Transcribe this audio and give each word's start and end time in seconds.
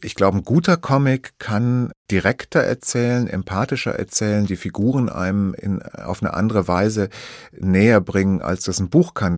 Ich 0.00 0.14
glaube, 0.14 0.36
ein 0.36 0.44
guter 0.44 0.76
Comic 0.76 1.40
kann 1.40 1.90
direkter 2.08 2.60
erzählen, 2.60 3.26
empathischer 3.26 3.98
erzählen, 3.98 4.46
die 4.46 4.54
Figuren 4.54 5.08
einem 5.08 5.54
in, 5.54 5.82
auf 5.82 6.22
eine 6.22 6.34
andere 6.34 6.68
Weise 6.68 7.08
näher 7.50 8.00
bringen, 8.00 8.40
als 8.40 8.62
das 8.62 8.78
ein 8.78 8.90
Buch 8.90 9.14
kann. 9.14 9.34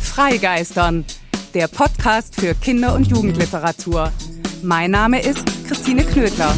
Freigeistern, 0.00 1.04
der 1.52 1.66
Podcast 1.66 2.36
für 2.36 2.54
Kinder- 2.54 2.94
und 2.94 3.08
Jugendliteratur. 3.08 4.12
Mein 4.62 4.92
Name 4.92 5.20
ist 5.20 5.44
Christine 5.66 6.04
Knödler. 6.04 6.54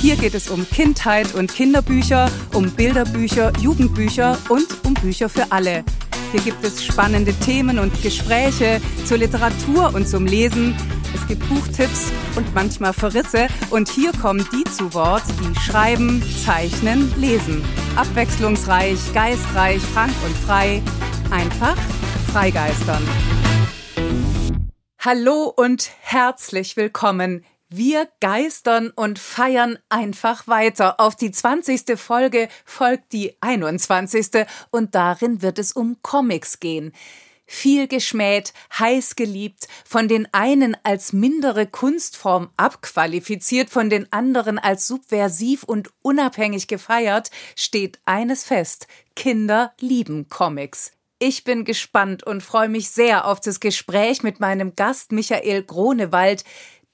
Hier 0.00 0.16
geht 0.16 0.34
es 0.34 0.48
um 0.48 0.66
Kindheit 0.66 1.34
und 1.34 1.52
Kinderbücher, 1.52 2.30
um 2.54 2.70
Bilderbücher, 2.70 3.52
Jugendbücher 3.60 4.38
und 4.48 4.66
um 4.86 4.94
Bücher 4.94 5.28
für 5.28 5.52
alle. 5.52 5.84
Hier 6.32 6.40
gibt 6.40 6.64
es 6.64 6.82
spannende 6.82 7.34
Themen 7.34 7.78
und 7.78 8.02
Gespräche 8.02 8.80
zur 9.04 9.18
Literatur 9.18 9.94
und 9.94 10.08
zum 10.08 10.24
Lesen. 10.24 10.74
Es 11.14 11.28
gibt 11.28 11.46
Buchtipps 11.46 12.10
und 12.36 12.54
manchmal 12.54 12.94
Verrisse. 12.94 13.48
Und 13.68 13.90
hier 13.90 14.12
kommen 14.12 14.48
die 14.50 14.64
zu 14.64 14.94
Wort, 14.94 15.24
die 15.28 15.60
schreiben, 15.60 16.22
zeichnen, 16.42 17.12
lesen. 17.20 17.62
Abwechslungsreich, 17.96 18.98
geistreich, 19.12 19.82
frank 19.82 20.14
und 20.24 20.34
frei. 20.34 20.82
Einfach 21.30 21.76
freigeistern. 22.32 23.06
Hallo 24.98 25.52
und 25.54 25.90
herzlich 26.00 26.78
willkommen 26.78 27.44
wir 27.76 28.08
geistern 28.20 28.90
und 28.94 29.18
feiern 29.18 29.78
einfach 29.88 30.46
weiter. 30.46 31.00
Auf 31.00 31.16
die 31.16 31.30
20. 31.30 31.98
Folge 31.98 32.48
folgt 32.64 33.12
die 33.12 33.36
21. 33.40 34.46
und 34.70 34.94
darin 34.94 35.42
wird 35.42 35.58
es 35.58 35.72
um 35.72 35.96
Comics 36.02 36.60
gehen. 36.60 36.92
Viel 37.46 37.86
geschmäht, 37.86 38.54
heiß 38.78 39.14
geliebt, 39.14 39.68
von 39.84 40.08
den 40.08 40.26
einen 40.32 40.76
als 40.84 41.12
mindere 41.12 41.66
Kunstform 41.66 42.50
abqualifiziert, 42.56 43.68
von 43.68 43.90
den 43.90 44.10
anderen 44.12 44.58
als 44.58 44.86
subversiv 44.86 45.62
und 45.62 45.90
unabhängig 46.00 46.66
gefeiert, 46.66 47.30
steht 47.54 48.00
eines 48.06 48.44
fest. 48.44 48.86
Kinder 49.14 49.74
lieben 49.80 50.28
Comics. 50.28 50.92
Ich 51.18 51.44
bin 51.44 51.64
gespannt 51.64 52.24
und 52.24 52.42
freue 52.42 52.68
mich 52.68 52.90
sehr 52.90 53.26
auf 53.26 53.38
das 53.38 53.60
Gespräch 53.60 54.22
mit 54.22 54.40
meinem 54.40 54.74
Gast 54.74 55.12
Michael 55.12 55.62
Gronewald, 55.62 56.44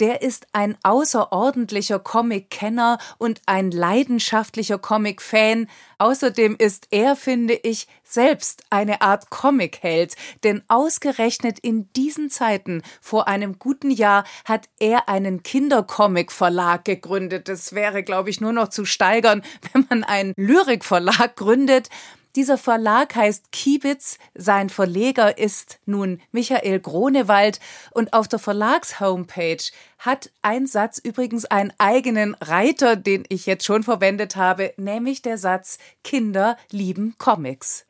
der 0.00 0.22
ist 0.22 0.46
ein 0.52 0.76
außerordentlicher 0.82 1.98
Comic-Kenner 1.98 2.98
und 3.18 3.40
ein 3.46 3.70
leidenschaftlicher 3.70 4.78
Comic-Fan. 4.78 5.68
Außerdem 5.98 6.56
ist 6.58 6.88
er, 6.90 7.16
finde 7.16 7.54
ich, 7.54 7.88
selbst 8.04 8.62
eine 8.70 9.02
Art 9.02 9.30
Comic-Held, 9.30 10.14
denn 10.44 10.62
ausgerechnet 10.68 11.58
in 11.58 11.92
diesen 11.92 12.30
Zeiten 12.30 12.82
vor 13.00 13.28
einem 13.28 13.58
guten 13.58 13.90
Jahr 13.90 14.24
hat 14.44 14.68
er 14.78 15.08
einen 15.08 15.42
Kindercomic-Verlag 15.42 16.84
gegründet. 16.84 17.48
Das 17.48 17.74
wäre, 17.74 18.02
glaube 18.02 18.30
ich, 18.30 18.40
nur 18.40 18.52
noch 18.52 18.68
zu 18.68 18.84
steigern, 18.84 19.42
wenn 19.72 19.86
man 19.90 20.04
einen 20.04 20.32
Lyrikverlag 20.36 21.36
gründet. 21.36 21.90
Dieser 22.38 22.56
Verlag 22.56 23.16
heißt 23.16 23.50
Kiebitz, 23.50 24.16
sein 24.32 24.68
Verleger 24.68 25.38
ist 25.38 25.80
nun 25.86 26.20
Michael 26.30 26.78
Gronewald 26.78 27.58
und 27.90 28.12
auf 28.12 28.28
der 28.28 28.38
Verlagshomepage 28.38 29.72
hat 29.98 30.30
ein 30.40 30.68
Satz 30.68 30.98
übrigens 30.98 31.46
einen 31.46 31.72
eigenen 31.78 32.36
Reiter, 32.36 32.94
den 32.94 33.24
ich 33.28 33.46
jetzt 33.46 33.64
schon 33.64 33.82
verwendet 33.82 34.36
habe, 34.36 34.72
nämlich 34.76 35.20
der 35.20 35.36
Satz 35.36 35.78
Kinder 36.04 36.56
lieben 36.70 37.16
Comics. 37.18 37.86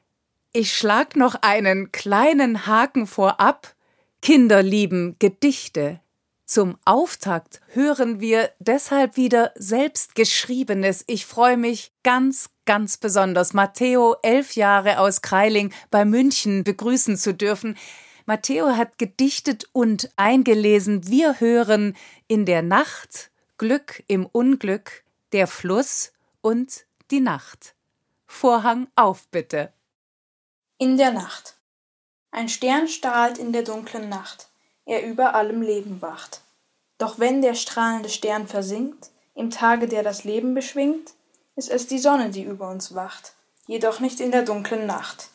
Ich 0.54 0.74
schlag 0.74 1.14
noch 1.14 1.34
einen 1.42 1.92
kleinen 1.92 2.66
Haken 2.66 3.06
vorab. 3.06 3.74
Kinder 4.22 4.62
lieben 4.62 5.16
Gedichte, 5.18 6.00
zum 6.48 6.78
Auftakt 6.86 7.60
hören 7.74 8.20
wir 8.20 8.50
deshalb 8.58 9.18
wieder 9.18 9.52
selbstgeschriebenes. 9.56 11.04
Ich 11.06 11.26
freue 11.26 11.58
mich 11.58 11.92
ganz, 12.02 12.48
ganz 12.68 12.98
besonders, 12.98 13.54
Matteo, 13.54 14.16
elf 14.22 14.54
Jahre 14.54 14.98
aus 14.98 15.22
Kreiling, 15.22 15.72
bei 15.90 16.04
München 16.04 16.62
begrüßen 16.62 17.16
zu 17.16 17.32
dürfen. 17.32 17.78
Matteo 18.26 18.76
hat 18.76 18.98
gedichtet 18.98 19.68
und 19.72 20.10
eingelesen. 20.16 21.08
Wir 21.08 21.40
hören 21.40 21.96
in 22.26 22.44
der 22.44 22.60
Nacht, 22.60 23.30
Glück 23.56 24.04
im 24.06 24.26
Unglück, 24.26 25.02
der 25.32 25.46
Fluss 25.46 26.12
und 26.42 26.84
die 27.10 27.20
Nacht. 27.20 27.74
Vorhang 28.26 28.88
auf, 28.96 29.26
bitte. 29.28 29.72
In 30.76 30.98
der 30.98 31.12
Nacht. 31.12 31.56
Ein 32.30 32.50
Stern 32.50 32.86
strahlt 32.86 33.38
in 33.38 33.52
der 33.54 33.62
dunklen 33.62 34.10
Nacht 34.10 34.48
er 34.88 35.04
über 35.04 35.34
allem 35.34 35.60
Leben 35.62 36.00
wacht. 36.00 36.40
Doch 36.96 37.18
wenn 37.18 37.42
der 37.42 37.54
strahlende 37.54 38.08
Stern 38.08 38.48
versinkt, 38.48 39.10
im 39.34 39.50
Tage, 39.50 39.86
der 39.86 40.02
das 40.02 40.24
Leben 40.24 40.54
beschwingt, 40.54 41.12
ist 41.58 41.70
es 41.70 41.88
die 41.88 41.98
Sonne, 41.98 42.30
die 42.30 42.44
über 42.44 42.70
uns 42.70 42.94
wacht, 42.94 43.34
jedoch 43.66 43.98
nicht 43.98 44.20
in 44.20 44.30
der 44.30 44.44
dunklen 44.44 44.86
Nacht. 44.86 45.30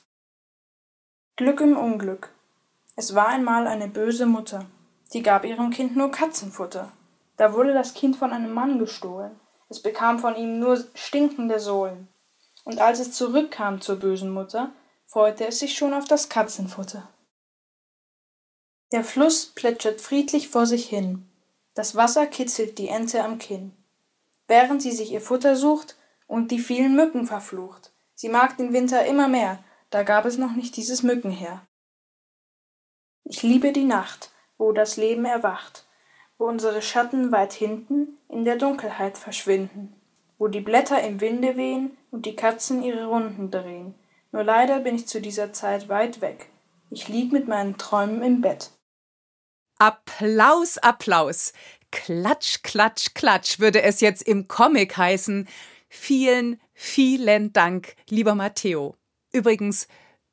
Glück 1.36 1.60
im 1.60 1.76
Unglück. 1.76 2.30
Es 2.96 3.14
war 3.14 3.28
einmal 3.28 3.68
eine 3.68 3.90
böse 3.90 4.26
Mutter, 4.26 4.66
die 5.12 5.22
gab 5.22 5.44
ihrem 5.44 5.70
Kind 5.70 5.98
nur 5.98 6.12
Katzenfutter. 6.12 6.94
Da 7.36 7.54
wurde 7.54 7.74
das 7.74 7.94
Kind 7.94 8.16
von 8.16 8.32
einem 8.32 8.54
Mann 8.54 8.80
gestohlen, 8.80 9.38
es 9.68 9.82
bekam 9.82 10.18
von 10.18 10.38
ihm 10.38 10.60
nur 10.60 10.82
stinkende 10.94 11.60
Sohlen. 11.60 12.08
Und 12.64 12.80
als 12.80 13.00
es 13.00 13.12
zurückkam 13.12 13.82
zur 13.82 13.98
bösen 13.98 14.32
Mutter, 14.32 14.72
freute 15.06 15.46
es 15.46 15.60
sich 15.60 15.78
schon 15.78 15.94
auf 15.94 16.06
das 16.06 16.30
Katzenfutter. 16.30 17.10
Der 18.94 19.04
Fluss 19.04 19.48
plätschert 19.48 20.00
friedlich 20.00 20.48
vor 20.48 20.68
sich 20.68 20.88
hin. 20.88 21.28
Das 21.76 21.98
Wasser 21.98 22.28
kitzelt 22.28 22.78
die 22.78 22.88
Ente 22.88 23.26
am 23.26 23.40
Kinn. 23.40 23.74
Während 24.48 24.82
sie 24.82 24.94
sich 24.94 25.12
ihr 25.12 25.20
Futter 25.20 25.58
sucht 25.58 25.98
und 26.34 26.50
die 26.50 26.58
vielen 26.58 26.96
Mücken 26.96 27.28
verflucht. 27.28 27.92
Sie 28.16 28.28
mag 28.28 28.58
den 28.58 28.74
Winter 28.74 29.06
immer 29.06 29.28
mehr, 29.28 29.64
da 29.92 30.02
gab 30.02 30.26
es 30.26 30.40
noch 30.40 30.54
nicht 30.54 30.76
dieses 30.78 31.04
Mückenheer. 31.04 31.62
Ich 33.24 33.44
liebe 33.44 33.72
die 33.72 33.84
Nacht, 33.84 34.32
wo 34.58 34.72
das 34.72 34.98
Leben 34.98 35.26
erwacht, 35.26 35.86
wo 36.40 36.46
unsere 36.48 36.82
Schatten 36.82 37.32
weit 37.32 37.54
hinten 37.54 38.18
in 38.30 38.46
der 38.46 38.56
Dunkelheit 38.56 39.16
verschwinden, 39.16 39.94
wo 40.40 40.48
die 40.48 40.60
Blätter 40.60 41.04
im 41.04 41.22
Winde 41.22 41.56
wehen 41.56 41.96
und 42.10 42.26
die 42.26 42.36
Katzen 42.36 42.82
ihre 42.82 43.06
Runden 43.06 43.52
drehen. 43.52 43.94
Nur 44.32 44.44
leider 44.44 44.80
bin 44.80 44.96
ich 44.96 45.08
zu 45.08 45.22
dieser 45.22 45.54
Zeit 45.54 45.88
weit 45.88 46.20
weg. 46.22 46.50
Ich 46.90 47.10
lieg 47.10 47.32
mit 47.32 47.48
meinen 47.48 47.78
Träumen 47.78 48.24
im 48.24 48.42
Bett. 48.42 48.72
Applaus, 49.78 50.80
Applaus. 50.80 51.54
Klatsch, 51.92 52.64
klatsch, 52.64 53.14
klatsch 53.14 53.60
würde 53.60 53.84
es 53.84 54.02
jetzt 54.02 54.24
im 54.24 54.48
Comic 54.48 54.98
heißen. 54.98 55.48
Vielen, 55.96 56.60
vielen 56.74 57.54
Dank, 57.54 57.96
lieber 58.10 58.34
Matteo. 58.34 58.96
Übrigens, 59.32 59.88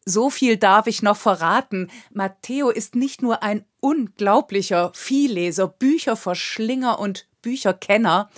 so 0.06 0.30
viel 0.30 0.56
darf 0.56 0.86
ich 0.86 1.02
noch 1.02 1.18
verraten. 1.18 1.90
Matteo 2.12 2.70
ist 2.70 2.96
nicht 2.96 3.20
nur 3.20 3.42
ein 3.42 3.66
unglaublicher 3.78 4.90
Vielleser, 4.94 5.68
Bücherverschlinger 5.68 6.98
und 6.98 7.28
Bücherkenner. 7.42 8.30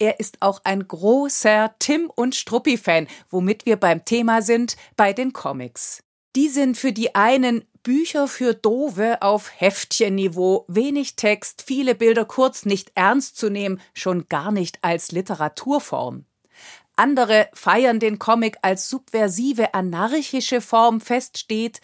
Er 0.00 0.18
ist 0.18 0.42
auch 0.42 0.60
ein 0.64 0.86
großer 0.86 1.76
Tim 1.78 2.10
und 2.14 2.34
Struppi-Fan, 2.34 3.06
womit 3.30 3.64
wir 3.64 3.76
beim 3.76 4.04
Thema 4.04 4.42
sind, 4.42 4.76
bei 4.96 5.12
den 5.12 5.32
Comics. 5.32 6.02
Die 6.34 6.48
sind 6.48 6.76
für 6.76 6.92
die 6.92 7.14
einen 7.14 7.64
Bücher 7.84 8.26
für 8.26 8.54
Dove 8.54 9.22
auf 9.22 9.52
Heftchenniveau, 9.56 10.64
wenig 10.66 11.14
Text, 11.14 11.62
viele 11.64 11.94
Bilder 11.94 12.24
kurz, 12.24 12.66
nicht 12.66 12.90
ernst 12.96 13.38
zu 13.38 13.50
nehmen, 13.50 13.80
schon 13.94 14.28
gar 14.28 14.50
nicht 14.50 14.80
als 14.82 15.12
Literaturform. 15.12 16.26
Andere 16.96 17.48
feiern 17.52 18.00
den 18.00 18.18
Comic 18.18 18.56
als 18.62 18.88
subversive, 18.88 19.74
anarchische 19.74 20.62
Form. 20.62 21.02
Fest 21.02 21.36
steht, 21.38 21.80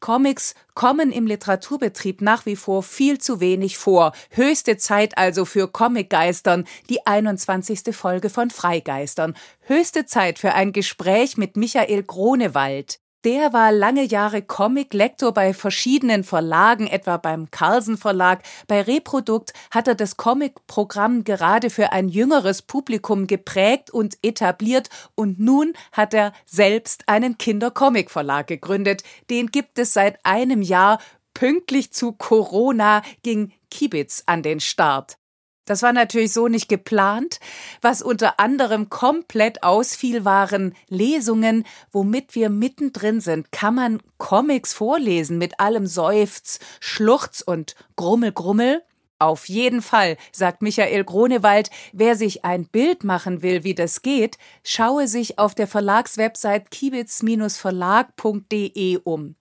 Comics 0.00 0.54
kommen 0.74 1.12
im 1.12 1.26
Literaturbetrieb 1.26 2.20
nach 2.20 2.46
wie 2.46 2.56
vor 2.56 2.82
viel 2.82 3.18
zu 3.18 3.40
wenig 3.40 3.78
vor. 3.78 4.12
Höchste 4.30 4.76
Zeit 4.76 5.16
also 5.16 5.44
für 5.44 5.68
Comicgeistern, 5.68 6.66
die 6.90 7.06
21. 7.06 7.94
Folge 7.94 8.28
von 8.28 8.50
Freigeistern. 8.50 9.36
Höchste 9.60 10.04
Zeit 10.04 10.38
für 10.38 10.54
ein 10.54 10.72
Gespräch 10.72 11.36
mit 11.36 11.56
Michael 11.56 12.02
Gronewald. 12.02 12.98
Der 13.26 13.52
war 13.52 13.72
lange 13.72 14.04
Jahre 14.04 14.40
Comic-Lektor 14.40 15.34
bei 15.34 15.52
verschiedenen 15.52 16.22
Verlagen, 16.22 16.86
etwa 16.86 17.16
beim 17.16 17.50
Carlsen 17.50 17.98
Verlag. 17.98 18.44
Bei 18.68 18.82
Reprodukt 18.82 19.52
hat 19.72 19.88
er 19.88 19.96
das 19.96 20.16
Comic-Programm 20.16 21.24
gerade 21.24 21.68
für 21.68 21.90
ein 21.90 22.08
jüngeres 22.08 22.62
Publikum 22.62 23.26
geprägt 23.26 23.90
und 23.90 24.16
etabliert 24.22 24.90
und 25.16 25.40
nun 25.40 25.72
hat 25.90 26.14
er 26.14 26.34
selbst 26.44 27.08
einen 27.08 27.36
Kinder-Comic-Verlag 27.36 28.46
gegründet. 28.46 29.02
Den 29.28 29.48
gibt 29.48 29.80
es 29.80 29.92
seit 29.92 30.24
einem 30.24 30.62
Jahr. 30.62 31.00
Pünktlich 31.34 31.92
zu 31.92 32.12
Corona 32.12 33.02
ging 33.24 33.52
Kibitz 33.72 34.22
an 34.26 34.44
den 34.44 34.60
Start. 34.60 35.18
Das 35.66 35.82
war 35.82 35.92
natürlich 35.92 36.32
so 36.32 36.48
nicht 36.48 36.68
geplant. 36.68 37.38
Was 37.82 38.00
unter 38.00 38.40
anderem 38.40 38.88
komplett 38.88 39.62
ausfiel, 39.62 40.24
waren 40.24 40.74
Lesungen, 40.88 41.66
womit 41.92 42.34
wir 42.34 42.48
mittendrin 42.48 43.20
sind. 43.20 43.52
Kann 43.52 43.74
man 43.74 44.00
Comics 44.16 44.72
vorlesen 44.72 45.36
mit 45.38 45.60
allem 45.60 45.86
Seufz, 45.86 46.58
Schluchz 46.80 47.42
und 47.42 47.74
Grummel, 47.96 48.32
Grummel? 48.32 48.82
Auf 49.18 49.48
jeden 49.48 49.82
Fall, 49.82 50.16
sagt 50.30 50.62
Michael 50.62 51.02
Gronewald, 51.04 51.70
wer 51.92 52.14
sich 52.16 52.44
ein 52.44 52.66
Bild 52.66 53.02
machen 53.02 53.42
will, 53.42 53.64
wie 53.64 53.74
das 53.74 54.02
geht, 54.02 54.36
schaue 54.62 55.08
sich 55.08 55.38
auf 55.38 55.54
der 55.54 55.66
Verlagswebsite 55.66 56.66
kibitz-verlag.de 56.70 58.98
um. 59.04 59.36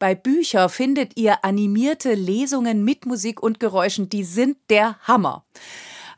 Bei 0.00 0.14
Bücher 0.14 0.70
findet 0.70 1.18
ihr 1.18 1.44
animierte 1.44 2.14
Lesungen 2.14 2.86
mit 2.86 3.04
Musik 3.04 3.42
und 3.42 3.60
Geräuschen, 3.60 4.08
die 4.08 4.24
sind 4.24 4.56
der 4.70 4.98
Hammer. 5.02 5.44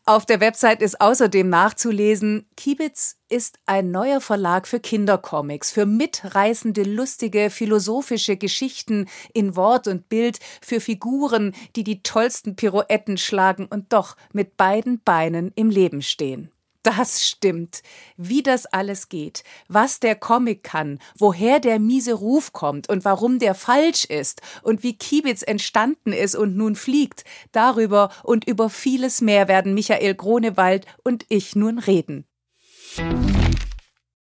Auf 0.05 0.25
der 0.25 0.38
Website 0.38 0.82
ist 0.82 1.00
außerdem 1.00 1.49
nachzulesen, 1.49 2.46
Kibitz 2.56 3.17
ist 3.29 3.58
ein 3.67 3.90
neuer 3.90 4.20
Verlag 4.20 4.69
für 4.69 4.79
Kindercomics, 4.79 5.73
für 5.73 5.84
mitreißende, 5.84 6.84
lustige, 6.84 7.50
philosophische 7.50 8.37
Geschichten 8.37 9.08
in 9.34 9.56
Wort 9.56 9.88
und 9.88 10.08
Bild, 10.08 10.38
für 10.61 10.78
Figuren, 10.78 11.52
die 11.75 11.82
die 11.82 12.05
tollsten 12.05 12.55
Pirouetten 12.55 13.19
schlagen 13.19 13.67
und 13.67 13.93
doch 13.93 14.17
mit 14.32 14.56
beiden 14.56 15.02
Beinen 15.02 15.50
im 15.56 15.70
Leben 15.70 16.02
stehen. 16.02 16.52
Das 16.82 17.25
stimmt. 17.25 17.82
Wie 18.17 18.43
das 18.43 18.67
alles 18.67 19.08
geht, 19.08 19.44
was 19.69 20.00
der 20.00 20.17
Comic 20.17 20.64
kann, 20.64 20.99
woher 21.17 21.61
der 21.61 21.79
miese 21.79 22.14
Ruf 22.14 22.52
kommt 22.52 22.88
und 22.88 23.05
warum 23.05 23.38
der 23.38 23.55
falsch 23.55 24.05
ist 24.05 24.43
und 24.62 24.82
wie 24.82 24.96
Kiebitz 24.96 25.43
entstanden 25.43 26.12
ist 26.12 26.34
und 26.34 26.56
nun 26.56 26.75
fliegt, 26.75 27.25
darüber 27.52 28.11
und 28.25 28.46
über 28.49 28.69
vieles 28.69 29.20
mehr 29.20 29.46
werden 29.46 29.75
Michael 29.75 30.14
Gronewald 30.17 30.87
und 31.05 31.25
ich 31.29 31.55
nun 31.55 31.79
reden. 31.79 32.26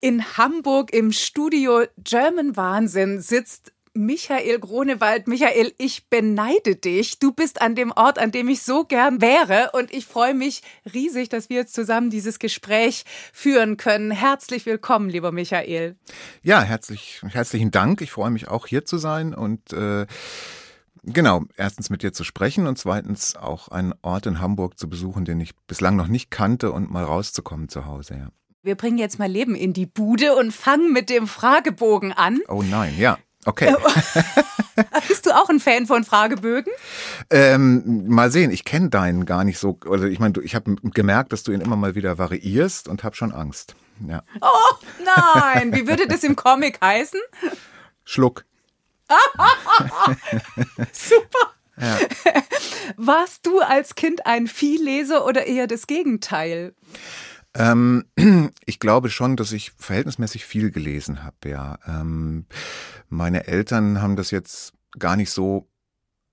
In 0.00 0.36
Hamburg 0.36 0.92
im 0.92 1.12
Studio 1.12 1.84
German 1.96 2.56
Wahnsinn 2.56 3.22
sitzt 3.22 3.72
Michael 3.94 4.58
Gronewald. 4.58 5.28
Michael, 5.28 5.72
ich 5.78 6.08
beneide 6.08 6.76
dich. 6.76 7.18
Du 7.18 7.32
bist 7.32 7.60
an 7.60 7.74
dem 7.74 7.92
Ort, 7.92 8.18
an 8.18 8.32
dem 8.32 8.48
ich 8.48 8.62
so 8.62 8.84
gern 8.84 9.20
wäre. 9.20 9.70
Und 9.74 9.92
ich 9.92 10.06
freue 10.06 10.34
mich 10.34 10.62
riesig, 10.92 11.28
dass 11.28 11.50
wir 11.50 11.58
jetzt 11.58 11.74
zusammen 11.74 12.10
dieses 12.10 12.38
Gespräch 12.38 13.04
führen 13.32 13.76
können. 13.76 14.10
Herzlich 14.10 14.64
willkommen, 14.64 15.10
lieber 15.10 15.32
Michael. 15.32 15.96
Ja, 16.42 16.62
herzlich, 16.62 17.20
herzlichen 17.28 17.70
Dank. 17.70 18.00
Ich 18.00 18.12
freue 18.12 18.30
mich 18.30 18.48
auch 18.48 18.66
hier 18.66 18.84
zu 18.84 18.98
sein 18.98 19.34
und 19.34 19.72
äh, 19.72 20.06
Genau, 21.04 21.42
erstens 21.56 21.90
mit 21.90 22.04
dir 22.04 22.12
zu 22.12 22.22
sprechen 22.22 22.68
und 22.68 22.78
zweitens 22.78 23.34
auch 23.34 23.66
einen 23.68 23.92
Ort 24.02 24.26
in 24.26 24.40
Hamburg 24.40 24.78
zu 24.78 24.88
besuchen, 24.88 25.24
den 25.24 25.40
ich 25.40 25.56
bislang 25.66 25.96
noch 25.96 26.06
nicht 26.06 26.30
kannte 26.30 26.70
und 26.70 26.92
mal 26.92 27.02
rauszukommen 27.02 27.68
zu 27.68 27.86
Hause. 27.86 28.14
Ja. 28.14 28.28
Wir 28.62 28.76
bringen 28.76 28.98
jetzt 28.98 29.18
mal 29.18 29.28
Leben 29.28 29.56
in 29.56 29.72
die 29.72 29.86
Bude 29.86 30.36
und 30.36 30.52
fangen 30.52 30.92
mit 30.92 31.10
dem 31.10 31.26
Fragebogen 31.26 32.12
an. 32.12 32.40
Oh 32.46 32.62
nein, 32.62 32.94
ja. 32.96 33.18
Okay. 33.44 33.74
Bist 35.08 35.26
du 35.26 35.32
auch 35.32 35.48
ein 35.48 35.58
Fan 35.58 35.86
von 35.86 36.04
Fragebögen? 36.04 36.72
Ähm, 37.30 38.06
mal 38.06 38.30
sehen, 38.30 38.50
ich 38.50 38.64
kenne 38.64 38.88
deinen 38.88 39.26
gar 39.26 39.44
nicht 39.44 39.58
so. 39.58 39.78
Also 39.88 40.06
ich 40.06 40.20
meine, 40.20 40.40
ich 40.42 40.54
habe 40.54 40.76
gemerkt, 40.82 41.32
dass 41.32 41.42
du 41.42 41.52
ihn 41.52 41.60
immer 41.60 41.76
mal 41.76 41.94
wieder 41.94 42.18
variierst 42.18 42.88
und 42.88 43.02
habe 43.02 43.16
schon 43.16 43.32
Angst. 43.32 43.74
Ja. 44.06 44.22
Oh 44.40 44.74
nein, 45.04 45.74
wie 45.74 45.86
würde 45.86 46.06
das 46.06 46.22
im 46.24 46.36
Comic 46.36 46.80
heißen? 46.80 47.20
Schluck. 48.04 48.44
Super. 50.92 51.52
Ja. 51.80 51.98
Warst 52.96 53.46
du 53.46 53.60
als 53.60 53.94
Kind 53.94 54.26
ein 54.26 54.46
Vielleser 54.46 55.26
oder 55.26 55.46
eher 55.46 55.66
das 55.66 55.86
Gegenteil? 55.86 56.74
Ähm, 57.54 58.04
ich 58.64 58.78
glaube 58.78 59.10
schon, 59.10 59.36
dass 59.36 59.52
ich 59.52 59.72
verhältnismäßig 59.72 60.44
viel 60.44 60.70
gelesen 60.70 61.22
habe, 61.24 61.48
ja. 61.48 61.78
Ähm, 61.86 62.46
meine 63.08 63.46
Eltern 63.46 64.00
haben 64.00 64.16
das 64.16 64.30
jetzt 64.30 64.72
gar 64.98 65.16
nicht 65.16 65.30
so 65.30 65.68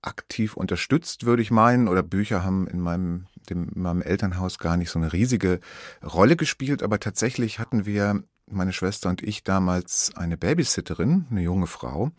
aktiv 0.02 0.56
unterstützt, 0.56 1.26
würde 1.26 1.42
ich 1.42 1.50
meinen, 1.50 1.88
oder 1.88 2.02
Bücher 2.02 2.42
haben 2.42 2.66
in 2.66 2.80
meinem, 2.80 3.26
dem, 3.50 3.68
in 3.74 3.82
meinem 3.82 4.02
Elternhaus 4.02 4.58
gar 4.58 4.76
nicht 4.76 4.90
so 4.90 4.98
eine 4.98 5.12
riesige 5.12 5.60
Rolle 6.02 6.36
gespielt, 6.36 6.82
aber 6.82 7.00
tatsächlich 7.00 7.58
hatten 7.58 7.84
wir 7.84 8.22
meine 8.52 8.72
Schwester 8.72 9.08
und 9.08 9.22
ich 9.22 9.44
damals 9.44 10.12
eine 10.16 10.36
Babysitterin, 10.36 11.26
eine 11.30 11.42
junge 11.42 11.66
Frau, 11.66 12.10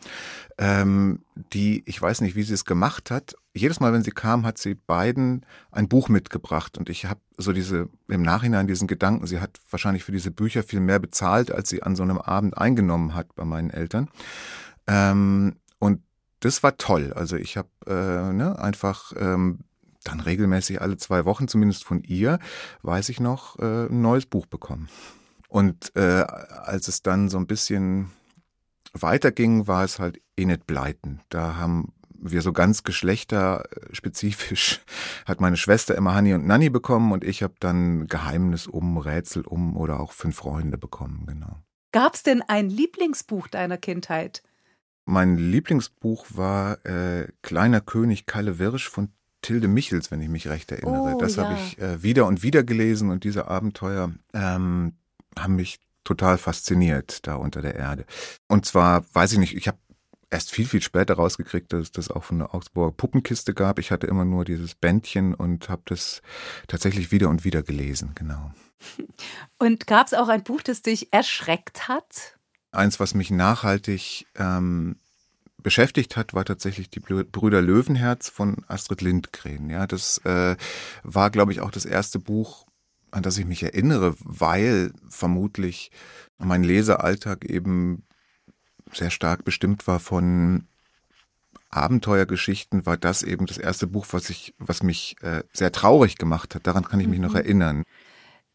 ähm, 0.58 1.24
die, 1.54 1.84
ich 1.86 2.02
weiß 2.02 2.22
nicht, 2.22 2.36
wie 2.36 2.44
sie 2.44 2.54
es 2.54 2.66
gemacht 2.66 3.12
hat. 3.12 3.36
Jedes 3.54 3.80
Mal, 3.80 3.94
wenn 3.94 4.04
sie 4.04 4.12
kam, 4.12 4.46
hat 4.46 4.58
sie 4.58 4.76
beiden 4.76 5.46
ein 5.72 5.88
Buch 5.88 6.10
mitgebracht. 6.10 6.78
Und 6.78 6.90
ich 6.90 7.06
habe 7.06 7.20
so 7.38 7.54
diese, 7.54 7.90
im 8.08 8.22
Nachhinein 8.22 8.68
diesen 8.68 8.88
Gedanken, 8.88 9.28
sie 9.28 9.40
hat 9.40 9.60
wahrscheinlich 9.70 10.04
für 10.04 10.12
diese 10.12 10.32
Bücher 10.32 10.64
viel 10.64 10.80
mehr 10.80 11.00
bezahlt, 11.00 11.52
als 11.52 11.70
sie 11.70 11.84
an 11.84 11.96
so 11.96 12.04
einem 12.04 12.18
Abend 12.18 12.58
eingenommen 12.58 13.14
hat 13.14 13.36
bei 13.36 13.46
meinen 13.46 13.70
Eltern. 13.70 14.10
Ähm, 14.88 15.56
und 15.80 16.02
das 16.40 16.64
war 16.64 16.78
toll. 16.78 17.14
Also 17.14 17.36
ich 17.36 17.58
habe 17.58 17.70
äh, 17.88 18.34
ne, 18.34 18.58
einfach 18.60 19.14
ähm, 19.18 19.60
dann 20.04 20.20
regelmäßig 20.20 20.82
alle 20.82 20.98
zwei 20.98 21.26
Wochen, 21.26 21.48
zumindest 21.48 21.84
von 21.84 22.04
ihr, 22.04 22.40
weiß 22.82 23.10
ich 23.10 23.20
noch, 23.20 23.60
äh, 23.60 23.86
ein 23.86 24.02
neues 24.02 24.26
Buch 24.26 24.46
bekommen. 24.46 24.90
Und 25.52 25.94
äh, 25.98 26.24
als 26.64 26.88
es 26.88 27.04
dann 27.04 27.28
so 27.28 27.38
ein 27.38 27.46
bisschen 27.46 28.10
weiterging, 28.94 29.68
war 29.68 29.84
es 29.84 30.00
halt 30.00 30.22
eh 30.38 30.46
nicht 30.46 30.66
Bleiten. 30.66 31.20
Da 31.28 31.58
haben 31.58 31.92
wir 32.18 32.42
so 32.42 32.54
ganz 32.54 32.84
geschlechterspezifisch, 32.84 34.80
hat 35.26 35.42
meine 35.42 35.58
Schwester 35.58 35.94
immer 35.96 36.16
Hanni 36.16 36.34
und 36.34 36.48
Nanni 36.48 36.70
bekommen 36.70 37.12
und 37.12 37.26
ich 37.26 37.44
habe 37.44 37.56
dann 37.60 38.08
Geheimnis 38.08 38.66
um, 38.66 38.98
Rätsel 38.98 39.42
um 39.42 39.76
oder 39.76 40.00
auch 40.00 40.14
Fünf 40.14 40.38
Freunde 40.38 40.78
bekommen, 40.78 41.26
genau. 41.28 41.58
Gab's 41.92 42.24
denn 42.24 42.42
ein 42.44 42.70
Lieblingsbuch 42.70 43.50
deiner 43.50 43.78
Kindheit? 43.78 44.44
Mein 45.04 45.36
Lieblingsbuch 45.36 46.28
war 46.30 46.86
äh, 46.86 47.28
Kleiner 47.42 47.82
König 47.82 48.26
Kalle 48.26 48.58
Wirsch 48.58 48.88
von 48.88 49.10
Tilde 49.42 49.68
Michels, 49.68 50.12
wenn 50.12 50.22
ich 50.22 50.30
mich 50.30 50.48
recht 50.48 50.72
erinnere. 50.72 51.16
Oh, 51.16 51.20
das 51.20 51.36
ja. 51.36 51.44
habe 51.44 51.56
ich 51.56 51.78
äh, 51.78 52.02
wieder 52.04 52.26
und 52.28 52.42
wieder 52.42 52.64
gelesen 52.64 53.10
und 53.10 53.26
diese 53.26 53.50
Abenteuer, 53.50 54.14
ähm, 54.34 54.94
haben 55.38 55.56
mich 55.56 55.80
total 56.04 56.38
fasziniert 56.38 57.28
da 57.28 57.36
unter 57.36 57.62
der 57.62 57.76
Erde. 57.76 58.06
Und 58.48 58.66
zwar, 58.66 59.06
weiß 59.14 59.34
ich 59.34 59.40
nicht, 59.40 59.56
ich 59.56 59.68
habe 59.68 59.78
erst 60.32 60.52
viel, 60.52 60.66
viel 60.66 60.82
später 60.82 61.16
rausgekriegt, 61.16 61.72
dass 61.74 61.82
es 61.82 61.92
das 61.92 62.10
auch 62.10 62.24
von 62.24 62.40
der 62.40 62.56
Augsburger 62.56 62.96
Puppenkiste 62.96 63.54
gab. 63.54 63.80
Ich 63.80 63.92
hatte 63.92 64.08
immer 64.08 64.26
nur 64.26 64.46
dieses 64.46 64.76
Bändchen 64.76 65.36
und 65.36 65.70
habe 65.70 65.84
das 65.86 66.22
tatsächlich 66.68 67.12
wieder 67.12 67.30
und 67.30 67.44
wieder 67.44 67.62
gelesen, 67.62 68.14
genau. 68.16 68.52
Und 69.60 69.86
gab 69.86 70.08
es 70.08 70.14
auch 70.14 70.30
ein 70.30 70.44
Buch, 70.44 70.62
das 70.62 70.82
dich 70.82 71.14
erschreckt 71.14 71.88
hat? 71.88 72.38
Eins, 72.72 73.00
was 73.00 73.14
mich 73.14 73.30
nachhaltig 73.30 74.26
ähm, 74.36 74.96
beschäftigt 75.62 76.16
hat, 76.16 76.34
war 76.34 76.46
tatsächlich 76.46 76.90
die 76.90 77.00
Brüder 77.00 77.62
Löwenherz 77.62 78.30
von 78.30 78.64
Astrid 78.68 79.02
Lindgren. 79.02 79.70
Ja, 79.70 79.86
das 79.86 80.18
äh, 80.20 80.56
war, 81.04 81.30
glaube 81.30 81.52
ich, 81.52 81.62
auch 81.62 81.72
das 81.72 81.86
erste 81.86 82.18
Buch, 82.18 82.66
an 83.12 83.24
das 83.24 83.38
ich 83.38 83.46
mich 83.46 83.64
erinnere, 83.64 84.16
weil 84.20 84.92
vermutlich 85.10 85.92
mein 86.38 86.64
Lesealltag 86.64 87.46
eben 87.46 88.04
sehr 88.92 89.12
stark 89.12 89.46
bestimmt 89.46 89.88
war 89.88 90.00
von 90.00 90.68
Abenteuergeschichten, 91.70 92.86
war 92.86 92.98
das 92.98 93.24
eben 93.24 93.46
das 93.46 93.58
erste 93.58 93.88
Buch, 93.88 94.08
was 94.12 94.30
ich, 94.30 94.54
was 94.58 94.84
mich 94.84 95.16
äh, 95.22 95.44
sehr 95.54 95.72
traurig 95.72 96.18
gemacht 96.18 96.56
hat. 96.56 96.68
Daran 96.68 96.84
kann 96.84 97.00
ich 97.00 97.08
mich 97.08 97.20
mhm. 97.20 97.28
noch 97.28 97.36
erinnern. 97.36 97.84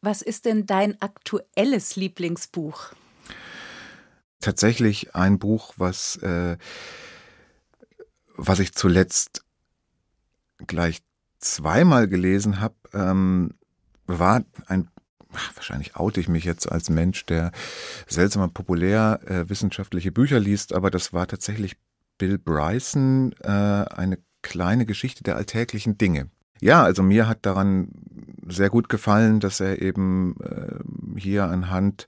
Was 0.02 0.22
ist 0.22 0.44
denn 0.44 0.66
dein 0.66 1.00
aktuelles 1.00 1.96
Lieblingsbuch? 1.96 2.92
Tatsächlich 4.40 5.14
ein 5.14 5.38
Buch, 5.38 5.72
was, 5.78 6.16
äh, 6.16 6.58
was 8.36 8.58
ich 8.58 8.74
zuletzt 8.74 9.44
gleich 10.66 11.02
zweimal 11.38 12.08
gelesen 12.08 12.60
habe, 12.60 12.74
ähm, 12.92 13.54
war 14.06 14.44
ein 14.66 14.88
wahrscheinlich 15.54 15.96
oute 15.96 16.20
ich 16.20 16.28
mich 16.28 16.44
jetzt 16.44 16.70
als 16.70 16.88
Mensch, 16.88 17.26
der 17.26 17.52
seltsam 18.06 18.50
populär 18.52 19.20
äh, 19.26 19.48
wissenschaftliche 19.48 20.12
Bücher 20.12 20.40
liest, 20.40 20.72
aber 20.72 20.90
das 20.90 21.12
war 21.12 21.26
tatsächlich 21.26 21.76
Bill 22.18 22.38
Bryson, 22.38 23.34
äh, 23.42 23.48
eine 23.48 24.18
kleine 24.42 24.86
Geschichte 24.86 25.24
der 25.24 25.36
alltäglichen 25.36 25.98
Dinge. 25.98 26.30
Ja, 26.60 26.82
also 26.82 27.02
mir 27.02 27.28
hat 27.28 27.44
daran 27.44 27.88
sehr 28.48 28.70
gut 28.70 28.88
gefallen, 28.88 29.40
dass 29.40 29.60
er 29.60 29.82
eben 29.82 30.36
äh, 30.40 31.20
hier 31.20 31.44
anhand 31.44 32.06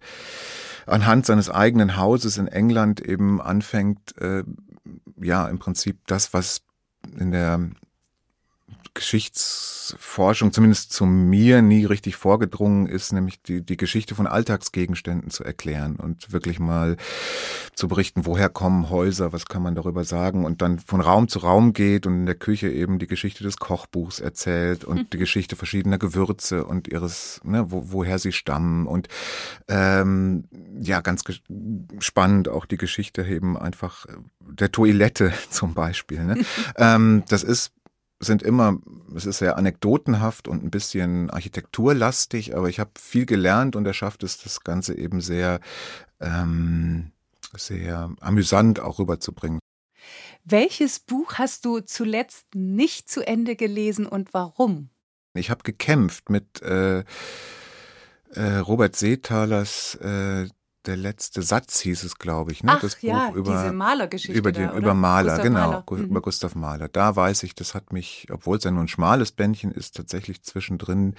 anhand 0.87 1.27
seines 1.27 1.51
eigenen 1.51 1.99
Hauses 1.99 2.39
in 2.39 2.49
England 2.49 3.01
eben 3.01 3.43
anfängt, 3.43 4.17
äh, 4.19 4.45
ja 5.21 5.47
im 5.47 5.59
Prinzip 5.59 5.99
das, 6.07 6.33
was 6.33 6.63
in 7.19 7.31
der 7.31 7.69
Geschichtsforschung 8.99 10.53
zumindest 10.53 10.93
zu 10.93 11.07
mir 11.07 11.63
nie 11.63 11.85
richtig 11.85 12.17
vorgedrungen 12.17 12.87
ist, 12.87 13.13
nämlich 13.13 13.41
die, 13.43 13.63
die 13.65 13.77
Geschichte 13.77 14.17
von 14.17 14.27
Alltagsgegenständen 14.27 15.31
zu 15.31 15.45
erklären 15.45 15.97
und 15.97 16.33
wirklich 16.33 16.59
mal 16.59 16.97
zu 17.75 17.87
berichten, 17.87 18.27
woher 18.27 18.49
kommen 18.49 18.91
Häuser, 18.91 19.33
was 19.33 19.47
kann 19.47 19.63
man 19.63 19.77
darüber 19.77 20.05
sagen 20.05 20.45
und 20.45 20.63
dann 20.63 20.81
von 20.81 21.01
Raum 21.01 21.29
zu 21.29 21.39
Raum 21.39 21.73
geht 21.73 22.07
und 22.07 22.15
in 22.15 22.27
der 22.27 22.35
Küche 22.35 22.69
eben 22.71 22.99
die 22.99 23.07
Geschichte 23.07 23.45
des 23.45 23.59
Kochbuchs 23.59 24.19
erzählt 24.19 24.85
und 24.85 24.97
mhm. 24.97 25.11
die 25.11 25.19
Geschichte 25.19 25.55
verschiedener 25.55 25.99
Gewürze 25.99 26.65
und 26.65 26.89
ihres, 26.89 27.41
ne, 27.45 27.71
wo, 27.71 27.93
woher 27.93 28.19
sie 28.19 28.33
stammen 28.33 28.87
und 28.89 29.07
ähm, 29.69 30.49
ja, 30.81 31.01
ganz 31.01 31.23
spannend 32.01 32.49
auch 32.49 32.67
die 32.67 32.79
Geschichte 32.79 33.23
eben 33.23 33.57
einfach 33.57 34.07
der 34.41 34.73
Toilette 34.73 35.33
zum 35.51 35.75
Beispiel. 35.75 36.25
Ne? 36.25 36.45
ähm, 36.77 37.23
das 37.29 37.45
ist 37.45 37.73
sind 38.21 38.43
immer, 38.43 38.79
es 39.15 39.27
ist 39.27 39.39
sehr 39.39 39.57
anekdotenhaft 39.57 40.49
und 40.49 40.65
ein 40.65 40.71
bisschen 40.71 41.31
architekturlastig, 41.31 42.57
aber 42.57 42.69
ich 42.69 42.81
habe 42.81 42.91
viel 42.99 43.27
gelernt 43.27 43.77
und 43.77 43.87
er 43.87 43.95
schafft 43.95 44.23
es, 44.23 44.39
das 44.39 44.63
Ganze 44.65 44.97
eben 44.97 45.21
sehr, 45.21 45.61
ähm, 46.21 47.13
sehr 47.57 48.11
amüsant 48.21 48.81
auch 48.81 48.99
rüberzubringen. 48.99 49.61
Welches 50.45 50.99
Buch 50.99 51.35
hast 51.35 51.65
du 51.65 51.81
zuletzt 51.81 52.55
nicht 52.55 53.09
zu 53.09 53.27
Ende 53.27 53.55
gelesen 53.55 54.07
und 54.07 54.33
warum? 54.33 54.91
Ich 55.35 55.51
habe 55.51 55.63
gekämpft 55.63 56.31
mit 56.31 56.63
äh, 56.63 57.05
äh, 58.35 58.57
Robert 58.59 58.97
Seethalers 58.97 59.95
äh, 59.97 60.49
der 60.87 60.97
letzte 60.97 61.43
Satz 61.43 61.81
hieß 61.81 62.05
es, 62.05 62.17
glaube 62.17 62.53
ich, 62.53 62.63
ne? 62.63 62.73
Ach, 62.73 62.81
das 62.81 62.97
Buch 62.97 63.03
ja, 63.03 63.31
über 63.35 63.53
diese 63.53 63.73
Malergeschichte 63.73 64.39
über 64.39 64.53
den 64.53 64.69
da, 64.69 64.77
über 64.77 64.95
Maler, 64.95 65.33
Gustav 65.33 65.45
genau, 65.45 65.71
Mahler. 65.71 65.85
Mhm. 65.91 66.05
über 66.05 66.21
Gustav 66.21 66.55
Mahler. 66.55 66.89
Da 66.89 67.15
weiß 67.17 67.43
ich, 67.43 67.55
das 67.55 67.75
hat 67.75 67.93
mich, 67.93 68.27
obwohl 68.31 68.59
es 68.59 68.65
ja 68.65 68.71
nur 68.71 68.83
ein 68.83 68.89
schmales 68.89 69.33
Bändchen 69.33 69.73
ist, 69.73 69.97
tatsächlich 69.97 70.43
zwischendrin 70.43 71.15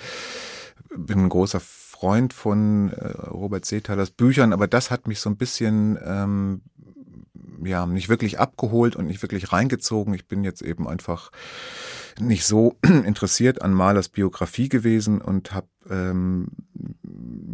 bin 0.95 1.19
ein 1.19 1.29
großer 1.29 1.59
Freund 1.59 2.33
von 2.33 2.91
äh, 2.93 3.07
Robert 3.27 3.65
Seethalers 3.65 4.11
Büchern, 4.11 4.53
aber 4.53 4.67
das 4.67 4.91
hat 4.91 5.07
mich 5.07 5.19
so 5.19 5.29
ein 5.29 5.37
bisschen 5.37 5.99
ähm, 6.03 6.61
ja 7.63 7.85
nicht 7.85 8.09
wirklich 8.09 8.39
abgeholt 8.39 8.95
und 8.95 9.05
nicht 9.05 9.21
wirklich 9.21 9.51
reingezogen. 9.51 10.13
Ich 10.13 10.27
bin 10.27 10.43
jetzt 10.43 10.61
eben 10.61 10.87
einfach 10.87 11.31
nicht 12.19 12.45
so 12.45 12.77
interessiert 12.83 13.61
an 13.61 13.73
Malers 13.73 14.09
Biografie 14.09 14.69
gewesen 14.69 15.21
und 15.21 15.53
habe 15.53 15.67
ähm, 15.89 16.47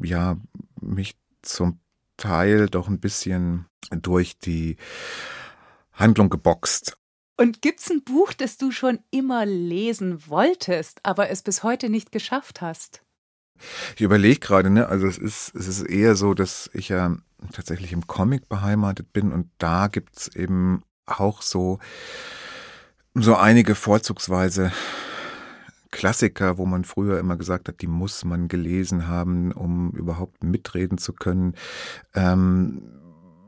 ja 0.03 0.37
mich 0.79 1.17
zum 1.41 1.79
Teil 2.17 2.67
doch 2.67 2.87
ein 2.87 2.99
bisschen 2.99 3.65
durch 3.91 4.37
die 4.37 4.77
Handlung 5.93 6.29
geboxt. 6.29 6.97
Und 7.37 7.61
gibt's 7.61 7.89
ein 7.89 8.03
Buch, 8.03 8.33
das 8.33 8.57
du 8.57 8.71
schon 8.71 8.99
immer 9.11 9.45
lesen 9.45 10.27
wolltest, 10.27 10.99
aber 11.03 11.29
es 11.29 11.41
bis 11.41 11.63
heute 11.63 11.89
nicht 11.89 12.11
geschafft 12.11 12.61
hast? 12.61 13.01
Ich 13.95 14.01
überlege 14.01 14.39
gerade, 14.39 14.69
ne, 14.69 14.87
also 14.87 15.07
es 15.07 15.17
ist, 15.17 15.53
es 15.55 15.67
ist 15.67 15.83
eher 15.83 16.15
so, 16.15 16.33
dass 16.33 16.69
ich 16.73 16.89
ja 16.89 17.15
tatsächlich 17.51 17.91
im 17.93 18.07
Comic 18.07 18.47
beheimatet 18.49 19.11
bin 19.13 19.31
und 19.31 19.49
da 19.57 19.87
gibt's 19.87 20.27
eben 20.29 20.83
auch 21.05 21.41
so, 21.41 21.79
so 23.13 23.35
einige 23.35 23.75
vorzugsweise 23.75 24.71
Klassiker, 25.95 26.57
wo 26.57 26.65
man 26.65 26.83
früher 26.83 27.19
immer 27.19 27.37
gesagt 27.37 27.69
hat, 27.69 27.81
die 27.81 27.87
muss 27.87 28.25
man 28.25 28.49
gelesen 28.49 29.07
haben, 29.07 29.53
um 29.53 29.91
überhaupt 29.91 30.43
mitreden 30.43 30.97
zu 30.97 31.13
können, 31.13 31.55
ähm, 32.13 32.81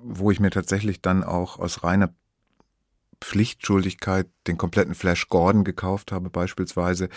wo 0.02 0.32
ich 0.32 0.40
mir 0.40 0.50
tatsächlich 0.50 1.02
dann 1.02 1.26
auch 1.26 1.60
aus 1.60 1.84
reiner 1.84 2.14
Pflichtschuldigkeit 3.20 4.30
den 4.48 4.58
kompletten 4.58 4.96
Flash 4.96 5.28
Gordon 5.28 5.66
gekauft 5.66 6.14
habe, 6.14 6.30
beispielsweise 6.30 7.10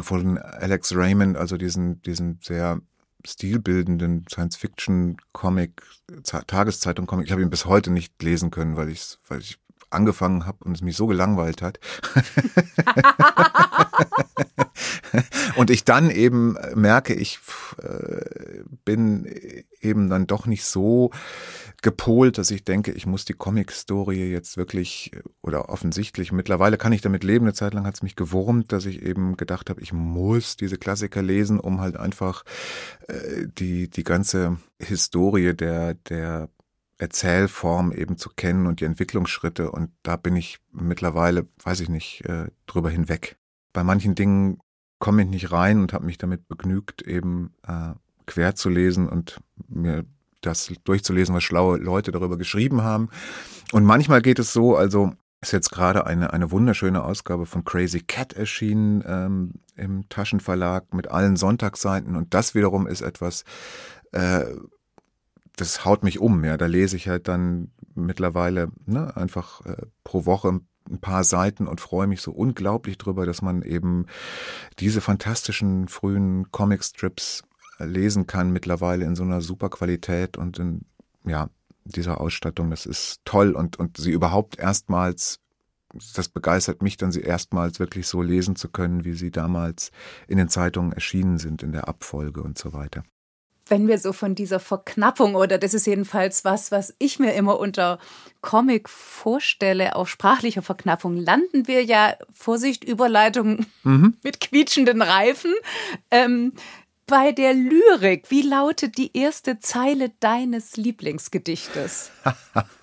von 0.00 0.38
Alex 0.38 0.92
Raymond, 0.92 1.36
also 1.36 1.56
diesen, 1.56 2.02
diesen 2.02 2.40
sehr 2.42 2.80
stilbildenden 3.24 4.24
Science-Fiction-Comic, 4.28 5.82
Tageszeitung-Comic. 6.24 7.26
Ich 7.26 7.32
habe 7.32 7.42
ihn 7.42 7.50
bis 7.50 7.66
heute 7.66 7.92
nicht 7.92 8.20
lesen 8.20 8.50
können, 8.50 8.76
weil 8.76 8.88
ich, 8.88 9.18
weil 9.28 9.38
ich 9.38 9.60
angefangen 9.90 10.46
habe 10.46 10.64
und 10.64 10.72
es 10.72 10.82
mich 10.82 10.96
so 10.96 11.06
gelangweilt 11.06 11.62
hat. 11.62 11.78
und 15.56 15.70
ich 15.70 15.84
dann 15.84 16.10
eben 16.10 16.56
merke, 16.74 17.14
ich 17.14 17.38
äh, 17.82 18.62
bin 18.84 19.26
eben 19.80 20.08
dann 20.08 20.26
doch 20.26 20.46
nicht 20.46 20.64
so 20.64 21.10
gepolt, 21.82 22.38
dass 22.38 22.50
ich 22.50 22.64
denke, 22.64 22.90
ich 22.92 23.06
muss 23.06 23.24
die 23.24 23.34
Comic-Story 23.34 24.30
jetzt 24.30 24.56
wirklich 24.56 25.12
oder 25.42 25.68
offensichtlich, 25.68 26.32
mittlerweile 26.32 26.76
kann 26.76 26.92
ich 26.92 27.02
damit 27.02 27.22
leben, 27.22 27.44
eine 27.44 27.54
Zeit 27.54 27.74
lang 27.74 27.86
hat 27.86 27.94
es 27.94 28.02
mich 28.02 28.16
gewurmt, 28.16 28.72
dass 28.72 28.84
ich 28.84 29.02
eben 29.02 29.36
gedacht 29.36 29.70
habe, 29.70 29.80
ich 29.80 29.92
muss 29.92 30.56
diese 30.56 30.76
Klassiker 30.76 31.22
lesen, 31.22 31.60
um 31.60 31.80
halt 31.80 31.96
einfach 31.96 32.44
äh, 33.06 33.46
die, 33.46 33.88
die 33.88 34.04
ganze 34.04 34.58
Historie 34.80 35.54
der, 35.54 35.94
der 35.94 36.48
Erzählform 36.98 37.92
eben 37.92 38.16
zu 38.16 38.30
kennen 38.30 38.66
und 38.66 38.80
die 38.80 38.84
Entwicklungsschritte. 38.84 39.70
Und 39.70 39.90
da 40.02 40.16
bin 40.16 40.34
ich 40.34 40.58
mittlerweile, 40.72 41.46
weiß 41.62 41.80
ich 41.80 41.88
nicht, 41.88 42.24
äh, 42.26 42.48
drüber 42.66 42.90
hinweg. 42.90 43.36
Bei 43.72 43.84
manchen 43.84 44.16
Dingen 44.16 44.58
komme 44.98 45.22
ich 45.22 45.28
nicht 45.28 45.52
rein 45.52 45.80
und 45.80 45.92
habe 45.92 46.06
mich 46.06 46.18
damit 46.18 46.48
begnügt, 46.48 47.02
eben 47.02 47.54
äh, 47.66 47.94
quer 48.26 48.54
zu 48.54 48.68
lesen 48.68 49.08
und 49.08 49.40
mir 49.68 50.04
das 50.40 50.72
durchzulesen, 50.84 51.34
was 51.34 51.42
schlaue 51.42 51.78
Leute 51.78 52.12
darüber 52.12 52.36
geschrieben 52.36 52.82
haben. 52.82 53.08
Und 53.72 53.84
manchmal 53.84 54.22
geht 54.22 54.38
es 54.38 54.52
so, 54.52 54.76
also 54.76 55.12
ist 55.40 55.52
jetzt 55.52 55.70
gerade 55.70 56.06
eine, 56.06 56.32
eine 56.32 56.50
wunderschöne 56.50 57.04
Ausgabe 57.04 57.46
von 57.46 57.64
Crazy 57.64 58.00
Cat 58.00 58.32
erschienen 58.32 59.04
ähm, 59.06 59.52
im 59.76 60.08
Taschenverlag 60.08 60.92
mit 60.92 61.08
allen 61.10 61.36
Sonntagsseiten 61.36 62.16
und 62.16 62.34
das 62.34 62.54
wiederum 62.54 62.86
ist 62.88 63.02
etwas, 63.02 63.44
äh, 64.12 64.44
das 65.56 65.84
haut 65.84 66.02
mich 66.02 66.18
um, 66.18 66.44
ja. 66.44 66.56
Da 66.56 66.66
lese 66.66 66.96
ich 66.96 67.08
halt 67.08 67.28
dann 67.28 67.70
mittlerweile 67.94 68.70
ne, 68.86 69.16
einfach 69.16 69.64
äh, 69.64 69.86
pro 70.02 70.26
Woche 70.26 70.48
ein 70.48 70.68
paar 71.00 71.24
Seiten 71.24 71.66
und 71.66 71.80
freue 71.80 72.06
mich 72.06 72.22
so 72.22 72.32
unglaublich 72.32 72.96
drüber, 72.98 73.26
dass 73.26 73.42
man 73.42 73.62
eben 73.62 74.06
diese 74.78 75.00
fantastischen 75.00 75.88
frühen 75.88 76.50
Comicstrips 76.50 77.42
lesen 77.78 78.26
kann 78.26 78.50
mittlerweile 78.50 79.04
in 79.04 79.14
so 79.14 79.22
einer 79.22 79.40
super 79.40 79.68
Qualität 79.68 80.36
und 80.36 80.58
in 80.58 80.86
ja 81.24 81.50
dieser 81.84 82.20
Ausstattung. 82.20 82.70
Das 82.70 82.86
ist 82.86 83.20
toll 83.24 83.52
und 83.52 83.78
und 83.78 83.96
sie 83.96 84.12
überhaupt 84.12 84.58
erstmals 84.58 85.40
das 86.14 86.28
begeistert 86.28 86.82
mich 86.82 86.98
dann, 86.98 87.12
sie 87.12 87.22
erstmals 87.22 87.80
wirklich 87.80 88.06
so 88.06 88.20
lesen 88.22 88.56
zu 88.56 88.68
können, 88.68 89.04
wie 89.04 89.14
sie 89.14 89.30
damals 89.30 89.90
in 90.26 90.36
den 90.36 90.48
Zeitungen 90.48 90.92
erschienen 90.92 91.38
sind, 91.38 91.62
in 91.62 91.72
der 91.72 91.88
Abfolge 91.88 92.42
und 92.42 92.58
so 92.58 92.72
weiter 92.74 93.04
wenn 93.68 93.88
wir 93.88 93.98
so 93.98 94.12
von 94.12 94.34
dieser 94.34 94.60
Verknappung 94.60 95.34
oder 95.34 95.58
das 95.58 95.74
ist 95.74 95.86
jedenfalls 95.86 96.44
was, 96.44 96.70
was 96.70 96.94
ich 96.98 97.18
mir 97.18 97.34
immer 97.34 97.58
unter 97.58 97.98
Comic 98.40 98.88
vorstelle, 98.88 99.96
auch 99.96 100.06
sprachlicher 100.06 100.62
Verknappung, 100.62 101.16
landen 101.16 101.66
wir 101.66 101.84
ja, 101.84 102.14
Vorsicht, 102.32 102.84
Überleitung 102.84 103.66
mhm. 103.82 104.16
mit 104.22 104.40
quietschenden 104.40 105.02
Reifen. 105.02 105.54
Ähm, 106.10 106.52
bei 107.06 107.32
der 107.32 107.54
Lyrik, 107.54 108.30
wie 108.30 108.42
lautet 108.42 108.98
die 108.98 109.16
erste 109.16 109.58
Zeile 109.60 110.10
deines 110.20 110.76
Lieblingsgedichtes? 110.76 112.10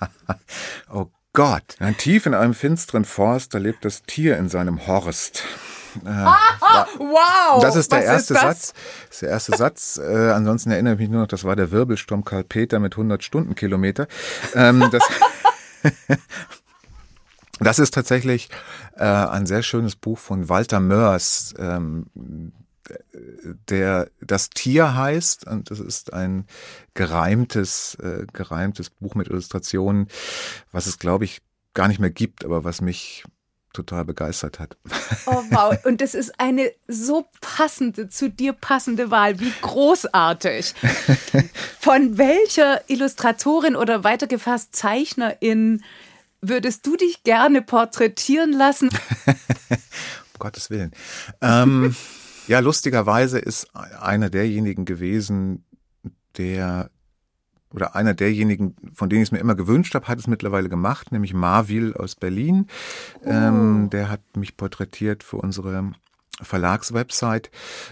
oh 0.91 1.05
Gott, 1.33 1.77
tief 1.99 2.25
in 2.25 2.33
einem 2.33 2.53
finsteren 2.53 3.05
Forst, 3.05 3.53
da 3.53 3.59
lebt 3.59 3.85
das 3.85 4.03
Tier 4.03 4.37
in 4.37 4.49
seinem 4.49 4.87
Horst. 4.87 5.43
Äh, 6.05 6.09
ah, 6.09 6.87
wow! 6.97 7.61
Das 7.61 7.75
ist 7.75 7.91
der 7.91 7.99
Was 7.99 8.05
erste 8.05 8.33
ist 8.33 8.41
Satz. 8.41 8.73
Das 8.73 9.11
ist 9.11 9.21
der 9.21 9.29
erste 9.29 9.57
Satz. 9.57 9.97
Äh, 9.97 10.31
ansonsten 10.31 10.71
erinnere 10.71 10.93
ich 10.95 10.99
mich 10.99 11.09
nur 11.09 11.21
noch, 11.21 11.27
das 11.27 11.43
war 11.43 11.55
der 11.55 11.71
Wirbelsturm 11.71 12.23
Karl 12.23 12.43
Peter 12.43 12.79
mit 12.79 12.93
100 12.93 13.23
Stundenkilometer. 13.23 14.07
Ähm, 14.53 14.89
das, 14.91 15.03
das 17.59 17.79
ist 17.79 17.93
tatsächlich 17.93 18.49
äh, 18.97 19.03
ein 19.03 19.45
sehr 19.45 19.63
schönes 19.63 19.95
Buch 19.95 20.17
von 20.19 20.49
Walter 20.49 20.79
Mörs, 20.79 21.53
ähm, 21.57 22.07
der 23.69 24.09
das 24.21 24.49
Tier 24.51 24.95
heißt 24.95 25.47
und 25.47 25.71
das 25.71 25.79
ist 25.79 26.13
ein 26.13 26.45
gereimtes 26.93 27.95
äh, 27.95 28.27
gereimtes 28.31 28.91
Buch 28.91 29.15
mit 29.15 29.27
Illustrationen, 29.27 30.07
was 30.71 30.85
es 30.85 30.99
glaube 30.99 31.25
ich 31.25 31.41
gar 31.73 31.87
nicht 31.87 31.99
mehr 31.99 32.11
gibt, 32.11 32.45
aber 32.45 32.63
was 32.63 32.81
mich 32.81 33.23
total 33.75 34.05
begeistert 34.05 34.59
hat. 34.59 34.77
Oh 35.25 35.43
wow, 35.51 35.77
und 35.85 36.01
das 36.01 36.15
ist 36.15 36.39
eine 36.39 36.71
so 36.87 37.27
passende, 37.41 38.09
zu 38.09 38.29
dir 38.29 38.53
passende 38.53 39.11
Wahl, 39.11 39.39
wie 39.39 39.51
großartig. 39.61 40.73
Von 41.79 42.17
welcher 42.17 42.89
Illustratorin 42.89 43.75
oder 43.75 44.03
weitergefasst 44.03 44.75
Zeichnerin 44.75 45.83
würdest 46.41 46.85
du 46.87 46.95
dich 46.95 47.23
gerne 47.23 47.61
porträtieren 47.61 48.53
lassen? 48.53 48.89
um 49.69 50.39
Gottes 50.39 50.69
Willen. 50.69 50.91
Ähm, 51.41 51.95
ja, 52.47 52.59
lustigerweise 52.59 53.39
ist 53.39 53.75
einer 53.75 54.29
derjenigen 54.29 54.85
gewesen, 54.85 55.65
der 56.37 56.89
oder 57.73 57.95
einer 57.95 58.13
derjenigen, 58.13 58.75
von 58.93 59.09
denen 59.09 59.21
ich 59.21 59.29
es 59.29 59.31
mir 59.31 59.39
immer 59.39 59.55
gewünscht 59.55 59.95
habe, 59.95 60.07
hat 60.07 60.19
es 60.19 60.27
mittlerweile 60.27 60.69
gemacht, 60.69 61.11
nämlich 61.11 61.33
Marvil 61.33 61.93
aus 61.93 62.15
Berlin. 62.15 62.67
Oh. 63.23 63.29
Ähm, 63.29 63.89
der 63.89 64.09
hat 64.09 64.21
mich 64.35 64.55
porträtiert 64.55 65.23
für 65.23 65.37
unsere 65.37 65.91
Verlagswebsite. 66.41 67.49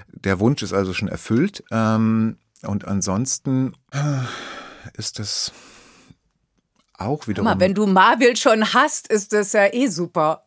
Der 0.08 0.40
Wunsch 0.40 0.64
ist 0.64 0.74
also 0.74 0.94
schon 0.94 1.08
erfüllt. 1.08 1.64
Ähm, 1.72 2.38
und 2.64 2.88
ansonsten 2.88 3.74
äh, 3.92 4.00
ist 4.98 5.20
das 5.20 5.52
auch 6.98 7.28
wiederum. 7.28 7.46
Mal, 7.46 7.60
wenn 7.60 7.74
du 7.74 7.86
Marvel 7.86 8.36
schon 8.36 8.74
hast, 8.74 9.08
ist 9.08 9.34
das 9.34 9.54
ja 9.54 9.74
eh 9.74 9.88
super. 9.88 10.44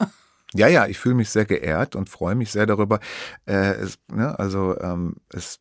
Ja, 0.55 0.69
ja, 0.69 0.87
ich 0.87 0.99
fühle 0.99 1.17
mich 1.17 1.29
sehr 1.31 1.45
geehrt 1.45 1.97
und 1.97 2.09
freue 2.09 2.35
mich 2.35 2.51
sehr 2.53 2.67
darüber. 2.67 3.01
Äh, 3.47 3.75
es, 3.75 3.99
ne, 4.09 4.39
also 4.39 4.79
ähm, 4.81 5.17
es 5.31 5.61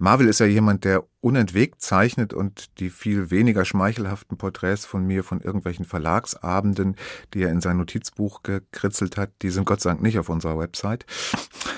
Marvel 0.00 0.28
ist 0.28 0.40
ja 0.40 0.46
jemand, 0.46 0.84
der 0.84 1.04
unentwegt 1.20 1.82
zeichnet 1.82 2.32
und 2.32 2.78
die 2.80 2.90
viel 2.90 3.30
weniger 3.30 3.64
schmeichelhaften 3.64 4.36
Porträts 4.36 4.86
von 4.86 5.04
mir 5.04 5.24
von 5.24 5.40
irgendwelchen 5.40 5.84
Verlagsabenden, 5.84 6.96
die 7.34 7.42
er 7.42 7.50
in 7.50 7.60
sein 7.60 7.76
Notizbuch 7.76 8.42
gekritzelt 8.42 9.16
hat, 9.16 9.30
die 9.42 9.50
sind 9.50 9.64
Gott 9.64 9.80
sei 9.80 9.90
Dank 9.90 10.02
nicht 10.02 10.18
auf 10.18 10.28
unserer 10.28 10.58
Website. 10.58 11.06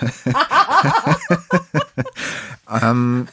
ähm, 2.82 3.28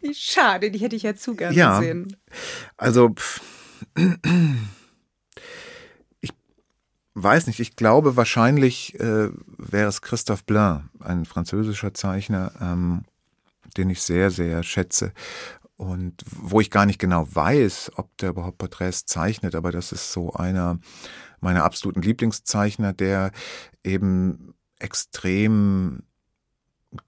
Wie 0.00 0.14
schade, 0.14 0.70
die 0.70 0.78
hätte 0.78 0.96
ich 0.96 1.02
ja 1.02 1.14
zu 1.14 1.34
gerne 1.34 1.54
ja, 1.54 1.78
gesehen. 1.78 2.16
Also 2.76 3.10
pff, 3.10 3.40
ich 6.20 6.32
weiß 7.14 7.46
nicht, 7.46 7.60
ich 7.60 7.76
glaube 7.76 8.16
wahrscheinlich 8.16 8.98
äh, 9.00 9.30
wäre 9.58 9.88
es 9.88 10.02
Christophe 10.02 10.44
Blain, 10.46 10.88
ein 11.00 11.24
französischer 11.24 11.94
Zeichner, 11.94 12.52
ähm, 12.60 13.04
den 13.76 13.90
ich 13.90 14.02
sehr, 14.02 14.30
sehr 14.30 14.62
schätze 14.62 15.12
und 15.76 16.24
wo 16.30 16.60
ich 16.60 16.70
gar 16.70 16.86
nicht 16.86 16.98
genau 16.98 17.26
weiß, 17.30 17.92
ob 17.96 18.16
der 18.18 18.30
überhaupt 18.30 18.58
Porträts 18.58 19.04
zeichnet, 19.04 19.54
aber 19.54 19.72
das 19.72 19.92
ist 19.92 20.12
so 20.12 20.32
einer 20.32 20.78
meiner 21.40 21.64
absoluten 21.64 22.02
Lieblingszeichner, 22.02 22.92
der 22.92 23.30
eben 23.84 24.54
extrem 24.78 26.02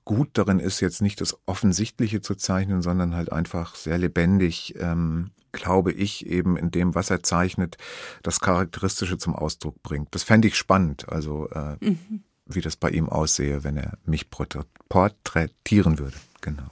gut 0.05 0.31
darin 0.35 0.59
ist, 0.59 0.81
jetzt 0.81 1.01
nicht 1.01 1.21
das 1.21 1.39
Offensichtliche 1.47 2.21
zu 2.21 2.35
zeichnen, 2.35 2.83
sondern 2.83 3.15
halt 3.15 3.33
einfach 3.33 3.75
sehr 3.75 3.97
lebendig, 3.97 4.75
ähm, 4.79 5.31
glaube 5.53 5.93
ich, 5.93 6.27
eben 6.27 6.59
in 6.59 6.71
dem, 6.71 6.95
was 6.95 7.09
er 7.09 7.23
zeichnet, 7.23 7.79
das 8.23 8.41
Charakteristische 8.41 9.17
zum 9.17 9.35
Ausdruck 9.35 9.83
bringt. 9.83 10.15
Das 10.15 10.25
fände 10.25 10.49
ich 10.49 10.57
spannend, 10.57 11.09
also 11.09 11.49
äh, 11.51 11.77
mhm. 11.81 12.23
wie 12.45 12.61
das 12.61 12.77
bei 12.77 12.91
ihm 12.91 13.09
aussehe, 13.09 13.65
wenn 13.65 13.79
er 13.79 13.97
mich 14.05 14.29
porträtieren 14.31 15.99
würde. 15.99 16.17
Genau. 16.49 16.71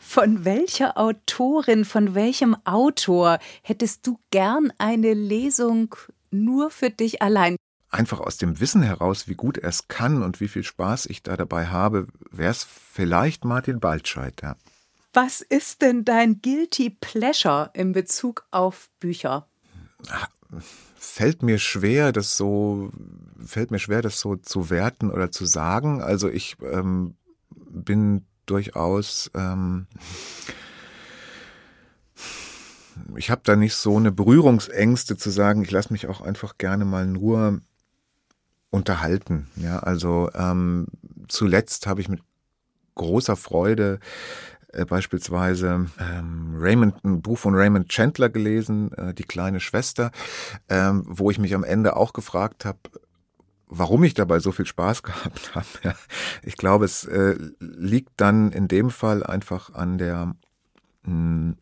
Von 0.00 0.44
welcher 0.44 0.98
Autorin, 0.98 1.84
von 1.84 2.14
welchem 2.14 2.56
Autor 2.64 3.38
hättest 3.62 4.06
du 4.06 4.18
gern 4.30 4.72
eine 4.78 5.14
Lesung 5.14 5.94
nur 6.30 6.70
für 6.70 6.90
dich 6.90 7.22
allein? 7.22 7.56
Einfach 7.90 8.20
aus 8.20 8.38
dem 8.38 8.58
Wissen 8.58 8.82
heraus, 8.82 9.28
wie 9.28 9.34
gut 9.34 9.58
er 9.58 9.68
es 9.68 9.86
kann 9.88 10.22
und 10.22 10.40
wie 10.40 10.48
viel 10.48 10.64
Spaß 10.64 11.06
ich 11.06 11.22
da 11.22 11.36
dabei 11.36 11.66
habe, 11.66 12.06
wäre 12.30 12.50
es 12.50 12.64
vielleicht 12.64 13.44
Martin 13.44 13.80
Baltscheid. 13.80 14.40
Ja. 14.42 14.56
Was 15.12 15.42
ist 15.42 15.82
denn 15.82 16.04
dein 16.06 16.40
Guilty 16.40 16.88
Pleasure 16.88 17.70
in 17.74 17.92
Bezug 17.92 18.46
auf 18.50 18.88
Bücher? 18.98 19.46
Fällt 20.94 21.42
mir 21.42 21.58
schwer, 21.58 22.12
das 22.12 22.38
so, 22.38 22.90
fällt 23.44 23.70
mir 23.70 23.78
schwer, 23.78 24.00
das 24.00 24.20
so 24.20 24.36
zu 24.36 24.70
werten 24.70 25.10
oder 25.10 25.30
zu 25.30 25.44
sagen. 25.44 26.00
Also 26.00 26.30
ich 26.30 26.56
ähm, 26.62 27.14
bin 27.50 28.24
durchaus, 28.46 29.30
ähm, 29.34 29.86
ich 33.16 33.30
habe 33.30 33.42
da 33.44 33.56
nicht 33.56 33.74
so 33.74 33.96
eine 33.96 34.12
Berührungsängste 34.12 35.16
zu 35.16 35.30
sagen, 35.30 35.62
ich 35.62 35.70
lasse 35.70 35.92
mich 35.92 36.06
auch 36.06 36.20
einfach 36.20 36.58
gerne 36.58 36.84
mal 36.84 37.06
nur 37.06 37.60
unterhalten. 38.70 39.48
Ja, 39.56 39.78
also 39.80 40.30
ähm, 40.34 40.86
zuletzt 41.28 41.86
habe 41.86 42.00
ich 42.00 42.08
mit 42.08 42.20
großer 42.94 43.36
Freude 43.36 44.00
äh, 44.72 44.84
beispielsweise 44.84 45.86
ähm, 45.98 46.54
Raymond, 46.58 47.04
ein 47.04 47.22
Buch 47.22 47.38
von 47.38 47.54
Raymond 47.54 47.88
Chandler 47.88 48.30
gelesen, 48.30 48.92
äh, 48.92 49.14
Die 49.14 49.24
kleine 49.24 49.60
Schwester, 49.60 50.10
ähm, 50.68 51.04
wo 51.06 51.30
ich 51.30 51.38
mich 51.38 51.54
am 51.54 51.64
Ende 51.64 51.96
auch 51.96 52.12
gefragt 52.12 52.64
habe, 52.64 52.78
warum 53.74 54.04
ich 54.04 54.14
dabei 54.14 54.38
so 54.38 54.52
viel 54.52 54.66
Spaß 54.66 55.02
gehabt 55.02 55.54
habe. 55.54 55.66
Ja. 55.82 55.94
Ich 56.42 56.56
glaube, 56.56 56.84
es 56.84 57.04
äh, 57.04 57.36
liegt 57.58 58.12
dann 58.16 58.52
in 58.52 58.68
dem 58.68 58.90
Fall 58.90 59.24
einfach 59.24 59.74
an 59.74 59.98
der 59.98 60.34
mh, 61.04 61.06
hm, 61.06 61.56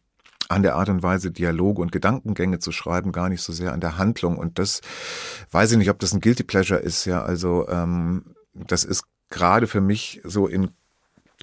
an 0.49 0.65
der 0.65 0.75
Art 0.75 0.89
und 0.89 1.05
Weise, 1.05 1.31
Dialoge 1.31 1.81
und 1.81 1.93
Gedankengänge 1.93 2.59
zu 2.59 2.73
schreiben, 2.73 3.13
gar 3.13 3.29
nicht 3.29 3.41
so 3.41 3.53
sehr 3.53 3.73
an 3.73 3.81
der 3.81 3.99
Handlung. 3.99 4.37
Und 4.37 4.59
das 4.59 4.81
weiß 5.53 5.71
ich 5.71 5.79
nicht, 5.79 5.91
ob 5.91 6.01
das 6.01 6.13
ein 6.13 6.21
Guilty 6.21 6.43
Pleasure 6.43 6.81
ist, 6.81 7.05
ja. 7.05 7.23
Also 7.23 7.69
ähm, 7.69 8.35
das 8.53 8.83
ist 8.83 9.05
gerade 9.29 9.69
für 9.69 9.81
mich 9.81 10.21
so 10.25 10.49
in 10.49 10.73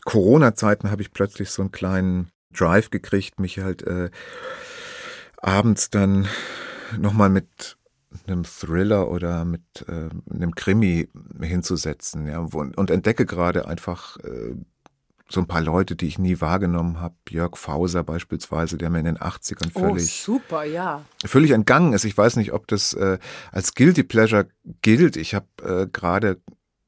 Corona-Zeiten 0.04 0.92
habe 0.92 1.02
ich 1.02 1.14
plötzlich 1.14 1.52
so 1.52 1.62
einen 1.62 1.72
kleinen 1.72 2.32
Drive 2.54 2.90
gekriegt, 2.90 3.40
mich 3.40 3.60
halt 3.60 3.82
äh, 3.84 4.10
abends 5.38 5.90
dann 5.90 6.28
nochmal 6.98 7.30
mit 7.30 7.77
einem 8.26 8.44
Thriller 8.44 9.10
oder 9.10 9.46
mit 9.46 9.86
äh, 9.88 10.10
einem 10.34 10.56
Krimi 10.56 11.10
hinzusetzen, 11.42 12.28
ja, 12.28 12.40
und, 12.40 12.78
und 12.78 12.90
entdecke 12.90 13.26
gerade 13.26 13.68
einfach 13.68 14.18
äh, 14.18 14.56
so 15.30 15.42
ein 15.42 15.48
paar 15.48 15.62
Leute, 15.62 15.96
die 15.96 16.08
ich 16.08 16.20
nie 16.20 16.40
wahrgenommen 16.40 17.02
habe. 17.02 17.16
Jörg 17.30 17.58
Fauser 17.58 18.04
beispielsweise, 18.04 18.78
der 18.78 18.90
mir 18.90 19.00
in 19.00 19.06
den 19.06 19.18
80ern 19.18 19.72
völlig, 19.72 20.06
oh, 20.06 20.34
super, 20.34 20.64
ja. 20.64 21.04
völlig 21.26 21.52
entgangen 21.52 21.94
ist. 21.94 22.06
Ich 22.06 22.18
weiß 22.18 22.38
nicht, 22.38 22.54
ob 22.54 22.68
das 22.68 22.94
äh, 22.94 23.18
als 23.52 23.76
Guilty 23.76 24.04
Pleasure 24.04 24.48
gilt. 24.82 25.18
Ich 25.18 25.36
habe 25.36 25.48
äh, 25.64 25.88
gerade 25.92 26.40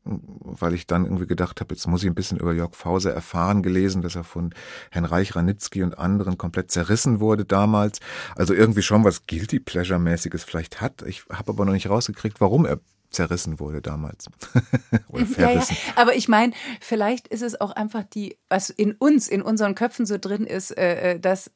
weil 0.10 0.74
ich 0.74 0.88
dann 0.88 1.06
irgendwie 1.06 1.28
gedacht 1.28 1.60
habe, 1.62 1.74
jetzt 1.74 1.88
muss 1.88 2.04
ich 2.04 2.10
ein 2.10 2.16
bisschen 2.16 2.40
über 2.40 2.54
Jörg 2.54 2.76
Fauser 2.76 3.14
erfahren, 3.14 3.62
gelesen, 3.62 4.02
dass 4.02 4.16
er 4.16 4.24
von 4.24 4.54
Herrn 4.92 5.06
Reich 5.06 5.36
Ranitzky 5.36 5.84
und 5.84 5.98
anderen 5.98 6.38
komplett 6.38 6.72
zerrissen 6.72 7.20
wurde 7.20 7.46
damals. 7.46 8.00
Also 8.36 8.54
irgendwie 8.54 8.82
schon 8.82 9.04
was 9.04 9.28
Guilty 9.28 9.60
Pleasure-mäßiges 9.60 10.44
vielleicht 10.44 10.82
hat. 10.82 11.04
Ich 11.04 11.24
habe 11.32 11.52
aber 11.52 11.66
noch 11.66 11.74
nicht 11.74 11.90
rausgekriegt, 11.90 12.42
warum 12.42 12.66
er 12.66 12.80
zerrissen 13.12 13.60
wurde 13.60 13.82
damals. 13.82 14.28
Oder 15.10 15.26
verrissen. 15.26 15.78
Ja, 15.80 15.94
ja. 15.94 16.02
Aber 16.02 16.16
ich 16.16 16.28
meine, 16.28 16.54
vielleicht 16.80 17.28
ist 17.28 17.42
es 17.42 17.60
auch 17.60 17.72
einfach 17.72 18.04
die, 18.04 18.38
was 18.50 18.70
in 18.70 18.94
uns, 18.94 19.28
in 19.28 19.42
unseren 19.42 19.76
Köpfen 19.76 20.06
so 20.06 20.18
drin 20.18 20.46
ist, 20.46 20.78
äh, 20.78 21.14
äh 21.14 21.20
dass 21.20 21.52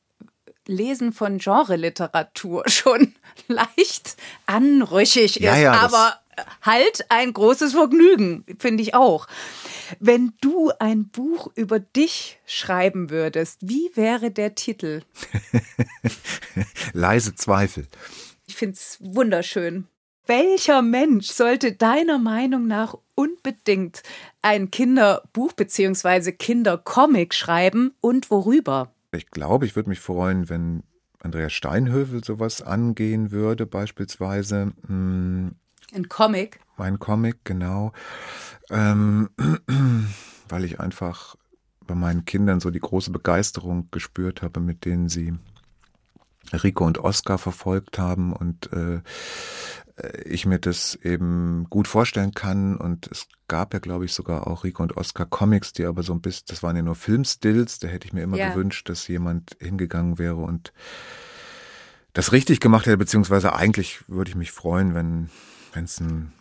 Lesen 0.65 1.11
von 1.11 1.39
Genre-Literatur 1.39 2.63
schon 2.67 3.13
leicht 3.47 4.17
anrüchig 4.45 5.37
ist, 5.37 5.43
ja, 5.43 5.57
ja, 5.57 5.73
aber 5.73 6.15
halt 6.61 7.05
ein 7.09 7.33
großes 7.33 7.73
Vergnügen, 7.73 8.45
finde 8.59 8.83
ich 8.83 8.93
auch. 8.93 9.27
Wenn 9.99 10.33
du 10.41 10.71
ein 10.79 11.09
Buch 11.09 11.51
über 11.55 11.79
dich 11.79 12.39
schreiben 12.45 13.09
würdest, 13.09 13.59
wie 13.61 13.91
wäre 13.95 14.31
der 14.31 14.55
Titel? 14.55 15.01
Leise 16.93 17.35
Zweifel. 17.35 17.87
Ich 18.45 18.55
finde 18.55 18.73
es 18.75 18.97
wunderschön. 19.01 19.87
Welcher 20.25 20.81
Mensch 20.81 21.27
sollte 21.27 21.73
deiner 21.73 22.17
Meinung 22.17 22.65
nach 22.67 22.95
unbedingt 23.15 24.03
ein 24.41 24.71
Kinderbuch 24.71 25.53
bzw. 25.53 26.31
Kindercomic 26.31 27.33
schreiben 27.33 27.93
und 27.99 28.31
worüber? 28.31 28.93
Ich 29.11 29.31
glaube, 29.31 29.65
ich 29.65 29.75
würde 29.75 29.89
mich 29.89 29.99
freuen, 29.99 30.49
wenn 30.49 30.83
Andreas 31.19 31.53
Steinhövel 31.53 32.23
sowas 32.23 32.61
angehen 32.61 33.31
würde, 33.31 33.65
beispielsweise. 33.65 34.73
Hm, 34.87 35.55
ein 35.93 36.09
Comic? 36.09 36.59
Mein 36.77 36.99
Comic, 36.99 37.37
genau. 37.43 37.93
Ähm, 38.69 39.29
weil 40.49 40.65
ich 40.65 40.79
einfach 40.79 41.35
bei 41.85 41.95
meinen 41.95 42.25
Kindern 42.25 42.59
so 42.59 42.69
die 42.69 42.79
große 42.79 43.11
Begeisterung 43.11 43.89
gespürt 43.91 44.41
habe, 44.41 44.59
mit 44.59 44.85
denen 44.85 45.09
sie 45.09 45.33
Rico 46.51 46.85
und 46.85 46.97
Oscar 46.99 47.37
verfolgt 47.37 47.97
haben 47.97 48.33
und 48.33 48.71
äh, 48.73 49.01
ich 50.25 50.45
mir 50.45 50.59
das 50.59 50.95
eben 50.95 51.67
gut 51.69 51.87
vorstellen 51.87 52.33
kann. 52.33 52.77
Und 52.77 53.07
es 53.07 53.27
gab 53.47 53.73
ja, 53.73 53.79
glaube 53.79 54.05
ich, 54.05 54.13
sogar 54.13 54.47
auch 54.47 54.63
Rico 54.63 54.83
und 54.83 54.97
Oscar 54.97 55.25
Comics, 55.25 55.73
die 55.73 55.85
aber 55.85 56.03
so 56.03 56.13
ein 56.13 56.21
bisschen, 56.21 56.45
das 56.47 56.63
waren 56.63 56.75
ja 56.75 56.81
nur 56.81 56.95
Filmstills, 56.95 57.79
da 57.79 57.87
hätte 57.87 58.07
ich 58.07 58.13
mir 58.13 58.23
immer 58.23 58.37
ja. 58.37 58.49
gewünscht, 58.49 58.89
dass 58.89 59.07
jemand 59.07 59.55
hingegangen 59.59 60.17
wäre 60.17 60.37
und 60.37 60.73
das 62.13 62.31
richtig 62.31 62.59
gemacht 62.59 62.85
hätte, 62.85 62.97
beziehungsweise 62.97 63.55
eigentlich 63.55 64.03
würde 64.07 64.29
ich 64.29 64.35
mich 64.35 64.51
freuen, 64.51 64.93
wenn 64.93 65.29
wenn 65.73 65.85
es 65.85 65.99
ein, 65.99 66.33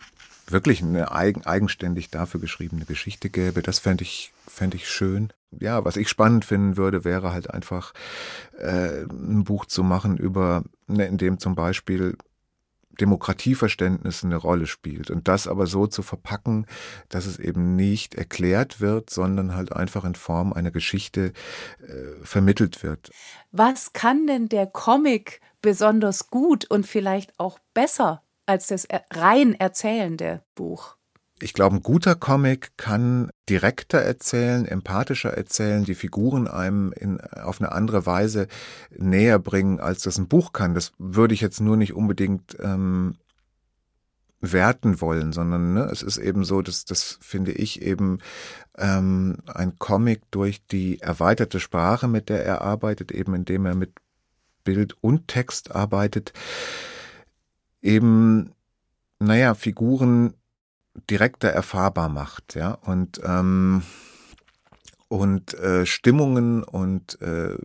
wirklich 0.47 0.81
eine 0.81 1.11
eigen, 1.11 1.45
eigenständig 1.45 2.09
dafür 2.09 2.39
geschriebene 2.39 2.85
Geschichte 2.85 3.29
gäbe, 3.29 3.61
das 3.61 3.79
fände 3.79 4.03
ich, 4.03 4.33
fänd 4.47 4.75
ich 4.75 4.89
schön. 4.89 5.31
Ja, 5.59 5.85
was 5.85 5.97
ich 5.97 6.09
spannend 6.09 6.45
finden 6.45 6.77
würde, 6.77 7.05
wäre 7.05 7.31
halt 7.31 7.49
einfach 7.49 7.93
äh, 8.57 9.03
ein 9.03 9.43
Buch 9.43 9.65
zu 9.65 9.83
machen 9.83 10.17
über, 10.17 10.63
ne, 10.87 11.05
in 11.05 11.17
dem 11.17 11.39
zum 11.39 11.55
Beispiel 11.55 12.17
Demokratieverständnis 12.99 14.23
eine 14.23 14.35
Rolle 14.35 14.67
spielt. 14.67 15.09
Und 15.09 15.27
das 15.27 15.47
aber 15.47 15.67
so 15.67 15.87
zu 15.87 16.01
verpacken, 16.01 16.67
dass 17.09 17.25
es 17.25 17.39
eben 17.39 17.75
nicht 17.75 18.15
erklärt 18.15 18.81
wird, 18.81 19.09
sondern 19.09 19.55
halt 19.55 19.73
einfach 19.73 20.05
in 20.05 20.15
Form 20.15 20.53
einer 20.53 20.71
Geschichte 20.71 21.33
äh, 21.81 22.23
vermittelt 22.23 22.83
wird. 22.83 23.11
Was 23.51 23.93
kann 23.93 24.27
denn 24.27 24.47
der 24.47 24.67
Comic 24.67 25.41
besonders 25.61 26.29
gut 26.29 26.65
und 26.65 26.85
vielleicht 26.85 27.39
auch 27.39 27.57
besser 27.73 28.22
als 28.45 28.67
das 28.67 28.87
rein 29.11 29.53
erzählende 29.53 30.43
Buch? 30.55 30.95
Ich 31.41 31.53
glaube, 31.53 31.75
ein 31.75 31.83
guter 31.83 32.15
Comic 32.15 32.77
kann 32.77 33.29
direkter 33.49 33.99
erzählen, 33.99 34.65
empathischer 34.65 35.31
erzählen, 35.31 35.83
die 35.83 35.95
Figuren 35.95 36.47
einem 36.47 36.93
in, 36.93 37.19
auf 37.19 37.59
eine 37.59 37.71
andere 37.71 38.05
Weise 38.05 38.47
näher 38.91 39.39
bringen, 39.39 39.79
als 39.79 40.03
das 40.03 40.17
ein 40.17 40.27
Buch 40.27 40.53
kann. 40.53 40.73
Das 40.73 40.93
würde 40.97 41.33
ich 41.33 41.41
jetzt 41.41 41.59
nur 41.59 41.75
nicht 41.75 41.93
unbedingt 41.93 42.55
ähm, 42.61 43.17
werten 44.39 45.01
wollen, 45.01 45.33
sondern 45.33 45.73
ne, 45.73 45.83
es 45.91 46.01
ist 46.01 46.17
eben 46.17 46.43
so, 46.43 46.61
dass 46.61 46.85
das 46.85 47.17
finde 47.21 47.51
ich 47.51 47.81
eben 47.81 48.19
ähm, 48.77 49.37
ein 49.47 49.79
Comic 49.79 50.21
durch 50.31 50.65
die 50.67 50.99
erweiterte 51.01 51.59
Sprache, 51.59 52.07
mit 52.07 52.29
der 52.29 52.45
er 52.45 52.61
arbeitet, 52.61 53.11
eben 53.11 53.33
indem 53.35 53.65
er 53.65 53.75
mit 53.75 53.93
Bild 54.63 54.95
und 55.01 55.27
Text 55.27 55.75
arbeitet, 55.75 56.33
eben 57.83 58.53
naja 59.19 59.53
Figuren 59.53 60.33
direkter 61.09 61.49
erfahrbar 61.49 62.09
macht, 62.09 62.55
ja 62.55 62.71
und 62.71 63.21
ähm, 63.23 63.83
und 65.07 65.53
äh, 65.55 65.85
Stimmungen 65.85 66.63
und 66.63 67.21
äh, 67.21 67.55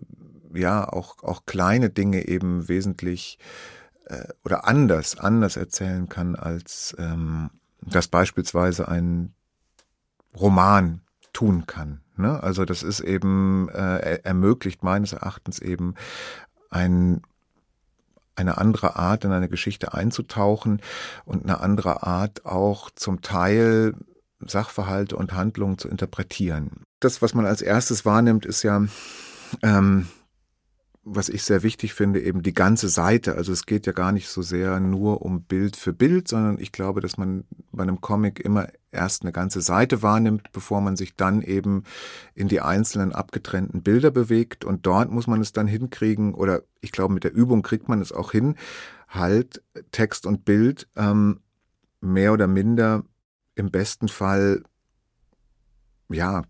ja 0.53 0.87
auch 0.89 1.23
auch 1.23 1.47
kleine 1.47 1.91
Dinge 1.91 2.29
eben 2.29 2.69
wesentlich 2.69 3.39
äh, 4.07 4.29
oder 4.45 4.67
anders 4.67 5.19
anders 5.19 5.57
erzählen 5.57 6.09
kann 6.09 6.37
als 6.37 6.95
ähm, 6.99 7.51
das 7.81 8.09
beispielsweise 8.09 8.89
ein 8.89 9.35
Roman 10.37 11.03
tun 11.33 11.67
kann. 11.67 12.01
Ne? 12.17 12.43
Also 12.43 12.65
das 12.65 12.83
ist 12.83 13.01
eben 13.01 13.69
äh, 13.69 14.21
ermöglicht 14.25 14.83
meines 14.83 15.13
Erachtens 15.13 15.59
eben 15.61 15.95
ein 16.71 17.23
eine 18.39 18.59
andere 18.59 18.97
Art 18.97 19.25
in 19.25 19.33
eine 19.33 19.49
Geschichte 19.49 19.95
einzutauchen 19.95 20.81
und 21.25 21.45
eine 21.45 21.61
andere 21.61 22.03
Art 22.05 22.47
auch 22.47 22.91
zum 22.91 23.21
Teil 23.21 23.95
Sachverhalte 24.41 25.17
und 25.17 25.33
Handlungen 25.33 25.79
zu 25.79 25.89
interpretieren. 25.89 26.83
Das, 27.01 27.23
was 27.23 27.35
man 27.35 27.45
als 27.45 27.63
erstes 27.63 28.05
wahrnimmt, 28.05 28.47
ist 28.47 28.63
ja 28.63 28.85
ähm, 29.63 30.09
was 31.11 31.29
ich 31.29 31.43
sehr 31.43 31.63
wichtig 31.63 31.95
finde, 31.95 32.21
eben 32.21 32.43
die 32.43 32.53
ganze 32.53 32.89
Seite. 32.89 33.35
Also 33.35 33.53
es 33.53 33.67
geht 33.67 33.87
ja 33.87 33.93
gar 33.93 34.13
nicht 34.13 34.29
so 34.29 34.43
sehr 34.43 34.79
nur 34.81 35.23
um 35.23 35.43
Bild 35.43 35.77
für 35.77 35.93
Bild, 35.93 36.29
sondern 36.29 36.59
ich 36.59 36.73
glaube, 36.73 37.01
dass 37.01 37.17
man 37.17 37.45
bei 37.73 37.83
einem 37.83 38.01
Comic 38.01 38.41
immer 38.41 38.69
erst 38.91 39.23
eine 39.23 39.33
ganze 39.33 39.61
Seite 39.61 40.03
wahrnimmt, 40.03 40.53
bevor 40.53 40.81
man 40.81 40.97
sich 40.97 41.17
dann 41.17 41.43
eben 41.43 41.85
in 42.35 42.49
die 42.49 42.61
einzelnen 42.61 43.13
abgetrennten 43.13 43.83
Bilder 43.83 44.11
bewegt. 44.11 44.65
Und 44.65 44.87
dort 44.87 45.11
muss 45.11 45.27
man 45.27 45.41
es 45.41 45.53
dann 45.53 45.67
hinkriegen, 45.67 46.35
oder 46.35 46.63
ich 46.81 46.93
glaube, 46.93 47.15
mit 47.15 47.25
der 47.25 47.35
Übung 47.35 47.63
kriegt 47.63 47.89
man 47.89 48.01
es 48.01 48.13
auch 48.13 48.33
hin, 48.33 48.57
halt 49.09 49.63
Text 49.91 50.27
und 50.27 50.45
Bild 50.45 50.89
ähm, 50.97 51.41
mehr 52.01 52.33
oder 52.33 52.47
minder 52.47 53.05
im 53.55 53.71
besten 53.71 54.09
Fall 54.09 54.63
ja 56.11 56.43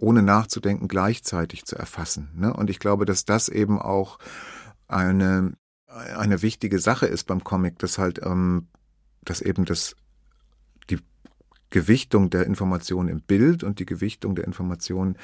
ohne 0.00 0.22
nachzudenken 0.22 0.88
gleichzeitig 0.88 1.64
zu 1.64 1.76
erfassen. 1.76 2.30
Ne? 2.34 2.52
Und 2.52 2.70
ich 2.70 2.78
glaube, 2.78 3.04
dass 3.04 3.24
das 3.24 3.48
eben 3.48 3.80
auch 3.80 4.18
eine, 4.88 5.54
eine 5.86 6.42
wichtige 6.42 6.78
Sache 6.78 7.06
ist 7.06 7.24
beim 7.24 7.44
Comic, 7.44 7.78
dass 7.78 7.98
halt, 7.98 8.20
ähm, 8.24 8.68
dass 9.22 9.40
eben 9.40 9.64
das, 9.64 9.96
die 10.90 10.98
Gewichtung 11.70 12.30
der 12.30 12.46
Information 12.46 13.08
im 13.08 13.20
Bild 13.20 13.64
und 13.64 13.78
die 13.78 13.86
Gewichtung 13.86 14.34
der 14.34 14.44
Information 14.44 15.16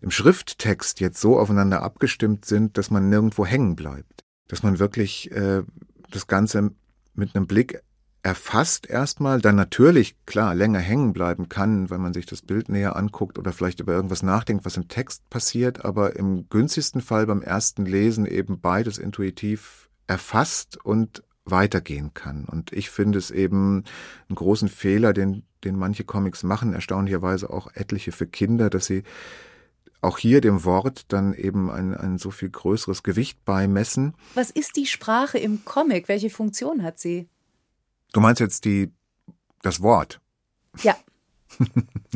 im 0.00 0.10
Schrifttext 0.10 1.00
jetzt 1.00 1.20
so 1.20 1.38
aufeinander 1.38 1.82
abgestimmt 1.82 2.44
sind, 2.44 2.78
dass 2.78 2.90
man 2.90 3.08
nirgendwo 3.08 3.44
hängen 3.44 3.76
bleibt. 3.76 4.24
Dass 4.48 4.62
man 4.62 4.78
wirklich 4.78 5.30
äh, 5.32 5.62
das 6.10 6.26
Ganze 6.26 6.72
mit 7.14 7.34
einem 7.34 7.46
Blick 7.46 7.82
erfasst 8.22 8.88
erstmal, 8.88 9.40
dann 9.40 9.56
natürlich, 9.56 10.14
klar, 10.26 10.54
länger 10.54 10.78
hängen 10.78 11.12
bleiben 11.12 11.48
kann, 11.48 11.88
wenn 11.90 12.00
man 12.00 12.12
sich 12.12 12.26
das 12.26 12.42
Bild 12.42 12.68
näher 12.68 12.96
anguckt 12.96 13.38
oder 13.38 13.52
vielleicht 13.52 13.80
über 13.80 13.94
irgendwas 13.94 14.22
nachdenkt, 14.22 14.64
was 14.64 14.76
im 14.76 14.88
Text 14.88 15.28
passiert, 15.30 15.84
aber 15.84 16.16
im 16.16 16.48
günstigsten 16.48 17.00
Fall 17.00 17.26
beim 17.26 17.42
ersten 17.42 17.86
Lesen 17.86 18.26
eben 18.26 18.60
beides 18.60 18.98
intuitiv 18.98 19.88
erfasst 20.06 20.76
und 20.84 21.22
weitergehen 21.44 22.12
kann. 22.12 22.44
Und 22.44 22.72
ich 22.72 22.90
finde 22.90 23.18
es 23.18 23.30
eben 23.30 23.84
einen 24.28 24.36
großen 24.36 24.68
Fehler, 24.68 25.12
den, 25.12 25.44
den 25.64 25.76
manche 25.76 26.04
Comics 26.04 26.42
machen, 26.42 26.74
erstaunlicherweise 26.74 27.50
auch 27.50 27.68
etliche 27.74 28.12
für 28.12 28.26
Kinder, 28.26 28.68
dass 28.68 28.86
sie 28.86 29.02
auch 30.02 30.18
hier 30.18 30.40
dem 30.40 30.64
Wort 30.64 31.04
dann 31.08 31.34
eben 31.34 31.70
ein, 31.70 31.94
ein 31.94 32.18
so 32.18 32.30
viel 32.30 32.50
größeres 32.50 33.02
Gewicht 33.02 33.44
beimessen. 33.44 34.14
Was 34.34 34.50
ist 34.50 34.76
die 34.76 34.86
Sprache 34.86 35.38
im 35.38 35.64
Comic? 35.64 36.08
Welche 36.08 36.30
Funktion 36.30 36.82
hat 36.82 36.98
sie? 36.98 37.28
Du 38.12 38.20
meinst 38.20 38.40
jetzt 38.40 38.64
die, 38.64 38.92
das 39.62 39.82
Wort? 39.82 40.20
Ja. 40.82 40.96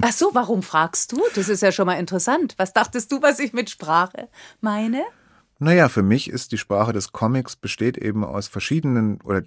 Ach 0.00 0.12
so, 0.12 0.30
warum 0.32 0.62
fragst 0.62 1.12
du? 1.12 1.20
Das 1.34 1.48
ist 1.48 1.60
ja 1.60 1.72
schon 1.72 1.86
mal 1.86 1.98
interessant. 1.98 2.54
Was 2.56 2.72
dachtest 2.72 3.12
du, 3.12 3.20
was 3.22 3.38
ich 3.38 3.52
mit 3.52 3.70
Sprache 3.70 4.28
meine? 4.60 5.04
Naja, 5.58 5.88
für 5.88 6.02
mich 6.02 6.28
ist 6.28 6.52
die 6.52 6.58
Sprache 6.58 6.92
des 6.92 7.12
Comics 7.12 7.56
besteht 7.56 7.96
eben 7.96 8.24
aus 8.24 8.48
verschiedenen, 8.48 9.20
oder 9.22 9.42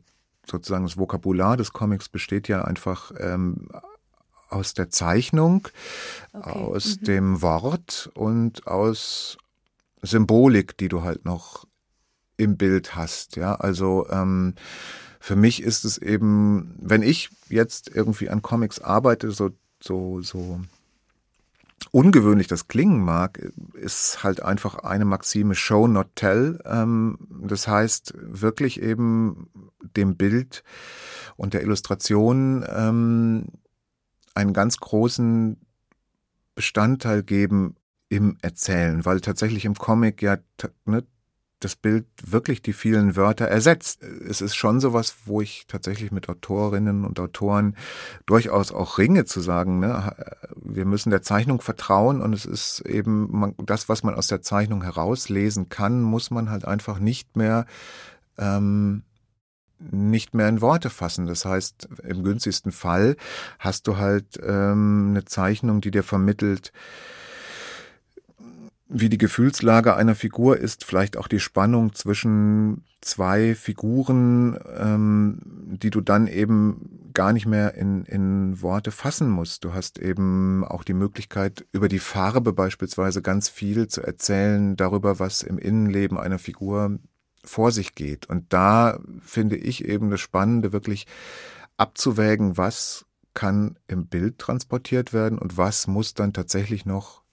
sozusagen 0.46 0.86
das 0.86 0.98
Vokabular 0.98 1.58
des 1.58 1.74
Comics 1.74 2.10
besteht 2.10 2.48
ja 2.48 2.64
einfach 2.64 3.12
ähm, 3.20 3.70
aus 4.50 4.74
der 4.74 4.90
Zeichnung, 4.90 5.68
okay. 6.34 6.50
aus 6.50 7.00
mhm. 7.02 7.04
dem 7.04 7.42
Wort 7.42 8.10
und 8.14 8.68
aus 8.68 9.38
Symbolik, 10.02 10.78
die 10.78 10.88
du 10.88 11.04
halt 11.04 11.26
noch 11.26 11.66
im 12.38 12.56
Bild 12.56 12.96
hast. 12.96 13.36
Ja, 13.36 13.56
also 13.56 14.08
ähm, 14.10 14.56
für 15.28 15.36
mich 15.36 15.62
ist 15.62 15.84
es 15.84 15.98
eben, 15.98 16.74
wenn 16.80 17.02
ich 17.02 17.30
jetzt 17.50 17.94
irgendwie 17.94 18.30
an 18.30 18.42
Comics 18.42 18.80
arbeite, 18.80 19.32
so, 19.32 19.50
so, 19.84 20.22
so 20.22 20.62
ungewöhnlich 21.92 22.48
das 22.48 22.70
klingen 22.70 23.04
mag, 23.04 23.38
ist 23.74 24.24
halt 24.24 24.42
einfach 24.42 24.76
eine 24.76 25.04
Maxime 25.04 25.54
Show, 25.54 25.86
not 25.90 26.08
tell. 26.16 26.60
Ähm, 26.64 27.18
das 27.42 27.68
heißt, 27.68 28.14
wirklich 28.22 28.82
eben 28.82 29.50
dem 29.98 30.16
Bild 30.16 30.64
und 31.36 31.54
der 31.54 31.62
Illustration 31.62 32.66
ähm, 32.74 33.48
einen 34.34 34.54
ganz 34.54 34.78
großen 34.78 35.58
Bestandteil 36.56 37.22
geben 37.22 37.76
im 38.08 38.38
Erzählen, 38.42 39.04
weil 39.04 39.20
tatsächlich 39.20 39.66
im 39.66 39.76
Comic 39.76 40.22
ja 40.22 40.38
ne, 40.86 41.04
das 41.60 41.76
Bild 41.76 42.06
wirklich 42.24 42.62
die 42.62 42.74
vielen 42.74 43.16
Wörter 43.16 43.46
ersetzt. 43.46 44.04
Es 44.04 44.42
ist 44.42 44.56
schon 44.56 44.80
sowas, 44.80 45.16
wo 45.26 45.42
ich 45.42 45.66
tatsächlich 45.68 46.12
mit 46.12 46.30
Autorinnen 46.30 47.04
und 47.04 47.20
Autoren 47.20 47.76
durchaus 48.26 48.72
auch 48.72 48.98
ringe 49.00 49.26
zu 49.26 49.42
sagen, 49.42 49.80
ne, 49.80 50.14
wir 50.56 50.86
müssen 50.86 51.10
der 51.10 51.24
Zeichnung 51.24 51.62
vertrauen 51.62 52.22
und 52.22 52.34
es 52.34 52.46
ist 52.46 52.82
eben 52.82 53.28
man, 53.32 53.56
das, 53.58 53.90
was 53.90 54.04
man 54.04 54.14
aus 54.14 54.28
der 54.28 54.42
Zeichnung 54.42 54.84
herauslesen 54.84 55.70
kann, 55.70 56.02
muss 56.02 56.30
man 56.30 56.50
halt 56.50 56.66
einfach 56.66 57.00
nicht 57.00 57.36
mehr 57.36 57.66
ähm, 58.38 59.04
nicht 59.80 60.34
mehr 60.34 60.50
in 60.50 60.62
Worte 60.62 60.90
fassen. 60.90 61.28
Das 61.28 61.46
heißt, 61.46 61.88
im 62.04 62.24
günstigsten 62.24 62.72
Fall 62.72 63.16
hast 63.60 63.88
du 63.88 63.98
halt 63.98 64.40
ähm, 64.44 65.08
eine 65.12 65.26
Zeichnung, 65.26 65.82
die 65.82 65.92
dir 65.92 66.04
vermittelt, 66.04 66.72
wie 68.90 69.10
die 69.10 69.18
Gefühlslage 69.18 69.96
einer 69.96 70.16
Figur 70.16 70.58
ist, 70.58 70.86
vielleicht 70.86 71.18
auch 71.18 71.28
die 71.28 71.42
Spannung 71.42 71.94
zwischen 71.94 72.86
zwei 73.02 73.54
Figuren, 73.54 74.58
ähm, 74.78 75.42
die 75.82 75.90
du 75.90 76.02
dann 76.02 76.28
eben 76.28 77.12
gar 77.14 77.34
nicht 77.34 77.46
mehr 77.46 77.76
in, 77.76 78.06
in 78.06 78.62
Worte 78.62 78.92
fassen 78.92 79.30
musst. 79.30 79.66
Du 79.66 79.74
hast 79.74 80.00
eben 80.00 80.64
auch 80.64 80.84
die 80.84 80.94
Möglichkeit, 80.94 81.66
über 81.74 81.90
die 81.90 82.00
Farbe 82.00 82.54
beispielsweise 82.54 83.22
ganz 83.22 83.50
viel 83.50 83.88
zu 83.88 84.02
erzählen, 84.02 84.76
darüber, 84.78 85.20
was 85.20 85.42
im 85.42 85.58
Innenleben 85.58 86.18
einer 86.18 86.40
Figur 86.40 87.00
vor 87.44 87.72
sich 87.72 87.96
geht. 87.96 88.30
Und 88.30 88.54
da 88.54 89.00
finde 89.22 89.58
ich 89.58 89.86
eben 89.86 90.10
das 90.10 90.22
Spannende, 90.22 90.72
wirklich 90.72 91.08
abzuwägen, 91.76 92.58
was 92.58 93.06
kann 93.34 93.78
im 93.88 94.08
Bild 94.08 94.40
transportiert 94.40 95.14
werden 95.14 95.38
und 95.38 95.58
was 95.58 95.88
muss 95.88 96.14
dann 96.14 96.34
tatsächlich 96.34 96.86
noch 96.86 97.24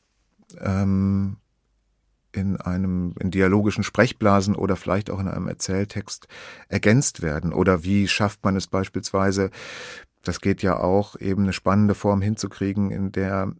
ähm, 0.61 1.39
in 2.35 2.61
einem 2.61 3.15
in 3.21 3.31
dialogischen 3.31 3.85
Sprechblasen 3.85 4.57
oder 4.57 4.77
vielleicht 4.77 5.11
auch 5.11 5.21
in 5.21 5.29
einem 5.29 5.49
Erzähltext 5.49 6.29
ergänzt 6.69 7.23
werden? 7.23 7.53
Oder 7.53 7.85
wie 7.85 8.09
schafft 8.09 8.45
man 8.45 8.57
es 8.57 8.67
beispielsweise, 8.67 9.51
das 10.23 10.41
geht 10.41 10.63
ja 10.63 10.79
auch, 10.79 11.17
eben 11.21 11.45
eine 11.45 11.53
spannende 11.53 11.95
Form 11.95 12.23
hinzukriegen, 12.23 12.91
in 12.91 13.13
der 13.13 13.53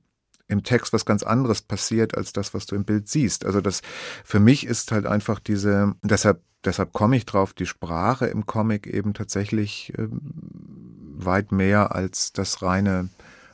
im 0.47 0.63
Text 0.63 0.93
was 0.93 1.07
ganz 1.07 1.23
anderes 1.23 1.63
passiert 1.63 2.17
als 2.17 2.33
das, 2.33 2.55
was 2.55 2.67
du 2.67 2.77
im 2.77 2.85
Bild 2.85 3.09
siehst. 3.09 3.47
Also 3.47 3.61
das 3.61 3.81
für 4.25 4.41
mich 4.41 4.67
ist 4.67 4.93
halt 4.93 5.07
einfach 5.07 5.39
diese, 5.41 5.95
deshalb, 6.03 6.43
deshalb 6.65 6.93
komme 6.93 7.17
ich 7.17 7.27
drauf, 7.27 7.55
die 7.55 7.67
Sprache 7.67 8.27
im 8.27 8.47
Comic 8.47 8.87
eben 8.87 9.15
tatsächlich 9.15 9.93
äh, 9.97 10.07
weit 11.17 11.53
mehr 11.53 11.95
als 11.95 12.33
das 12.33 12.63
reine 12.63 13.09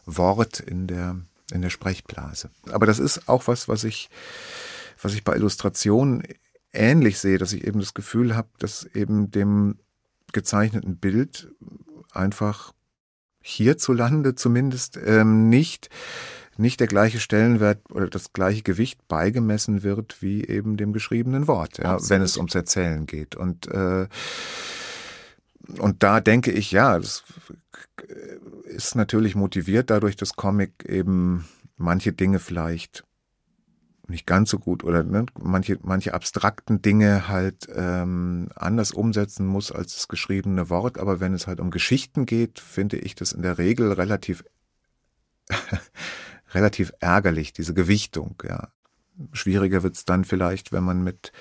Wort 0.07 0.61
in 0.61 0.87
der, 0.87 1.17
in 1.53 1.63
der 1.63 1.71
Sprechblase. 1.71 2.51
Aber 2.71 2.87
das 2.87 2.99
ist 2.99 3.29
auch 3.29 3.47
was, 3.47 3.69
was 3.69 3.85
ich, 3.85 4.11
was 5.03 5.15
ich 5.15 5.25
bei 5.25 5.35
Illustrationen 5.35 6.23
ähnlich 6.73 7.19
sehe, 7.19 7.39
dass 7.39 7.53
ich 7.53 7.67
eben 7.67 7.81
das 7.81 7.95
Gefühl 7.95 8.37
habe, 8.37 8.49
dass 8.59 8.85
eben 8.85 9.31
dem 9.31 9.79
gezeichneten 10.33 10.97
Bild 10.97 11.49
einfach 12.13 12.73
hierzulande 13.43 14.35
zumindest 14.35 14.99
ähm, 15.03 15.49
nicht 15.49 15.89
nicht 16.57 16.79
der 16.79 16.89
gleiche 16.89 17.21
Stellenwert 17.21 17.91
oder 17.91 18.09
das 18.09 18.35
gleiche 18.35 18.63
Gewicht 18.63 19.09
beigemessen 19.09 19.83
wird 19.83 20.21
wie 20.21 20.45
eben 20.45 20.77
dem 20.77 20.93
geschriebenen 20.93 21.49
Wort, 21.49 21.79
ja, 21.79 21.97
wenn 22.11 22.21
es 22.21 22.37
ums 22.37 22.55
Erzählen 22.55 23.07
geht. 23.07 23.35
Und 23.35 23.67
äh, 23.69 24.09
und 25.79 26.03
da 26.03 26.21
denke 26.21 26.51
ich, 26.51 26.73
ja, 26.73 26.99
das 26.99 27.25
ist 28.65 28.95
natürlich 28.95 29.35
motiviert 29.35 29.89
dadurch, 29.91 30.17
dass 30.17 30.35
Comic 30.37 30.85
eben 30.85 31.49
manche 31.77 32.13
Dinge 32.13 32.41
vielleicht 32.41 33.05
nicht 34.11 34.27
ganz 34.27 34.51
so 34.51 34.59
gut 34.59 34.85
oder 34.85 35.03
ne, 35.03 35.27
manche, 35.41 35.79
manche 35.83 36.15
abstrakten 36.15 36.83
Dinge 36.83 37.29
halt 37.29 37.69
ähm, 37.75 38.49
anders 38.55 38.93
umsetzen 38.93 39.47
muss 39.47 39.73
als 39.73 39.95
das 39.95 40.09
geschriebene 40.09 40.69
Wort. 40.71 40.99
Aber 40.99 41.21
wenn 41.21 41.35
es 41.35 41.47
halt 41.47 41.61
um 41.61 41.71
Geschichten 41.71 42.27
geht, 42.27 42.61
finde 42.61 42.99
ich 42.99 43.15
das 43.15 43.33
in 43.33 43.43
der 43.43 43.59
Regel 43.59 43.93
relativ, 43.93 44.45
relativ 46.55 46.93
ärgerlich, 47.01 47.53
diese 47.53 47.75
Gewichtung. 47.75 48.37
Ja. 48.47 48.69
Schwieriger 49.33 49.83
wird's 49.83 50.05
dann 50.05 50.25
vielleicht, 50.25 50.73
wenn 50.73 50.85
man 50.85 51.03
mit 51.03 51.33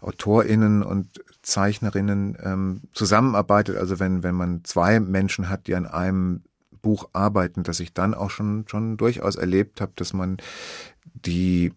AutorInnen 0.00 0.82
und 0.82 1.22
Zeichnerinnen 1.42 2.36
ähm, 2.42 2.82
zusammenarbeitet. 2.92 3.76
Also 3.76 3.98
wenn, 3.98 4.22
wenn 4.22 4.34
man 4.34 4.64
zwei 4.64 5.00
Menschen 5.00 5.48
hat, 5.48 5.66
die 5.66 5.74
an 5.74 5.86
einem 5.86 6.42
Buch 6.80 7.10
arbeiten, 7.12 7.62
dass 7.62 7.80
ich 7.80 7.92
dann 7.92 8.14
auch 8.14 8.30
schon, 8.30 8.64
schon 8.66 8.96
durchaus 8.96 9.36
erlebt 9.36 9.80
habe, 9.80 9.92
dass 9.96 10.12
man 10.12 10.38
die 11.04 11.72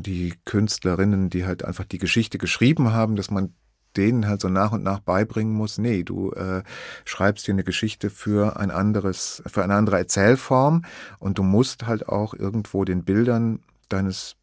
die 0.00 0.34
Künstlerinnen, 0.44 1.28
die 1.28 1.44
halt 1.44 1.64
einfach 1.64 1.84
die 1.84 1.98
Geschichte 1.98 2.38
geschrieben 2.38 2.92
haben, 2.92 3.16
dass 3.16 3.30
man 3.30 3.54
denen 3.96 4.26
halt 4.26 4.40
so 4.40 4.48
nach 4.48 4.72
und 4.72 4.82
nach 4.82 5.00
beibringen 5.00 5.52
muss, 5.52 5.76
nee, 5.76 6.02
du 6.02 6.32
äh, 6.32 6.62
schreibst 7.04 7.46
dir 7.46 7.52
eine 7.52 7.64
Geschichte 7.64 8.08
für 8.08 8.56
ein 8.56 8.70
anderes, 8.70 9.42
für 9.46 9.62
eine 9.62 9.74
andere 9.74 9.98
Erzählform 9.98 10.84
und 11.18 11.36
du 11.36 11.42
musst 11.42 11.86
halt 11.86 12.08
auch 12.08 12.32
irgendwo 12.32 12.84
den 12.84 13.04
Bildern 13.04 13.60
deines, 13.90 14.36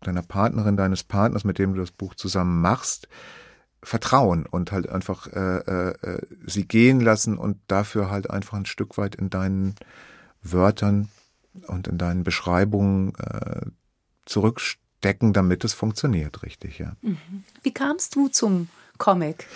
deiner 0.00 0.22
Partnerin, 0.22 0.76
deines 0.76 1.02
Partners, 1.02 1.42
mit 1.42 1.58
dem 1.58 1.74
du 1.74 1.80
das 1.80 1.90
Buch 1.90 2.14
zusammen 2.14 2.60
machst, 2.60 3.08
vertrauen 3.82 4.46
und 4.46 4.70
halt 4.70 4.88
einfach 4.88 5.26
äh, 5.28 5.90
äh, 5.90 6.20
sie 6.46 6.66
gehen 6.66 7.00
lassen 7.00 7.36
und 7.36 7.58
dafür 7.66 8.10
halt 8.10 8.30
einfach 8.30 8.58
ein 8.58 8.66
Stück 8.66 8.98
weit 8.98 9.14
in 9.16 9.30
deinen 9.30 9.74
Wörtern 10.42 11.08
und 11.66 11.88
in 11.88 11.98
deinen 11.98 12.24
Beschreibungen 12.24 13.14
äh, 13.16 13.66
zurückstecken, 14.28 15.32
damit 15.32 15.64
es 15.64 15.74
funktioniert, 15.74 16.42
richtig, 16.42 16.78
ja. 16.78 16.92
Mhm. 17.02 17.44
Wie 17.62 17.72
kamst 17.72 18.14
du 18.14 18.28
zum 18.28 18.68
Comic? 18.98 19.46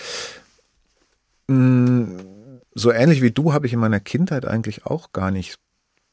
Mm, 1.49 2.19
so 2.75 2.91
ähnlich 2.91 3.23
wie 3.23 3.31
du 3.31 3.53
habe 3.53 3.67
ich 3.67 3.73
in 3.73 3.81
meiner 3.81 4.01
Kindheit 4.01 4.47
eigentlich 4.47 4.87
auch 4.87 5.13
gar 5.13 5.31
nicht 5.31 5.59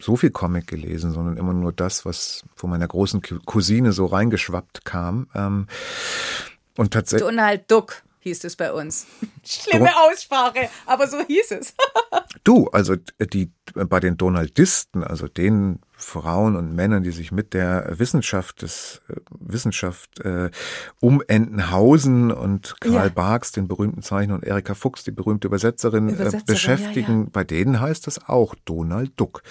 so 0.02 0.16
viel 0.16 0.32
Comic 0.32 0.68
gelesen, 0.68 1.12
sondern 1.12 1.38
immer 1.38 1.54
nur 1.54 1.74
das, 1.74 2.06
was 2.06 2.44
von 2.56 2.70
meiner 2.70 2.88
großen 2.88 3.22
Cousine 3.46 3.92
so 3.92 4.06
reingeschwappt 4.06 4.86
kam. 4.86 5.28
Ähm, 5.36 5.68
und 6.78 6.94
tatsächlich. 6.94 7.28
Donald 7.28 7.70
Duck 7.70 8.04
hieß 8.20 8.44
es 8.44 8.56
bei 8.56 8.72
uns. 8.72 9.08
Schlimme 9.46 9.92
Aussprache, 9.98 10.70
aber 10.86 11.08
so 11.08 11.20
hieß 11.20 11.52
es. 11.52 11.74
du, 12.44 12.68
also 12.70 12.96
die 13.34 13.52
bei 13.74 14.00
den 14.00 14.18
Donaldisten, 14.18 15.04
also 15.04 15.28
den 15.28 15.80
Frauen 15.96 16.56
und 16.56 16.74
Männern, 16.74 17.04
die 17.04 17.12
sich 17.12 17.32
mit 17.32 17.54
der 17.54 18.00
Wissenschaft 18.00 18.62
des 18.62 19.02
äh, 19.10 19.16
Wissenschaft 19.40 20.20
äh, 20.22 20.50
um 21.00 21.22
Entenhausen 21.28 22.32
und 22.32 22.76
Karl 22.80 22.94
ja. 22.94 23.10
Barks, 23.10 23.52
den 23.52 23.68
berühmten 23.68 24.02
Zeichner, 24.02 24.36
und 24.36 24.44
Erika 24.44 24.74
Fuchs, 24.74 25.04
die 25.04 25.12
berühmte 25.12 25.48
Übersetzerin, 25.48 26.10
äh, 26.10 26.14
Übersetzerin 26.14 26.42
äh, 26.42 26.52
beschäftigen. 26.52 27.18
Ja, 27.18 27.24
ja. 27.24 27.30
Bei 27.32 27.44
denen 27.44 27.80
heißt 27.80 28.08
das 28.08 28.28
auch 28.28 28.56
Donald 28.66 29.12
Duck. 29.18 29.44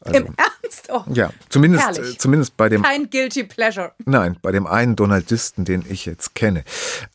Also, 0.00 0.20
Im 0.20 0.34
Ernst? 0.36 0.88
Oh, 0.90 1.02
ja, 1.12 1.30
zumindest 1.48 1.98
äh, 1.98 2.18
zumindest 2.18 2.56
bei 2.56 2.68
dem 2.68 2.82
kein 2.82 3.10
guilty 3.10 3.44
pleasure. 3.44 3.92
Nein, 4.04 4.38
bei 4.42 4.52
dem 4.52 4.66
einen 4.66 4.96
Donaldisten, 4.96 5.64
den 5.64 5.84
ich 5.88 6.06
jetzt 6.06 6.34
kenne. 6.34 6.64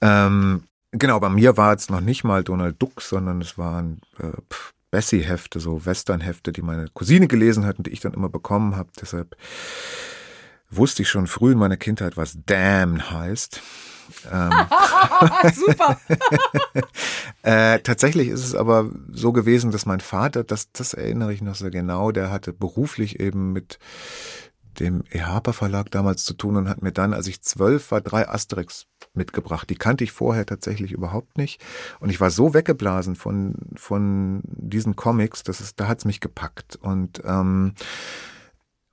Ähm, 0.02 0.64
genau, 0.92 1.20
bei 1.20 1.30
mir 1.30 1.58
war 1.58 1.76
es 1.76 1.90
noch 1.90 2.02
nicht 2.02 2.24
mal 2.24 2.44
Donald 2.44 2.82
Duck, 2.82 3.02
sondern 3.02 3.42
es 3.42 3.58
waren 3.58 4.02
äh, 4.20 4.32
Bessie-Hefte, 4.92 5.60
so 5.60 5.86
Western-Hefte, 5.86 6.52
die 6.52 6.62
meine 6.62 6.88
Cousine 6.94 7.28
gelesen 7.28 7.66
hat 7.66 7.78
und 7.78 7.88
die 7.88 7.92
ich 7.92 8.02
dann 8.02 8.14
immer 8.14 8.30
bekommen 8.30 8.76
habe. 8.76 8.90
Deshalb 9.00 9.36
wusste 10.70 11.02
ich 11.02 11.10
schon 11.10 11.28
früh 11.28 11.54
in 11.54 11.58
meiner 11.58 11.78
Kindheit, 11.78 12.18
was 12.18 12.38
Damn 12.46 13.10
heißt. 13.10 13.62
Ähm, 14.32 14.52
Super. 15.54 16.00
äh, 17.44 17.80
tatsächlich 17.80 18.28
ist 18.28 18.44
es 18.44 18.56
aber 18.56 18.90
so 19.12 19.32
gewesen, 19.32 19.72
dass 19.72 19.86
mein 19.86 20.02
Vater, 20.02 20.44
das, 20.44 20.72
das 20.72 20.94
erinnere 20.94 21.34
ich 21.34 21.42
noch 21.42 21.56
sehr 21.56 21.72
genau, 21.72 22.12
der 22.12 22.32
hatte 22.32 22.52
beruflich 22.52 23.20
eben 23.20 23.54
mit 23.54 23.80
dem 24.80 25.04
EHAPA 25.10 25.54
Verlag 25.54 25.92
damals 25.92 26.24
zu 26.24 26.34
tun 26.34 26.56
und 26.56 26.70
hat 26.70 26.82
mir 26.82 26.92
dann, 26.92 27.14
als 27.14 27.28
ich 27.28 27.42
zwölf 27.42 27.92
war, 27.92 28.02
drei 28.02 28.28
Asterix 28.28 28.88
mitgebracht. 29.14 29.70
Die 29.70 29.76
kannte 29.76 30.04
ich 30.04 30.12
vorher 30.12 30.46
tatsächlich 30.46 30.92
überhaupt 30.92 31.38
nicht. 31.38 31.62
Und 32.00 32.10
ich 32.10 32.22
war 32.22 32.32
so 32.32 32.54
weggeblasen 32.54 33.16
von, 33.16 33.56
von 33.76 34.42
diesen 34.46 34.96
Comics, 34.96 35.44
dass 35.44 35.60
es, 35.60 35.76
da 35.76 35.88
hat's 35.88 36.06
mich 36.06 36.20
gepackt. 36.20 36.78
Und, 36.78 37.22
ähm, 37.26 37.74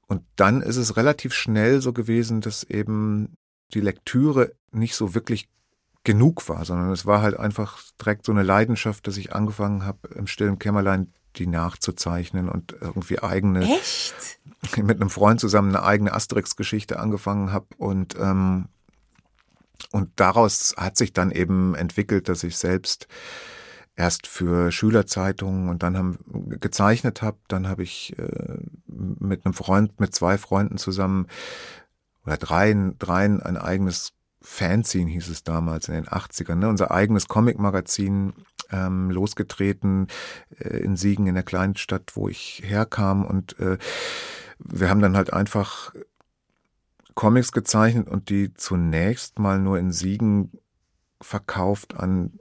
und 0.07 0.23
dann 0.37 0.63
ist 0.63 0.77
es 0.77 0.97
relativ 0.97 1.35
schnell 1.35 1.81
so 1.81 1.93
gewesen, 1.93 2.41
dass 2.41 2.65
eben 2.65 3.35
die 3.75 3.81
Lektüre 3.81 4.53
nicht 4.73 4.97
so 4.97 5.15
wirklich 5.15 5.49
genug 6.05 6.49
war, 6.49 6.65
sondern 6.65 6.91
es 6.91 7.07
war 7.07 7.23
halt 7.23 7.39
einfach 7.39 7.81
direkt 8.01 8.25
so 8.25 8.33
eine 8.33 8.43
Leidenschaft, 8.43 9.07
dass 9.07 9.17
ich 9.17 9.35
angefangen 9.35 9.85
habe, 9.85 10.09
im 10.15 10.27
stillen 10.27 10.59
Kämmerlein 10.59 11.13
die 11.39 11.47
nachzuzeichnen 11.47 12.49
und 12.49 12.75
irgendwie 12.81 13.21
eigene 13.23 13.63
Echt? 13.63 14.41
mit 14.77 15.01
einem 15.01 15.11
Freund 15.11 15.41
zusammen 15.41 15.75
eine 15.75 15.85
eigene 15.85 16.13
Asterix-Geschichte 16.13 16.99
angefangen 16.99 17.53
habe 17.53 17.67
und 17.79 18.17
ähm, 18.19 18.69
und 19.93 20.11
daraus 20.17 20.75
hat 20.77 20.97
sich 20.97 21.13
dann 21.13 21.31
eben 21.31 21.75
entwickelt, 21.75 22.29
dass 22.29 22.43
ich 22.43 22.57
selbst 22.57 23.07
erst 23.97 24.27
für 24.27 24.71
Schülerzeitungen 24.71 25.69
und 25.69 25.83
dann 25.83 25.97
haben 25.97 26.19
gezeichnet 26.61 27.23
habe, 27.23 27.39
dann 27.49 27.69
habe 27.69 27.83
ich 27.83 28.17
äh, 28.19 28.59
mit 28.87 29.45
einem 29.45 29.55
Freund, 29.55 29.99
mit 30.01 30.15
zwei 30.15 30.39
Freunden 30.39 30.79
zusammen 30.79 31.27
oder 32.25 32.37
dreien, 32.37 32.99
dreien 32.99 33.43
ein 33.43 33.57
eigenes 33.57 34.13
Fanzine 34.51 35.11
hieß 35.11 35.29
es 35.29 35.45
damals 35.45 35.89
in 35.89 35.95
den 35.95 36.07
80ern, 36.07 36.55
ne? 36.55 36.69
unser 36.69 36.91
eigenes 36.91 37.29
Comic-Magazin 37.29 38.33
ähm, 38.71 39.11
losgetreten 39.11 40.09
äh, 40.59 40.79
in 40.79 40.97
Siegen, 40.97 41.27
in 41.27 41.35
der 41.35 41.45
kleinen 41.45 41.77
Stadt, 41.77 42.13
wo 42.15 42.29
ich 42.29 42.63
herkam. 42.65 43.27
Und 43.27 43.59
äh, 43.61 43.77
wir 44.59 44.89
haben 44.89 45.03
dann 45.03 45.17
halt 45.17 45.35
einfach 45.35 45.95
Comics 47.15 47.53
gezeichnet 47.53 48.09
und 48.09 48.31
die 48.31 48.55
zunächst 48.55 49.39
mal 49.39 49.59
nur 49.61 49.79
in 49.79 49.93
Siegen 49.93 50.51
verkauft 51.21 51.95
an 51.95 52.41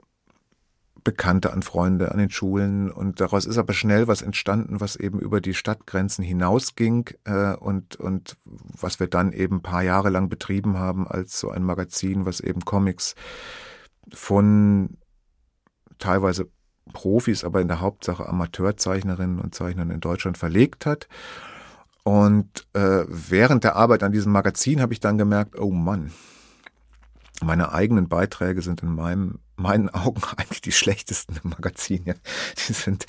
Bekannte, 1.08 1.54
an 1.54 1.62
Freunde, 1.62 2.12
an 2.12 2.18
den 2.18 2.28
Schulen. 2.28 2.90
Und 2.90 3.18
daraus 3.18 3.46
ist 3.46 3.56
aber 3.56 3.72
schnell 3.72 4.08
was 4.08 4.20
entstanden, 4.20 4.78
was 4.82 4.94
eben 4.94 5.20
über 5.20 5.40
die 5.40 5.54
Stadtgrenzen 5.54 6.22
hinausging 6.22 7.08
äh, 7.24 7.54
und, 7.54 7.96
und 7.96 8.36
was 8.44 9.00
wir 9.00 9.06
dann 9.06 9.32
eben 9.32 9.56
ein 9.56 9.62
paar 9.62 9.82
Jahre 9.82 10.10
lang 10.10 10.28
betrieben 10.28 10.76
haben 10.76 11.08
als 11.08 11.40
so 11.40 11.48
ein 11.48 11.62
Magazin, 11.62 12.26
was 12.26 12.40
eben 12.40 12.60
Comics 12.66 13.14
von 14.12 14.98
teilweise 15.98 16.50
Profis, 16.92 17.42
aber 17.42 17.62
in 17.62 17.68
der 17.68 17.80
Hauptsache 17.80 18.28
Amateurzeichnerinnen 18.28 19.38
und 19.38 19.54
Zeichnern 19.54 19.90
in 19.90 20.00
Deutschland 20.00 20.36
verlegt 20.36 20.84
hat. 20.84 21.08
Und 22.04 22.66
äh, 22.74 23.06
während 23.08 23.64
der 23.64 23.76
Arbeit 23.76 24.02
an 24.02 24.12
diesem 24.12 24.32
Magazin 24.32 24.82
habe 24.82 24.92
ich 24.92 25.00
dann 25.00 25.16
gemerkt, 25.16 25.58
oh 25.58 25.70
Mann, 25.70 26.12
meine 27.42 27.72
eigenen 27.72 28.08
Beiträge 28.08 28.62
sind 28.62 28.82
in 28.82 28.94
meinem, 28.94 29.40
meinen 29.56 29.88
Augen 29.88 30.20
eigentlich 30.36 30.60
die 30.60 30.72
schlechtesten 30.72 31.36
im 31.42 31.50
Magazin. 31.50 32.02
Ja. 32.04 32.14
Die 32.68 32.72
sind, 32.72 33.06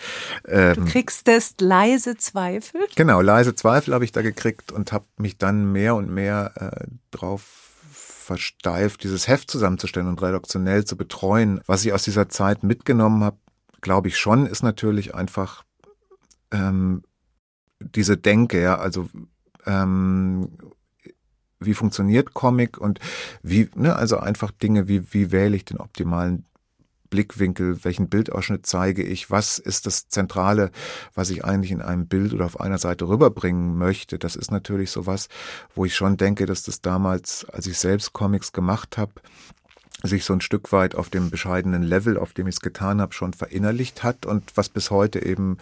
ähm, 0.48 0.76
du 0.76 0.86
kriegst 0.86 1.28
das 1.28 1.56
leise 1.60 2.18
Zweifel? 2.18 2.82
Genau, 2.96 3.22
leise 3.22 3.56
Zweifel 3.56 3.94
habe 3.94 4.06
ich 4.06 4.12
da 4.12 4.22
gekriegt 4.22 4.72
und 4.72 4.92
habe 4.92 5.06
mich 5.18 5.38
dann 5.38 5.72
mehr 5.72 5.96
und 5.96 6.10
mehr 6.10 6.54
äh, 6.56 6.88
drauf 7.12 7.70
versteift, 7.92 9.04
dieses 9.04 9.28
Heft 9.28 9.50
zusammenzustellen 9.50 10.08
und 10.08 10.22
redaktionell 10.22 10.86
zu 10.86 10.96
betreuen. 10.96 11.62
Was 11.66 11.84
ich 11.84 11.94
aus 11.94 12.04
dieser 12.04 12.30
Zeit 12.30 12.64
mitgenommen 12.64 13.24
habe, 13.24 13.38
glaube 13.82 14.10
ich 14.10 14.18
schon, 14.18 14.46
ist 14.46 14.62
natürlich 14.62 15.16
einfach 15.16 15.64
ähm, 16.52 17.02
diese 17.80 18.18
Denke, 18.18 18.62
ja, 18.62 18.78
also 18.78 19.10
ähm, 19.66 20.50
wie 21.60 21.74
funktioniert 21.74 22.34
Comic 22.34 22.78
und 22.78 23.00
wie, 23.44 23.70
ne, 23.76 23.96
also 23.96 24.18
einfach 24.18 24.52
Dinge, 24.52 24.88
wie, 24.88 25.14
wie 25.14 25.32
wähle 25.32 25.56
ich 25.56 25.66
den 25.66 25.78
optimalen 25.78 26.46
Blickwinkel, 27.10 27.84
welchen 27.84 28.08
Bildausschnitt 28.08 28.66
zeige 28.66 29.04
ich, 29.04 29.32
was 29.32 29.58
ist 29.58 29.86
das 29.86 30.08
Zentrale, 30.10 30.72
was 31.14 31.30
ich 31.30 31.44
eigentlich 31.44 31.72
in 31.72 31.82
einem 31.82 32.08
Bild 32.08 32.34
oder 32.34 32.46
auf 32.46 32.60
einer 32.60 32.78
Seite 32.78 33.08
rüberbringen 33.08 33.78
möchte. 33.78 34.20
Das 34.20 34.36
ist 34.36 34.52
natürlich 34.52 34.92
sowas, 34.92 35.28
wo 35.76 35.86
ich 35.86 35.96
schon 35.96 36.18
denke, 36.18 36.46
dass 36.46 36.64
das 36.64 36.82
damals, 36.82 37.46
als 37.50 37.68
ich 37.68 37.78
selbst 37.78 38.14
Comics 38.14 38.54
gemacht 38.54 38.98
habe, 38.98 39.14
sich 40.04 40.24
so 40.24 40.34
ein 40.34 40.42
Stück 40.42 40.72
weit 40.72 40.96
auf 40.96 41.10
dem 41.10 41.30
bescheidenen 41.30 41.84
Level, 41.84 42.18
auf 42.18 42.34
dem 42.34 42.48
ich 42.48 42.56
es 42.56 42.62
getan 42.62 43.02
habe, 43.02 43.14
schon 43.14 43.34
verinnerlicht 43.34 44.04
hat 44.04 44.26
und 44.26 44.56
was 44.56 44.70
bis 44.70 44.92
heute 44.92 45.26
eben 45.26 45.58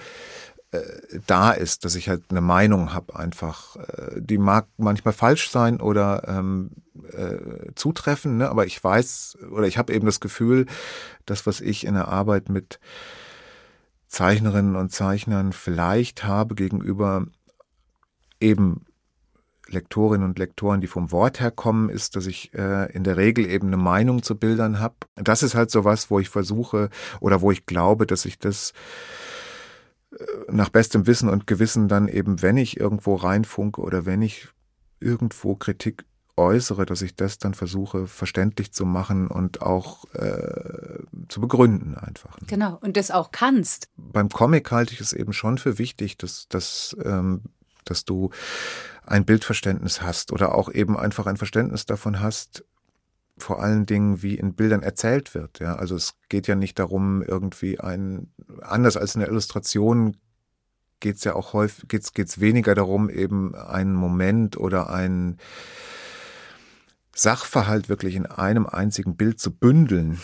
äh, 0.71 0.81
da 1.25 1.51
ist, 1.51 1.85
dass 1.85 1.95
ich 1.95 2.09
halt 2.09 2.25
eine 2.29 2.41
Meinung 2.41 2.93
habe 2.93 3.15
einfach. 3.15 3.77
Äh, 3.77 4.21
die 4.21 4.37
mag 4.37 4.67
manchmal 4.77 5.13
falsch 5.13 5.49
sein 5.49 5.79
oder 5.79 6.23
ähm, 6.27 6.71
äh, 7.11 7.71
zutreffen, 7.75 8.37
ne? 8.37 8.49
aber 8.49 8.65
ich 8.65 8.83
weiß 8.83 9.37
oder 9.51 9.67
ich 9.67 9.77
habe 9.77 9.93
eben 9.93 10.05
das 10.05 10.19
Gefühl, 10.19 10.65
das, 11.25 11.45
was 11.45 11.61
ich 11.61 11.85
in 11.85 11.93
der 11.93 12.07
Arbeit 12.09 12.49
mit 12.49 12.79
Zeichnerinnen 14.07 14.75
und 14.75 14.91
Zeichnern 14.91 15.53
vielleicht 15.53 16.23
habe 16.23 16.55
gegenüber 16.55 17.25
eben 18.39 18.85
Lektorinnen 19.69 20.25
und 20.25 20.39
Lektoren, 20.39 20.79
die 20.79 20.87
vom 20.87 21.11
Wort 21.11 21.39
her 21.39 21.51
kommen, 21.51 21.89
ist, 21.89 22.15
dass 22.15 22.25
ich 22.25 22.53
äh, 22.53 22.91
in 22.93 23.03
der 23.03 23.17
Regel 23.17 23.45
eben 23.49 23.67
eine 23.67 23.77
Meinung 23.77 24.23
zu 24.23 24.35
Bildern 24.35 24.79
habe. 24.79 24.95
Das 25.15 25.43
ist 25.43 25.55
halt 25.55 25.71
so 25.71 25.83
was, 25.83 26.09
wo 26.09 26.19
ich 26.19 26.29
versuche 26.29 26.89
oder 27.19 27.41
wo 27.41 27.51
ich 27.51 27.65
glaube, 27.65 28.07
dass 28.07 28.25
ich 28.25 28.39
das 28.39 28.73
nach 30.49 30.69
bestem 30.69 31.07
Wissen 31.07 31.29
und 31.29 31.47
Gewissen 31.47 31.87
dann 31.87 32.07
eben, 32.07 32.41
wenn 32.41 32.57
ich 32.57 32.79
irgendwo 32.79 33.15
reinfunke 33.15 33.81
oder 33.81 34.05
wenn 34.05 34.21
ich 34.21 34.47
irgendwo 34.99 35.55
Kritik 35.55 36.05
äußere, 36.37 36.85
dass 36.85 37.01
ich 37.01 37.15
das 37.15 37.39
dann 37.39 37.53
versuche 37.53 38.07
verständlich 38.07 38.71
zu 38.71 38.85
machen 38.85 39.27
und 39.27 39.61
auch 39.61 40.05
äh, 40.13 40.99
zu 41.29 41.41
begründen 41.41 41.95
einfach. 41.95 42.39
Ne? 42.39 42.47
Genau, 42.47 42.77
und 42.81 42.95
das 42.95 43.11
auch 43.11 43.31
kannst. 43.31 43.89
Beim 43.97 44.29
Comic 44.29 44.71
halte 44.71 44.93
ich 44.93 45.01
es 45.01 45.13
eben 45.13 45.33
schon 45.33 45.57
für 45.57 45.79
wichtig, 45.79 46.17
dass, 46.17 46.47
dass, 46.47 46.95
ähm, 47.03 47.41
dass 47.85 48.05
du 48.05 48.29
ein 49.05 49.25
Bildverständnis 49.25 50.01
hast 50.01 50.31
oder 50.31 50.53
auch 50.53 50.71
eben 50.71 50.97
einfach 50.97 51.25
ein 51.25 51.37
Verständnis 51.37 51.85
davon 51.85 52.19
hast, 52.19 52.63
vor 53.37 53.61
allen 53.61 53.85
Dingen, 53.85 54.21
wie 54.21 54.35
in 54.35 54.55
Bildern 54.55 54.83
erzählt 54.83 55.35
wird. 55.35 55.59
Ja, 55.59 55.75
also 55.75 55.95
es 55.95 56.15
geht 56.29 56.47
ja 56.47 56.55
nicht 56.55 56.79
darum, 56.79 57.21
irgendwie 57.21 57.79
ein, 57.79 58.31
anders 58.61 58.97
als 58.97 59.15
in 59.15 59.21
der 59.21 59.29
Illustration 59.29 60.17
geht 60.99 61.17
es 61.17 61.23
ja 61.23 61.35
auch 61.35 61.53
häufig, 61.53 61.87
geht's, 61.87 62.13
geht's 62.13 62.39
weniger 62.39 62.73
darum, 62.73 63.09
eben 63.09 63.53
einen 63.55 63.93
Moment 63.93 64.57
oder 64.57 64.89
ein 64.89 65.37
Sachverhalt 67.13 67.89
wirklich 67.89 68.15
in 68.15 68.25
einem 68.25 68.65
einzigen 68.65 69.15
Bild 69.15 69.39
zu 69.39 69.51
bündeln 69.51 70.19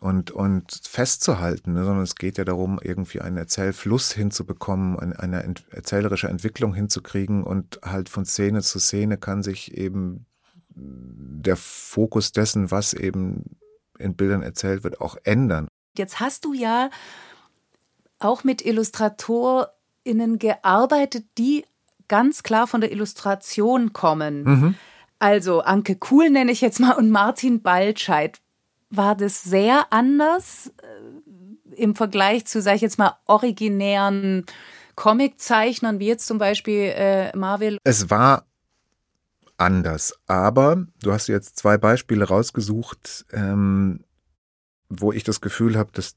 und, 0.00 0.30
und 0.30 0.80
festzuhalten, 0.84 1.72
ne, 1.72 1.84
sondern 1.84 2.04
es 2.04 2.14
geht 2.14 2.38
ja 2.38 2.44
darum, 2.44 2.78
irgendwie 2.82 3.20
einen 3.20 3.36
Erzählfluss 3.36 4.12
hinzubekommen, 4.12 4.98
eine, 4.98 5.18
eine 5.18 5.54
erzählerische 5.70 6.28
Entwicklung 6.28 6.74
hinzukriegen 6.74 7.42
und 7.42 7.80
halt 7.84 8.08
von 8.08 8.24
Szene 8.24 8.62
zu 8.62 8.78
Szene 8.78 9.16
kann 9.16 9.42
sich 9.42 9.76
eben 9.76 10.25
der 10.76 11.56
Fokus 11.56 12.32
dessen, 12.32 12.70
was 12.70 12.92
eben 12.92 13.56
in 13.98 14.14
Bildern 14.14 14.42
erzählt 14.42 14.84
wird, 14.84 15.00
auch 15.00 15.16
ändern. 15.24 15.68
Jetzt 15.96 16.20
hast 16.20 16.44
du 16.44 16.52
ja 16.52 16.90
auch 18.18 18.44
mit 18.44 18.64
IllustratorInnen 18.64 20.38
gearbeitet, 20.38 21.24
die 21.38 21.64
ganz 22.08 22.42
klar 22.42 22.66
von 22.66 22.80
der 22.80 22.92
Illustration 22.92 23.92
kommen. 23.92 24.44
Mhm. 24.44 24.74
Also 25.18 25.60
Anke 25.62 25.96
Kuhl 25.96 26.30
nenne 26.30 26.52
ich 26.52 26.60
jetzt 26.60 26.78
mal 26.78 26.92
und 26.92 27.10
Martin 27.10 27.62
Baltscheid. 27.62 28.38
War 28.90 29.16
das 29.16 29.42
sehr 29.42 29.86
anders 29.90 30.72
äh, 30.82 31.74
im 31.74 31.94
Vergleich 31.94 32.46
zu, 32.46 32.60
sag 32.60 32.76
ich 32.76 32.82
jetzt 32.82 32.98
mal, 32.98 33.16
originären 33.26 34.44
Comiczeichnern, 34.94 35.98
wie 35.98 36.06
jetzt 36.06 36.26
zum 36.26 36.38
Beispiel 36.38 36.92
äh, 36.94 37.36
Marvel? 37.36 37.78
Es 37.84 38.10
war 38.10 38.46
anders. 39.56 40.14
Aber 40.26 40.86
du 41.02 41.12
hast 41.12 41.28
jetzt 41.28 41.56
zwei 41.56 41.78
Beispiele 41.78 42.24
rausgesucht, 42.24 43.26
ähm, 43.32 44.04
wo 44.88 45.12
ich 45.12 45.24
das 45.24 45.40
Gefühl 45.40 45.76
habe, 45.76 45.90
dass 45.92 46.16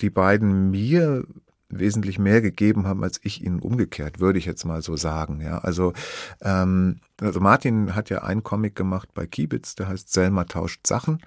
die 0.00 0.10
beiden 0.10 0.70
mir 0.70 1.24
wesentlich 1.68 2.18
mehr 2.18 2.40
gegeben 2.40 2.86
haben, 2.86 3.02
als 3.02 3.20
ich 3.22 3.42
ihnen 3.42 3.58
umgekehrt, 3.58 4.20
würde 4.20 4.38
ich 4.38 4.44
jetzt 4.44 4.64
mal 4.64 4.82
so 4.82 4.96
sagen. 4.96 5.40
Ja, 5.40 5.58
also, 5.58 5.92
ähm, 6.40 7.00
also 7.20 7.40
Martin 7.40 7.94
hat 7.94 8.10
ja 8.10 8.22
einen 8.22 8.42
Comic 8.42 8.76
gemacht 8.76 9.08
bei 9.14 9.26
Kiebitz, 9.26 9.74
der 9.74 9.88
heißt 9.88 10.12
Selma 10.12 10.44
tauscht 10.44 10.86
Sachen. 10.86 11.20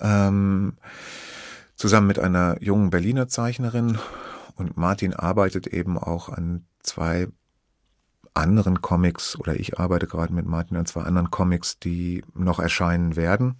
Ähm, 0.00 0.74
zusammen 1.76 2.06
mit 2.06 2.18
einer 2.18 2.62
jungen 2.62 2.90
Berliner 2.90 3.28
Zeichnerin. 3.28 3.98
Und 4.54 4.76
Martin 4.76 5.14
arbeitet 5.14 5.66
eben 5.66 5.98
auch 5.98 6.28
an 6.28 6.66
zwei 6.82 7.28
anderen 8.34 8.80
Comics 8.80 9.36
oder 9.38 9.58
ich 9.58 9.78
arbeite 9.78 10.06
gerade 10.06 10.32
mit 10.32 10.46
Martin 10.46 10.76
an 10.76 10.86
zwei 10.86 11.02
anderen 11.02 11.30
Comics, 11.30 11.78
die 11.78 12.24
noch 12.34 12.58
erscheinen 12.58 13.16
werden. 13.16 13.56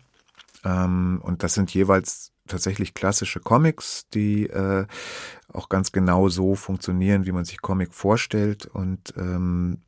Ähm, 0.65 1.21
und 1.23 1.43
das 1.43 1.55
sind 1.55 1.73
jeweils 1.73 2.33
tatsächlich 2.47 2.95
klassische 2.95 3.41
Comics, 3.41 4.09
die 4.13 4.47
äh, 4.47 4.87
auch 5.53 5.69
ganz 5.69 5.93
genau 5.93 6.29
so 6.29 6.55
funktionieren, 6.55 7.27
wie 7.27 7.33
man 7.33 7.45
sich 7.45 7.61
Comic 7.61 7.95
vorstellt 7.95 8.67
und 8.67 9.15
ähm, 9.17 9.79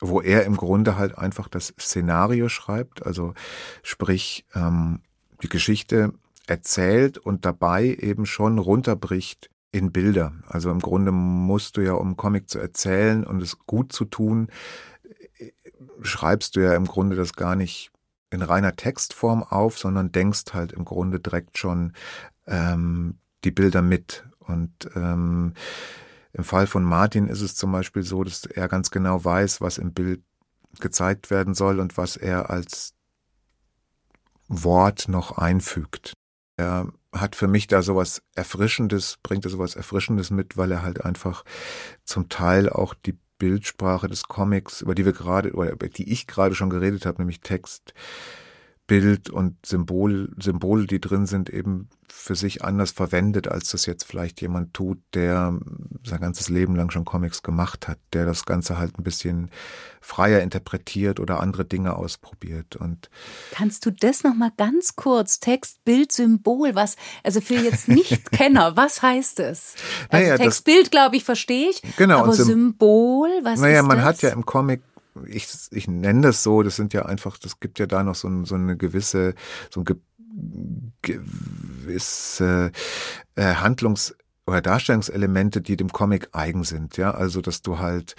wo 0.00 0.20
er 0.20 0.44
im 0.44 0.56
Grunde 0.56 0.96
halt 0.96 1.16
einfach 1.16 1.48
das 1.48 1.72
Szenario 1.80 2.48
schreibt, 2.48 3.06
also 3.06 3.34
sprich 3.82 4.44
ähm, 4.54 5.00
die 5.42 5.48
Geschichte 5.48 6.12
erzählt 6.46 7.18
und 7.18 7.44
dabei 7.44 7.86
eben 7.86 8.26
schon 8.26 8.58
runterbricht 8.58 9.50
in 9.76 9.92
Bilder. 9.92 10.32
Also 10.46 10.70
im 10.70 10.80
Grunde 10.80 11.12
musst 11.12 11.76
du 11.76 11.82
ja, 11.82 11.92
um 11.92 12.16
Comic 12.16 12.48
zu 12.48 12.58
erzählen 12.58 13.24
und 13.24 13.42
es 13.42 13.58
gut 13.66 13.92
zu 13.92 14.06
tun, 14.06 14.48
schreibst 16.02 16.56
du 16.56 16.60
ja 16.60 16.74
im 16.74 16.86
Grunde 16.86 17.16
das 17.16 17.34
gar 17.34 17.56
nicht 17.56 17.90
in 18.30 18.42
reiner 18.42 18.74
Textform 18.74 19.42
auf, 19.42 19.78
sondern 19.78 20.12
denkst 20.12 20.44
halt 20.52 20.72
im 20.72 20.84
Grunde 20.84 21.20
direkt 21.20 21.58
schon 21.58 21.92
ähm, 22.46 23.18
die 23.44 23.50
Bilder 23.50 23.82
mit. 23.82 24.24
Und 24.40 24.72
ähm, 24.94 25.52
im 26.32 26.44
Fall 26.44 26.66
von 26.66 26.82
Martin 26.82 27.28
ist 27.28 27.42
es 27.42 27.54
zum 27.54 27.72
Beispiel 27.72 28.02
so, 28.02 28.24
dass 28.24 28.46
er 28.46 28.68
ganz 28.68 28.90
genau 28.90 29.24
weiß, 29.24 29.60
was 29.60 29.78
im 29.78 29.92
Bild 29.92 30.22
gezeigt 30.80 31.30
werden 31.30 31.54
soll 31.54 31.80
und 31.80 31.96
was 31.96 32.16
er 32.16 32.50
als 32.50 32.94
Wort 34.48 35.08
noch 35.08 35.38
einfügt. 35.38 36.12
Er 36.56 36.88
hat 37.20 37.36
für 37.36 37.48
mich 37.48 37.66
da 37.66 37.82
sowas 37.82 38.22
Erfrischendes, 38.34 39.18
bringt 39.22 39.44
er 39.44 39.50
sowas 39.50 39.74
Erfrischendes 39.76 40.30
mit, 40.30 40.56
weil 40.56 40.72
er 40.72 40.82
halt 40.82 41.04
einfach 41.04 41.44
zum 42.04 42.28
Teil 42.28 42.68
auch 42.68 42.94
die 42.94 43.18
Bildsprache 43.38 44.08
des 44.08 44.24
Comics, 44.24 44.80
über 44.80 44.94
die 44.94 45.04
wir 45.04 45.12
gerade, 45.12 45.52
oder 45.52 45.72
über 45.72 45.88
die 45.88 46.10
ich 46.10 46.26
gerade 46.26 46.54
schon 46.54 46.70
geredet 46.70 47.06
habe, 47.06 47.20
nämlich 47.20 47.40
Text, 47.40 47.94
Bild 48.86 49.30
und 49.30 49.66
Symbol, 49.66 50.32
Symbole, 50.40 50.86
die 50.86 51.00
drin 51.00 51.26
sind, 51.26 51.50
eben 51.50 51.88
für 52.08 52.36
sich 52.36 52.64
anders 52.64 52.92
verwendet, 52.92 53.48
als 53.48 53.70
das 53.70 53.84
jetzt 53.86 54.04
vielleicht 54.04 54.40
jemand 54.40 54.74
tut, 54.74 54.98
der 55.14 55.58
sein 56.04 56.20
ganzes 56.20 56.48
Leben 56.48 56.76
lang 56.76 56.90
schon 56.90 57.04
Comics 57.04 57.42
gemacht 57.42 57.88
hat, 57.88 57.98
der 58.12 58.26
das 58.26 58.44
Ganze 58.44 58.78
halt 58.78 58.98
ein 58.98 59.02
bisschen 59.02 59.50
freier 60.00 60.40
interpretiert 60.40 61.18
oder 61.18 61.40
andere 61.40 61.64
Dinge 61.64 61.96
ausprobiert. 61.96 62.76
Und 62.76 63.10
kannst 63.50 63.84
du 63.86 63.90
das 63.90 64.22
noch 64.22 64.34
mal 64.34 64.52
ganz 64.56 64.94
kurz 64.94 65.40
Text, 65.40 65.84
Bild, 65.84 66.12
Symbol, 66.12 66.76
was 66.76 66.96
also 67.24 67.40
für 67.40 67.54
jetzt 67.56 67.88
nicht 67.88 68.30
Kenner, 68.30 68.76
was 68.76 69.02
heißt 69.02 69.40
es? 69.40 69.74
Also 70.10 70.24
naja, 70.24 70.36
Text, 70.36 70.64
Bild, 70.64 70.90
glaube 70.92 71.16
ich, 71.16 71.24
verstehe 71.24 71.70
ich. 71.70 71.82
Genau. 71.96 72.20
Aber 72.20 72.32
Symbol, 72.32 73.30
was 73.42 73.60
naja, 73.60 73.80
ist 73.80 73.88
das? 73.88 73.88
man 73.88 74.04
hat 74.04 74.22
ja 74.22 74.30
im 74.30 74.46
Comic 74.46 74.82
ich, 75.26 75.48
ich 75.70 75.88
nenne 75.88 76.22
das 76.22 76.42
so, 76.42 76.62
das 76.62 76.76
sind 76.76 76.92
ja 76.92 77.06
einfach, 77.06 77.38
das 77.38 77.60
gibt 77.60 77.78
ja 77.78 77.86
da 77.86 78.02
noch 78.02 78.14
so, 78.14 78.44
so 78.44 78.54
eine 78.54 78.76
gewisse, 78.76 79.34
so 79.70 79.82
ein 79.82 80.92
gewisse 81.02 82.72
äh, 83.34 83.54
Handlungs- 83.54 84.14
oder 84.46 84.62
Darstellungselemente, 84.62 85.60
die 85.60 85.76
dem 85.76 85.90
Comic 85.90 86.28
eigen 86.32 86.64
sind, 86.64 86.96
ja, 86.96 87.12
also 87.12 87.40
dass 87.40 87.62
du 87.62 87.78
halt 87.78 88.14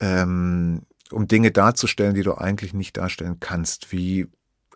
ähm, 0.00 0.82
um 1.10 1.26
Dinge 1.26 1.50
darzustellen, 1.50 2.14
die 2.14 2.22
du 2.22 2.34
eigentlich 2.34 2.74
nicht 2.74 2.96
darstellen 2.96 3.38
kannst, 3.40 3.92
wie 3.92 4.28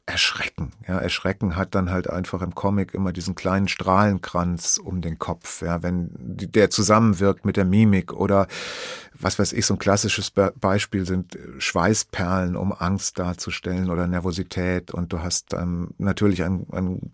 Erschrecken. 0.08 0.72
Ja, 0.86 0.98
Erschrecken 0.98 1.54
hat 1.54 1.74
dann 1.74 1.90
halt 1.90 2.08
einfach 2.08 2.40
im 2.40 2.54
Comic 2.54 2.94
immer 2.94 3.12
diesen 3.12 3.34
kleinen 3.34 3.68
Strahlenkranz 3.68 4.80
um 4.82 5.02
den 5.02 5.18
Kopf, 5.18 5.60
ja, 5.60 5.82
wenn 5.82 6.08
der 6.16 6.70
zusammenwirkt 6.70 7.44
mit 7.44 7.58
der 7.58 7.66
Mimik 7.66 8.14
oder 8.14 8.46
was 9.12 9.38
weiß 9.38 9.52
ich, 9.52 9.66
so 9.66 9.74
ein 9.74 9.78
klassisches 9.78 10.30
Beispiel 10.30 11.04
sind 11.04 11.38
Schweißperlen, 11.58 12.56
um 12.56 12.72
Angst 12.72 13.18
darzustellen 13.18 13.90
oder 13.90 14.06
Nervosität 14.06 14.92
und 14.92 15.12
du 15.12 15.20
hast 15.20 15.52
ähm, 15.52 15.90
natürlich 15.98 16.42
ein, 16.42 16.66
ein 16.72 17.12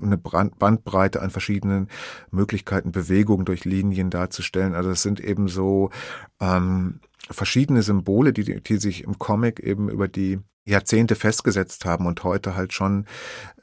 eine 0.00 0.18
Bandbreite 0.18 1.22
an 1.22 1.30
verschiedenen 1.30 1.88
Möglichkeiten, 2.30 2.92
Bewegungen 2.92 3.46
durch 3.46 3.64
Linien 3.64 4.10
darzustellen. 4.10 4.74
Also 4.76 4.90
es 4.90 5.02
sind 5.02 5.18
eben 5.18 5.48
so 5.48 5.90
ähm, 6.38 7.00
verschiedene 7.28 7.82
Symbole, 7.82 8.32
die, 8.32 8.60
die 8.62 8.76
sich 8.76 9.02
im 9.02 9.18
Comic 9.18 9.58
eben 9.58 9.88
über 9.88 10.06
die 10.06 10.38
Jahrzehnte 10.68 11.14
festgesetzt 11.14 11.84
haben 11.84 12.06
und 12.06 12.24
heute 12.24 12.54
halt 12.54 12.72
schon, 12.72 13.06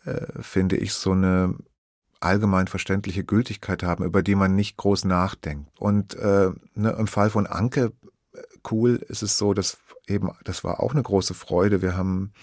äh, 0.06 0.42
finde 0.42 0.78
ich, 0.78 0.94
so 0.94 1.12
eine 1.12 1.56
allgemein 2.20 2.68
verständliche 2.68 3.24
Gültigkeit 3.24 3.84
haben, 3.84 4.04
über 4.04 4.24
die 4.24 4.36
man 4.36 4.56
nicht 4.56 4.78
groß 4.78 5.06
nachdenkt. 5.06 5.70
Und 5.80 6.16
äh, 6.16 6.50
ne, 6.74 6.90
im 6.92 7.08
Fall 7.08 7.30
von 7.30 7.46
Anke, 7.46 7.94
äh, 8.34 8.42
cool, 8.72 8.96
ist 9.08 9.22
es 9.22 9.38
so, 9.38 9.54
dass 9.54 9.78
eben, 10.08 10.32
das 10.44 10.64
war 10.64 10.82
auch 10.82 10.94
eine 10.94 11.04
große 11.04 11.34
Freude. 11.34 11.82
Wir 11.82 11.96
haben 11.96 12.34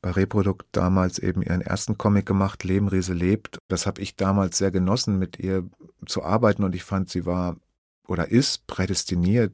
bei 0.00 0.10
Reprodukt 0.10 0.66
damals 0.72 1.18
eben 1.18 1.42
ihren 1.42 1.60
ersten 1.60 1.96
Comic 1.96 2.26
gemacht, 2.26 2.64
Leben 2.64 2.88
Riese 2.88 3.14
lebt. 3.14 3.58
Das 3.68 3.86
habe 3.86 4.00
ich 4.00 4.16
damals 4.16 4.58
sehr 4.58 4.70
genossen, 4.70 5.18
mit 5.18 5.38
ihr 5.38 5.68
zu 6.06 6.22
arbeiten 6.24 6.64
und 6.64 6.74
ich 6.74 6.84
fand, 6.84 7.08
sie 7.08 7.24
war 7.24 7.56
oder 8.08 8.28
ist 8.28 8.66
prädestiniert 8.66 9.52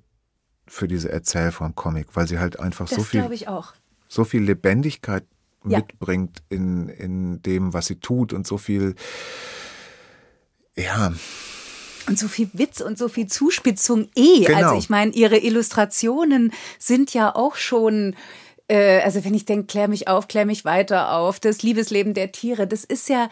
für 0.67 0.89
diese 0.89 1.13
Erzählform 1.13 1.75
Comic, 1.75 2.17
weil 2.17 2.27
sie 2.27 2.39
halt 2.39 2.59
einfach 2.61 2.89
das 2.89 2.97
so 2.97 3.05
viel, 3.05 3.21
so 4.09 4.25
viel 4.25 4.43
Lebendigkeit 4.43 5.25
ja. 5.67 5.79
mitbringt 5.79 6.43
in, 6.49 6.89
in 6.89 7.43
dem, 7.43 7.73
was 7.75 7.87
sie 7.87 7.97
tut 7.97 8.33
und 8.33 8.47
so 8.47 8.59
viel, 8.59 8.95
ja, 10.77 11.13
und 12.09 12.19
so 12.19 12.27
viel 12.27 12.49
Witz 12.55 12.81
und 12.81 12.97
so 12.97 13.09
viel 13.09 13.27
Zuspitzung 13.27 14.09
eh. 14.17 14.45
Genau. 14.45 14.59
Also 14.59 14.79
ich 14.79 14.89
meine, 14.89 15.13
ihre 15.13 15.37
Illustrationen 15.37 16.53
sind 16.79 17.13
ja 17.13 17.35
auch 17.35 17.57
schon 17.57 18.17
äh, 18.69 19.01
also 19.01 19.25
wenn 19.25 19.35
ich 19.35 19.45
denke, 19.45 19.67
klär 19.67 19.89
mich 19.89 20.09
auf, 20.09 20.29
klär 20.29 20.47
mich 20.47 20.65
weiter 20.65 21.13
auf, 21.13 21.41
das 21.41 21.63
Liebesleben 21.63 22.15
der 22.15 22.33
Tiere, 22.33 22.67
das 22.67 22.85
ist 22.85 23.09
ja 23.09 23.29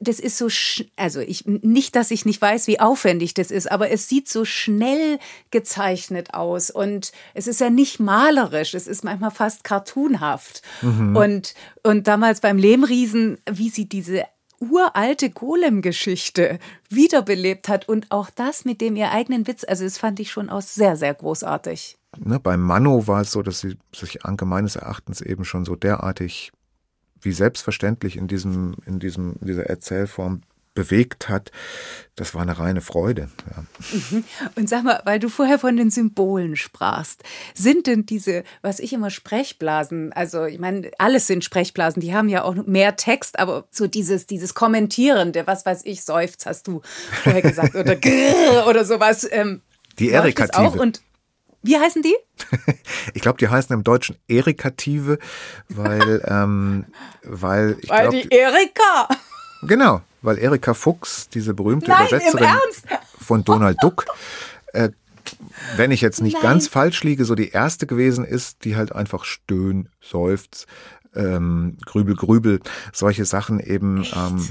das 0.00 0.18
ist 0.18 0.38
so, 0.38 0.48
also 0.96 1.20
ich, 1.20 1.44
nicht, 1.46 1.94
dass 1.94 2.10
ich 2.10 2.24
nicht 2.24 2.40
weiß, 2.40 2.66
wie 2.66 2.80
aufwendig 2.80 3.34
das 3.34 3.50
ist, 3.50 3.70
aber 3.70 3.90
es 3.90 4.08
sieht 4.08 4.28
so 4.28 4.44
schnell 4.44 5.18
gezeichnet 5.50 6.32
aus 6.32 6.70
und 6.70 7.12
es 7.34 7.46
ist 7.46 7.60
ja 7.60 7.68
nicht 7.68 8.00
malerisch, 8.00 8.72
es 8.74 8.86
ist 8.86 9.04
manchmal 9.04 9.30
fast 9.30 9.62
cartoonhaft. 9.64 10.62
Mhm. 10.80 11.16
Und, 11.16 11.54
und 11.82 12.06
damals 12.06 12.40
beim 12.40 12.56
Lehmriesen, 12.56 13.38
wie 13.50 13.68
sie 13.68 13.88
diese 13.88 14.24
uralte 14.58 15.28
Golem-Geschichte 15.28 16.58
wiederbelebt 16.88 17.68
hat 17.68 17.88
und 17.88 18.10
auch 18.10 18.30
das 18.30 18.64
mit 18.64 18.80
dem 18.80 18.96
ihr 18.96 19.10
eigenen 19.10 19.46
Witz, 19.46 19.64
also 19.66 19.84
das 19.84 19.98
fand 19.98 20.20
ich 20.20 20.30
schon 20.30 20.48
auch 20.48 20.62
sehr, 20.62 20.96
sehr 20.96 21.12
großartig. 21.12 21.98
Ne, 22.18 22.38
beim 22.38 22.60
Mano 22.60 23.06
war 23.06 23.22
es 23.22 23.32
so, 23.32 23.42
dass 23.42 23.60
sie 23.60 23.76
sich 23.94 24.24
Anke 24.24 24.44
meines 24.44 24.76
Erachtens 24.76 25.20
eben 25.20 25.44
schon 25.44 25.64
so 25.64 25.76
derartig 25.76 26.52
wie 27.22 27.32
selbstverständlich 27.32 28.16
in 28.16 28.28
diesem, 28.28 28.76
in 28.86 28.98
diesem, 28.98 29.36
in 29.40 29.46
dieser 29.46 29.66
Erzählform 29.66 30.42
bewegt 30.74 31.28
hat, 31.28 31.50
das 32.16 32.34
war 32.34 32.42
eine 32.42 32.58
reine 32.58 32.80
Freude. 32.80 33.28
Ja. 33.50 33.64
Mhm. 33.92 34.24
Und 34.56 34.68
sag 34.68 34.84
mal, 34.84 35.00
weil 35.04 35.18
du 35.18 35.28
vorher 35.28 35.58
von 35.58 35.76
den 35.76 35.90
Symbolen 35.90 36.56
sprachst, 36.56 37.22
sind 37.54 37.86
denn 37.86 38.06
diese, 38.06 38.44
was 38.62 38.78
ich 38.78 38.92
immer 38.92 39.10
Sprechblasen, 39.10 40.12
also 40.12 40.44
ich 40.44 40.58
meine, 40.58 40.90
alles 40.98 41.26
sind 41.26 41.44
Sprechblasen, 41.44 42.00
die 42.00 42.14
haben 42.14 42.28
ja 42.28 42.42
auch 42.42 42.54
mehr 42.54 42.96
Text, 42.96 43.38
aber 43.38 43.66
so 43.70 43.86
dieses, 43.86 44.26
dieses 44.26 44.54
Kommentierende, 44.54 45.46
was 45.46 45.66
weiß 45.66 45.82
ich, 45.84 46.04
Seufz 46.04 46.46
hast 46.46 46.68
du 46.68 46.80
vorher 47.22 47.42
gesagt, 47.42 47.74
oder 47.74 47.96
Grrr 48.00 48.66
oder 48.66 48.84
sowas. 48.84 49.28
Ähm, 49.30 49.60
die 49.98 50.10
Erikative. 50.10 50.92
Wie 51.62 51.78
heißen 51.78 52.02
die? 52.02 52.16
ich 53.14 53.22
glaube, 53.22 53.38
die 53.38 53.48
heißen 53.48 53.72
im 53.72 53.84
Deutschen 53.84 54.16
Erikative, 54.28 55.18
weil, 55.68 56.22
ähm, 56.26 56.86
weil 57.22 57.76
ich 57.80 57.88
Weil 57.88 58.08
glaub, 58.08 58.22
die 58.22 58.28
Erika. 58.34 59.08
Genau, 59.62 60.02
weil 60.22 60.38
Erika 60.38 60.74
Fuchs, 60.74 61.28
diese 61.28 61.54
berühmte 61.54 61.90
Nein, 61.90 62.08
Übersetzerin 62.08 62.48
von 63.20 63.44
Donald 63.44 63.78
Duck, 63.80 64.06
äh, 64.72 64.90
wenn 65.76 65.92
ich 65.92 66.00
jetzt 66.00 66.20
nicht 66.20 66.34
Nein. 66.34 66.42
ganz 66.42 66.68
falsch 66.68 67.04
liege, 67.04 67.24
so 67.24 67.34
die 67.34 67.50
erste 67.50 67.86
gewesen 67.86 68.24
ist, 68.24 68.64
die 68.64 68.74
halt 68.76 68.92
einfach 68.92 69.24
stöhn, 69.24 69.88
seufzt, 70.00 70.66
ähm, 71.14 71.76
grübel, 71.84 72.16
grübel, 72.16 72.60
solche 72.92 73.24
Sachen 73.24 73.60
eben 73.60 74.04
ähm, 74.16 74.48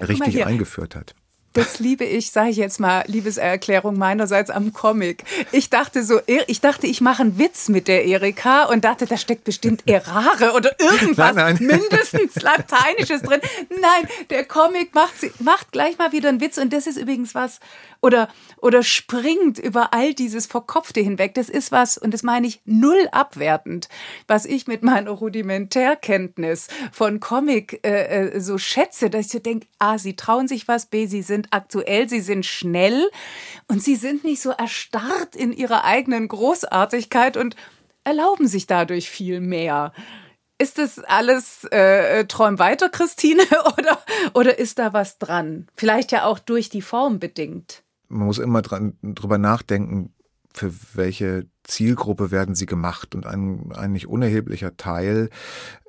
richtig 0.00 0.44
eingeführt 0.46 0.94
hat. 0.94 1.14
Das 1.54 1.78
liebe 1.78 2.04
ich, 2.04 2.30
sage 2.30 2.50
ich 2.50 2.56
jetzt 2.56 2.80
mal, 2.80 3.04
Liebeserklärung 3.06 3.98
meinerseits 3.98 4.50
am 4.50 4.72
Comic. 4.72 5.24
Ich 5.52 5.68
dachte 5.68 6.02
so, 6.02 6.20
ich 6.26 6.60
dachte, 6.60 6.86
ich 6.86 7.00
mache 7.00 7.22
einen 7.22 7.38
Witz 7.38 7.68
mit 7.68 7.88
der 7.88 8.06
Erika 8.06 8.64
und 8.64 8.84
dachte, 8.84 9.06
da 9.06 9.16
steckt 9.16 9.44
bestimmt 9.44 9.82
Errare 9.86 10.52
oder 10.54 10.70
irgendwas 10.80 11.34
Nein, 11.34 11.58
nein. 11.58 11.80
mindestens 11.80 12.40
Lateinisches 12.40 13.22
drin. 13.22 13.40
Nein, 13.68 14.08
der 14.30 14.44
Comic 14.44 14.94
macht, 14.94 15.14
macht 15.40 15.72
gleich 15.72 15.98
mal 15.98 16.12
wieder 16.12 16.30
einen 16.30 16.40
Witz 16.40 16.56
und 16.56 16.72
das 16.72 16.86
ist 16.86 16.96
übrigens 16.96 17.34
was, 17.34 17.60
oder, 18.02 18.28
oder 18.60 18.82
springt 18.82 19.58
über 19.58 19.94
all 19.94 20.12
dieses 20.12 20.46
Verkopfte 20.46 21.00
hinweg. 21.00 21.34
Das 21.34 21.48
ist 21.48 21.72
was, 21.72 21.96
und 21.96 22.12
das 22.12 22.22
meine 22.22 22.46
ich 22.48 22.60
null 22.64 23.08
abwertend, 23.12 23.88
was 24.26 24.44
ich 24.44 24.66
mit 24.66 24.82
meiner 24.82 25.12
Rudimentärkenntnis 25.12 26.68
von 26.90 27.20
Comic 27.20 27.80
äh, 27.86 28.34
äh 28.34 28.40
so 28.40 28.58
schätze, 28.58 29.08
dass 29.08 29.26
ich 29.26 29.32
so 29.32 29.38
denke, 29.38 29.68
A, 29.78 29.98
sie 29.98 30.16
trauen 30.16 30.48
sich 30.48 30.66
was, 30.66 30.86
B, 30.86 31.06
sie 31.06 31.22
sind 31.22 31.48
aktuell, 31.52 32.08
sie 32.08 32.20
sind 32.20 32.44
schnell 32.44 33.08
und 33.68 33.82
sie 33.82 33.96
sind 33.96 34.24
nicht 34.24 34.42
so 34.42 34.50
erstarrt 34.50 35.36
in 35.36 35.52
ihrer 35.52 35.84
eigenen 35.84 36.26
Großartigkeit 36.26 37.36
und 37.36 37.54
erlauben 38.04 38.48
sich 38.48 38.66
dadurch 38.66 39.08
viel 39.08 39.40
mehr. 39.40 39.92
Ist 40.58 40.78
das 40.78 40.98
alles 41.00 41.64
äh, 41.70 42.24
Träum 42.26 42.58
weiter, 42.58 42.88
Christine, 42.88 43.42
oder, 43.78 43.98
oder 44.34 44.58
ist 44.58 44.78
da 44.78 44.92
was 44.92 45.18
dran? 45.18 45.66
Vielleicht 45.76 46.12
ja 46.12 46.24
auch 46.24 46.38
durch 46.38 46.68
die 46.68 46.82
Form 46.82 47.18
bedingt 47.18 47.81
man 48.12 48.26
muss 48.26 48.38
immer 48.38 48.62
dran, 48.62 48.94
drüber 49.02 49.38
nachdenken, 49.38 50.12
für 50.54 50.72
welche 50.94 51.46
Zielgruppe 51.64 52.30
werden 52.30 52.54
sie 52.54 52.66
gemacht. 52.66 53.14
Und 53.14 53.26
ein, 53.26 53.72
ein 53.72 53.92
nicht 53.92 54.06
unerheblicher 54.06 54.76
Teil 54.76 55.30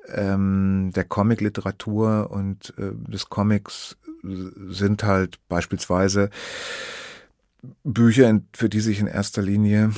ähm, 0.08 0.90
der 0.94 1.04
Comicliteratur 1.04 2.30
und 2.30 2.74
äh, 2.78 2.92
des 3.10 3.28
Comics 3.28 3.96
sind 4.22 5.04
halt 5.04 5.38
beispielsweise 5.48 6.30
Bücher, 7.82 8.40
für 8.54 8.68
die 8.68 8.80
sich 8.80 9.00
in 9.00 9.06
erster 9.06 9.42
Linie 9.42 9.92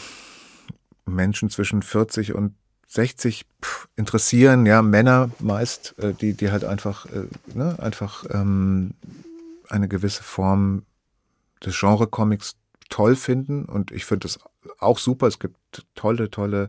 Menschen 1.05 1.51
zwischen 1.51 1.83
40 1.83 2.35
und 2.35 2.55
60 2.89 3.47
interessieren, 3.97 4.67
ja, 4.67 4.83
Männer 4.83 5.31
meist, 5.39 5.97
äh, 5.99 6.13
die, 6.13 6.35
die 6.35 6.51
halt 6.51 6.65
einfach, 6.65 7.07
äh, 7.07 7.27
ne, 7.55 7.77
einfach 7.79 8.25
ähm, 8.31 8.95
eine 9.69 9.89
gewisse 9.89 10.23
Form 10.23 10.83
des 11.67 11.79
Genre-Comics 11.79 12.57
toll 12.89 13.17
finden 13.17 13.65
und 13.65 13.91
ich 13.91 14.05
finde 14.05 14.27
das 14.27 14.39
auch 14.79 14.99
super. 14.99 15.27
Es 15.27 15.39
gibt 15.39 15.57
tolle, 15.95 16.31
tolle 16.31 16.69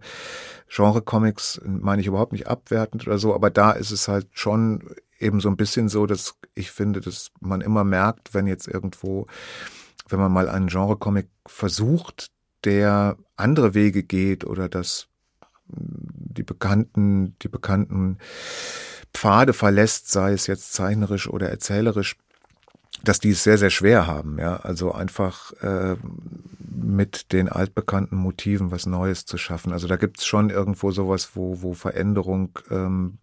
Genre-Comics, 0.68 1.62
meine 1.66 2.02
ich 2.02 2.08
überhaupt 2.08 2.32
nicht 2.32 2.48
abwertend 2.48 3.08
oder 3.08 3.18
so, 3.18 3.34
aber 3.34 3.50
da 3.50 3.72
ist 3.72 3.92
es 3.92 4.08
halt 4.08 4.28
schon 4.32 4.96
eben 5.20 5.40
so 5.40 5.50
ein 5.50 5.58
bisschen 5.58 5.90
so, 5.90 6.06
dass 6.06 6.36
ich 6.54 6.72
finde, 6.72 7.02
dass 7.02 7.32
man 7.40 7.62
immer 7.62 7.84
merkt, 7.84 8.34
wenn 8.34 8.48
jetzt 8.48 8.68
irgendwo, 8.68 9.28
wenn 10.10 10.20
man 10.20 10.32
mal 10.32 10.50
einen 10.50 10.68
Genre-Comic 10.68 11.28
versucht, 11.46 12.32
der 12.64 13.18
andere 13.36 13.74
Wege 13.74 14.04
geht 14.04 14.46
oder 14.46 14.70
dass 14.70 15.08
die 15.68 16.44
bekannten, 16.44 17.38
die 17.42 17.48
bekannten 17.48 18.18
Pfade 19.14 19.54
verlässt, 19.54 20.12
sei 20.12 20.34
es 20.34 20.48
jetzt 20.48 20.74
zeichnerisch 20.74 21.28
oder 21.28 21.50
erzählerisch, 21.50 22.18
dass 23.04 23.20
die 23.20 23.32
es 23.32 23.44
sehr, 23.44 23.58
sehr 23.58 23.70
schwer 23.70 24.08
haben, 24.08 24.40
ja. 24.40 24.58
Also 24.58 24.92
einfach 24.92 25.54
äh, 25.62 25.96
mit 26.60 27.32
den 27.32 27.50
altbekannten 27.50 28.18
Motiven 28.18 28.72
was 28.72 28.86
Neues 28.86 29.26
zu 29.26 29.38
schaffen. 29.38 29.72
Also 29.72 29.88
da 29.88 29.96
gibt's 29.96 30.26
schon 30.26 30.50
irgendwo 30.50 30.92
sowas, 30.92 31.32
wo, 31.36 31.62
wo 31.62 31.74
Veränderung 31.74 32.58
ähm, 32.70 33.20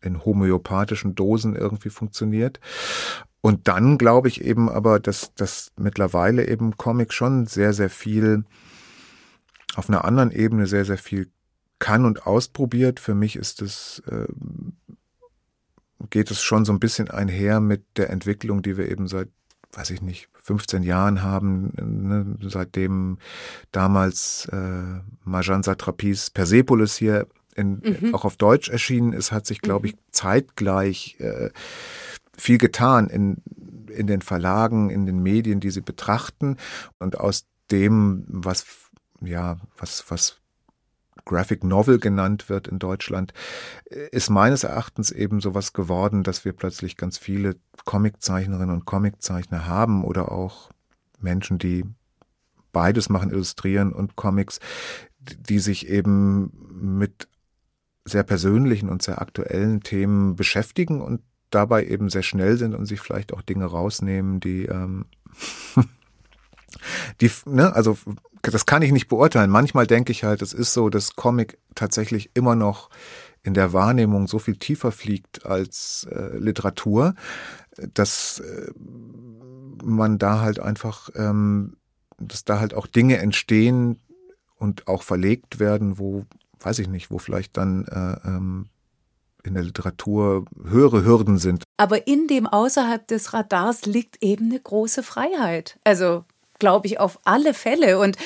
in 0.00 0.24
homöopathischen 0.24 1.14
Dosen 1.14 1.54
irgendwie 1.54 1.90
funktioniert. 1.90 2.60
Und 3.40 3.68
dann 3.68 3.98
glaube 3.98 4.28
ich 4.28 4.44
eben 4.44 4.68
aber, 4.68 5.00
dass, 5.00 5.34
dass 5.34 5.72
mittlerweile 5.76 6.46
eben 6.46 6.76
Comic 6.76 7.12
schon 7.12 7.46
sehr, 7.46 7.72
sehr 7.72 7.90
viel 7.90 8.44
auf 9.74 9.88
einer 9.88 10.04
anderen 10.04 10.30
Ebene 10.30 10.66
sehr, 10.66 10.84
sehr 10.84 10.98
viel 10.98 11.30
kann 11.78 12.04
und 12.04 12.26
ausprobiert. 12.26 13.00
Für 13.00 13.14
mich 13.14 13.36
ist 13.36 13.60
es 13.62 14.02
äh, 14.06 14.26
geht 16.10 16.30
es 16.30 16.42
schon 16.42 16.64
so 16.64 16.72
ein 16.72 16.80
bisschen 16.80 17.10
einher 17.10 17.60
mit 17.60 17.84
der 17.96 18.10
Entwicklung, 18.10 18.62
die 18.62 18.76
wir 18.76 18.90
eben 18.90 19.06
seit, 19.08 19.28
weiß 19.72 19.90
ich 19.90 20.02
nicht, 20.02 20.28
15 20.42 20.82
Jahren 20.82 21.22
haben, 21.22 21.72
ne, 21.80 22.36
seitdem 22.48 23.18
damals 23.70 24.48
äh, 24.52 25.00
Marjan 25.24 25.62
Satrapis 25.62 26.30
Persepolis 26.30 26.96
hier 26.96 27.26
in, 27.54 27.82
mhm. 27.84 28.14
auch 28.14 28.24
auf 28.24 28.36
Deutsch 28.36 28.68
erschienen 28.68 29.12
ist, 29.12 29.30
hat 29.30 29.46
sich, 29.46 29.60
glaube 29.60 29.86
ich, 29.86 29.94
mhm. 29.94 29.98
zeitgleich 30.10 31.16
äh, 31.20 31.50
viel 32.36 32.58
getan 32.58 33.08
in, 33.08 33.42
in 33.88 34.06
den 34.06 34.22
Verlagen, 34.22 34.90
in 34.90 35.06
den 35.06 35.22
Medien, 35.22 35.60
die 35.60 35.70
sie 35.70 35.82
betrachten. 35.82 36.56
Und 36.98 37.20
aus 37.20 37.46
dem, 37.70 38.24
was, 38.26 38.66
ja, 39.20 39.58
was, 39.76 40.04
was 40.08 40.41
Graphic 41.24 41.64
Novel 41.64 41.98
genannt 41.98 42.48
wird 42.48 42.68
in 42.68 42.78
Deutschland, 42.78 43.32
ist 44.10 44.30
meines 44.30 44.64
Erachtens 44.64 45.10
eben 45.10 45.40
sowas 45.40 45.72
geworden, 45.72 46.22
dass 46.22 46.44
wir 46.44 46.52
plötzlich 46.52 46.96
ganz 46.96 47.18
viele 47.18 47.56
Comiczeichnerinnen 47.84 48.74
und 48.74 48.84
Comiczeichner 48.84 49.66
haben 49.66 50.04
oder 50.04 50.32
auch 50.32 50.70
Menschen, 51.20 51.58
die 51.58 51.84
beides 52.72 53.08
machen, 53.08 53.30
Illustrieren 53.30 53.92
und 53.92 54.16
Comics, 54.16 54.58
die 55.20 55.58
sich 55.58 55.88
eben 55.88 56.52
mit 56.72 57.28
sehr 58.04 58.24
persönlichen 58.24 58.88
und 58.88 59.02
sehr 59.02 59.20
aktuellen 59.20 59.80
Themen 59.80 60.34
beschäftigen 60.34 61.00
und 61.00 61.20
dabei 61.50 61.86
eben 61.86 62.08
sehr 62.08 62.22
schnell 62.22 62.56
sind 62.56 62.74
und 62.74 62.86
sich 62.86 63.00
vielleicht 63.00 63.32
auch 63.32 63.42
Dinge 63.42 63.66
rausnehmen, 63.66 64.40
die 64.40 64.64
ähm, 64.64 65.06
die, 67.20 67.30
ne, 67.46 67.74
also 67.74 67.96
das 68.42 68.66
kann 68.66 68.82
ich 68.82 68.92
nicht 68.92 69.08
beurteilen. 69.08 69.50
Manchmal 69.50 69.86
denke 69.86 70.12
ich 70.12 70.24
halt, 70.24 70.42
es 70.42 70.52
ist 70.52 70.72
so, 70.72 70.88
dass 70.88 71.14
Comic 71.14 71.58
tatsächlich 71.74 72.30
immer 72.34 72.56
noch 72.56 72.90
in 73.42 73.54
der 73.54 73.72
Wahrnehmung 73.72 74.26
so 74.26 74.38
viel 74.38 74.56
tiefer 74.56 74.92
fliegt 74.92 75.46
als 75.46 76.06
äh, 76.10 76.36
Literatur, 76.36 77.14
dass 77.94 78.40
äh, 78.40 78.70
man 79.82 80.18
da 80.18 80.40
halt 80.40 80.60
einfach, 80.60 81.10
ähm, 81.14 81.76
dass 82.18 82.44
da 82.44 82.60
halt 82.60 82.74
auch 82.74 82.86
Dinge 82.86 83.18
entstehen 83.18 83.98
und 84.56 84.86
auch 84.86 85.02
verlegt 85.02 85.58
werden, 85.58 85.98
wo, 85.98 86.24
weiß 86.60 86.78
ich 86.78 86.88
nicht, 86.88 87.10
wo 87.10 87.18
vielleicht 87.18 87.56
dann 87.56 87.84
äh, 87.86 88.28
ähm, 88.28 88.68
in 89.44 89.54
der 89.54 89.64
Literatur 89.64 90.44
höhere 90.64 91.04
Hürden 91.04 91.38
sind. 91.38 91.64
Aber 91.76 92.06
in 92.06 92.28
dem 92.28 92.46
außerhalb 92.46 93.08
des 93.08 93.32
Radars 93.32 93.86
liegt 93.86 94.22
eben 94.22 94.46
eine 94.46 94.60
große 94.60 95.02
Freiheit. 95.02 95.80
Also 95.82 96.24
glaube 96.62 96.86
ich, 96.86 97.00
auf 97.00 97.18
alle 97.24 97.54
Fälle. 97.54 97.98
Und 97.98 98.16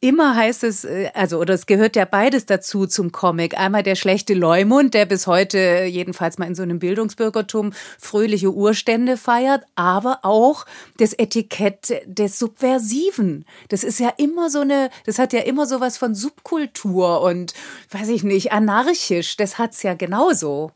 immer 0.00 0.34
heißt 0.34 0.64
es, 0.64 0.84
äh, 0.84 1.10
also, 1.14 1.38
oder 1.38 1.54
es 1.54 1.66
gehört 1.66 1.94
ja 1.94 2.04
beides 2.04 2.44
dazu 2.44 2.88
zum 2.88 3.12
Comic. 3.12 3.56
Einmal 3.56 3.84
der 3.84 3.94
schlechte 3.94 4.34
Leumund, 4.34 4.94
der 4.94 5.06
bis 5.06 5.28
heute, 5.28 5.84
jedenfalls 5.84 6.36
mal 6.36 6.46
in 6.46 6.56
so 6.56 6.64
einem 6.64 6.80
Bildungsbürgertum, 6.80 7.72
fröhliche 8.00 8.52
Urstände 8.52 9.16
feiert, 9.16 9.62
aber 9.76 10.18
auch 10.22 10.66
das 10.98 11.12
Etikett 11.12 12.02
des 12.06 12.36
Subversiven. 12.36 13.44
Das 13.68 13.84
ist 13.84 14.00
ja 14.00 14.12
immer 14.16 14.50
so 14.50 14.62
eine, 14.62 14.90
das 15.06 15.20
hat 15.20 15.32
ja 15.32 15.42
immer 15.42 15.64
so 15.66 15.80
was 15.80 15.96
von 15.96 16.16
Subkultur 16.16 17.20
und, 17.20 17.54
weiß 17.92 18.08
ich 18.08 18.24
nicht, 18.24 18.50
anarchisch. 18.50 19.36
Das 19.36 19.56
hat 19.56 19.70
es 19.74 19.84
ja 19.84 19.94
genauso. 19.94 20.72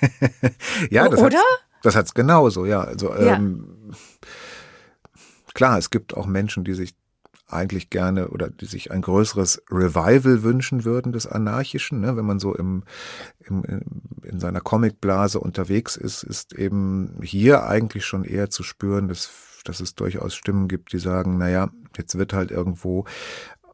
ja, 0.90 1.10
das 1.10 1.20
oder? 1.20 1.36
Hat's, 1.36 1.82
das 1.82 1.94
hat's 1.94 2.14
genauso, 2.14 2.64
ja. 2.64 2.80
Also, 2.80 3.12
ja. 3.12 3.34
Ähm, 3.34 3.92
Klar, 5.56 5.78
es 5.78 5.88
gibt 5.88 6.14
auch 6.14 6.26
Menschen, 6.26 6.64
die 6.64 6.74
sich 6.74 6.94
eigentlich 7.48 7.88
gerne 7.88 8.28
oder 8.28 8.50
die 8.50 8.66
sich 8.66 8.90
ein 8.90 9.00
größeres 9.00 9.62
Revival 9.70 10.42
wünschen 10.42 10.84
würden 10.84 11.12
des 11.12 11.26
Anarchischen. 11.26 12.02
Ne? 12.02 12.14
Wenn 12.14 12.26
man 12.26 12.38
so 12.38 12.54
im, 12.54 12.82
im, 13.48 13.64
in 14.22 14.38
seiner 14.38 14.60
Comicblase 14.60 15.40
unterwegs 15.40 15.96
ist, 15.96 16.24
ist 16.24 16.52
eben 16.52 17.18
hier 17.22 17.64
eigentlich 17.64 18.04
schon 18.04 18.22
eher 18.24 18.50
zu 18.50 18.64
spüren, 18.64 19.08
dass, 19.08 19.30
dass 19.64 19.80
es 19.80 19.94
durchaus 19.94 20.34
Stimmen 20.34 20.68
gibt, 20.68 20.92
die 20.92 20.98
sagen, 20.98 21.38
naja, 21.38 21.70
jetzt 21.96 22.18
wird 22.18 22.34
halt 22.34 22.50
irgendwo 22.50 23.06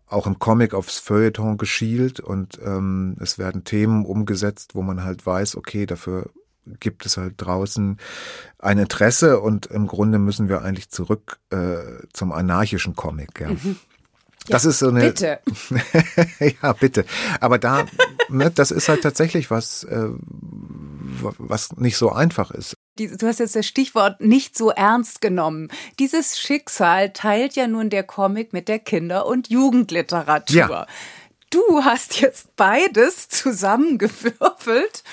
auch 0.07 0.29
im 0.29 0.39
Comic 0.39 0.75
aufs 0.75 1.01
Feuilleton 1.01 1.59
geschielt 1.59 2.21
und 2.21 2.61
ähm, 2.65 3.17
es 3.19 3.41
werden 3.41 3.65
Themen 3.65 4.07
umgesetzt, 4.07 4.77
wo 4.77 4.83
man 4.83 5.03
halt 5.03 5.27
weiß, 5.27 5.57
okay, 5.57 5.87
dafür 5.87 6.31
gibt 6.81 7.07
es 7.07 7.17
halt 7.17 7.35
draußen 7.39 7.99
ein 8.59 8.79
Interesse 8.79 9.41
und 9.41 9.67
im 9.67 9.87
Grunde 9.87 10.19
müssen 10.19 10.49
wir 10.49 10.63
eigentlich 10.63 10.91
zurück 10.91 11.39
äh, 11.51 11.77
zum 12.13 12.33
anarchischen 12.33 12.95
Comic. 12.95 13.41
Ja. 13.41 13.51
Mhm. 13.51 13.77
Das 14.49 14.65
ja, 14.65 14.71
ist 14.71 14.79
so 14.81 14.89
eine. 14.89 15.01
Bitte. 15.01 15.39
ja, 16.63 16.73
bitte. 16.73 17.05
Aber 17.41 17.59
da, 17.59 17.85
ne, 18.29 18.51
das 18.51 18.71
ist 18.71 18.89
halt 18.89 19.03
tatsächlich 19.03 19.51
was, 19.51 19.85
äh, 19.85 20.09
was 21.39 21.77
nicht 21.77 21.97
so 21.97 22.11
einfach 22.11 22.51
ist. 22.51 22.77
Du 22.97 23.27
hast 23.27 23.39
jetzt 23.39 23.57
das 23.57 23.67
Stichwort 23.67 24.21
nicht 24.21 24.59
so 24.59 24.71
ernst 24.71 25.21
genommen. 25.21 25.69
Dieses 25.99 26.39
Schicksal 26.41 27.13
teilt 27.13 27.55
ja 27.55 27.67
nun 27.69 27.89
der 27.89 28.03
Comic 28.03 28.53
mit 28.53 28.69
der 28.69 28.81
Kinder- 28.81 29.27
und 29.27 29.49
Jugendliteratur. 29.49 30.57
Ja. 30.57 30.87
Du 31.51 31.85
hast 31.85 32.21
jetzt 32.21 32.57
beides 32.57 33.29
zusammengewürfelt 33.29 35.05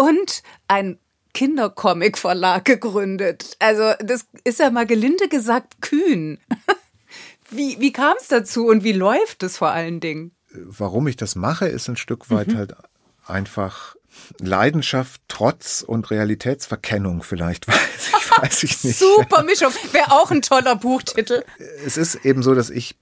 und 0.00 0.42
ein 0.66 0.98
Kindercomic-Verlag 1.34 2.64
gegründet. 2.64 3.56
Also 3.58 3.92
das 4.00 4.26
ist 4.44 4.58
ja 4.58 4.70
mal 4.70 4.86
gelinde 4.86 5.28
gesagt 5.28 5.82
kühn. 5.82 6.38
Wie, 7.52 7.80
wie 7.80 7.92
kam 7.92 8.14
es 8.20 8.28
dazu 8.28 8.68
und 8.68 8.84
wie 8.84 8.92
läuft 8.92 9.42
es 9.42 9.56
vor 9.56 9.70
allen 9.70 9.98
Dingen? 9.98 10.30
Warum 10.52 11.08
ich 11.08 11.16
das 11.16 11.34
mache, 11.34 11.66
ist 11.66 11.88
ein 11.88 11.96
Stück 11.96 12.30
weit 12.30 12.46
mhm. 12.46 12.56
halt 12.56 12.76
einfach 13.26 13.96
Leidenschaft, 14.38 15.20
Trotz 15.26 15.82
und 15.82 16.12
Realitätsverkennung 16.12 17.24
vielleicht, 17.24 17.66
weiß 17.68 17.76
ich, 18.06 18.38
weiß 18.38 18.62
ich 18.62 18.84
nicht. 18.84 18.98
Super 19.00 19.42
Mischung, 19.42 19.72
wäre 19.90 20.12
auch 20.12 20.30
ein 20.30 20.42
toller 20.42 20.76
Buchtitel. 20.76 21.44
Es 21.84 21.96
ist 21.96 22.24
eben 22.24 22.44
so, 22.44 22.54
dass 22.54 22.70
ich, 22.70 22.96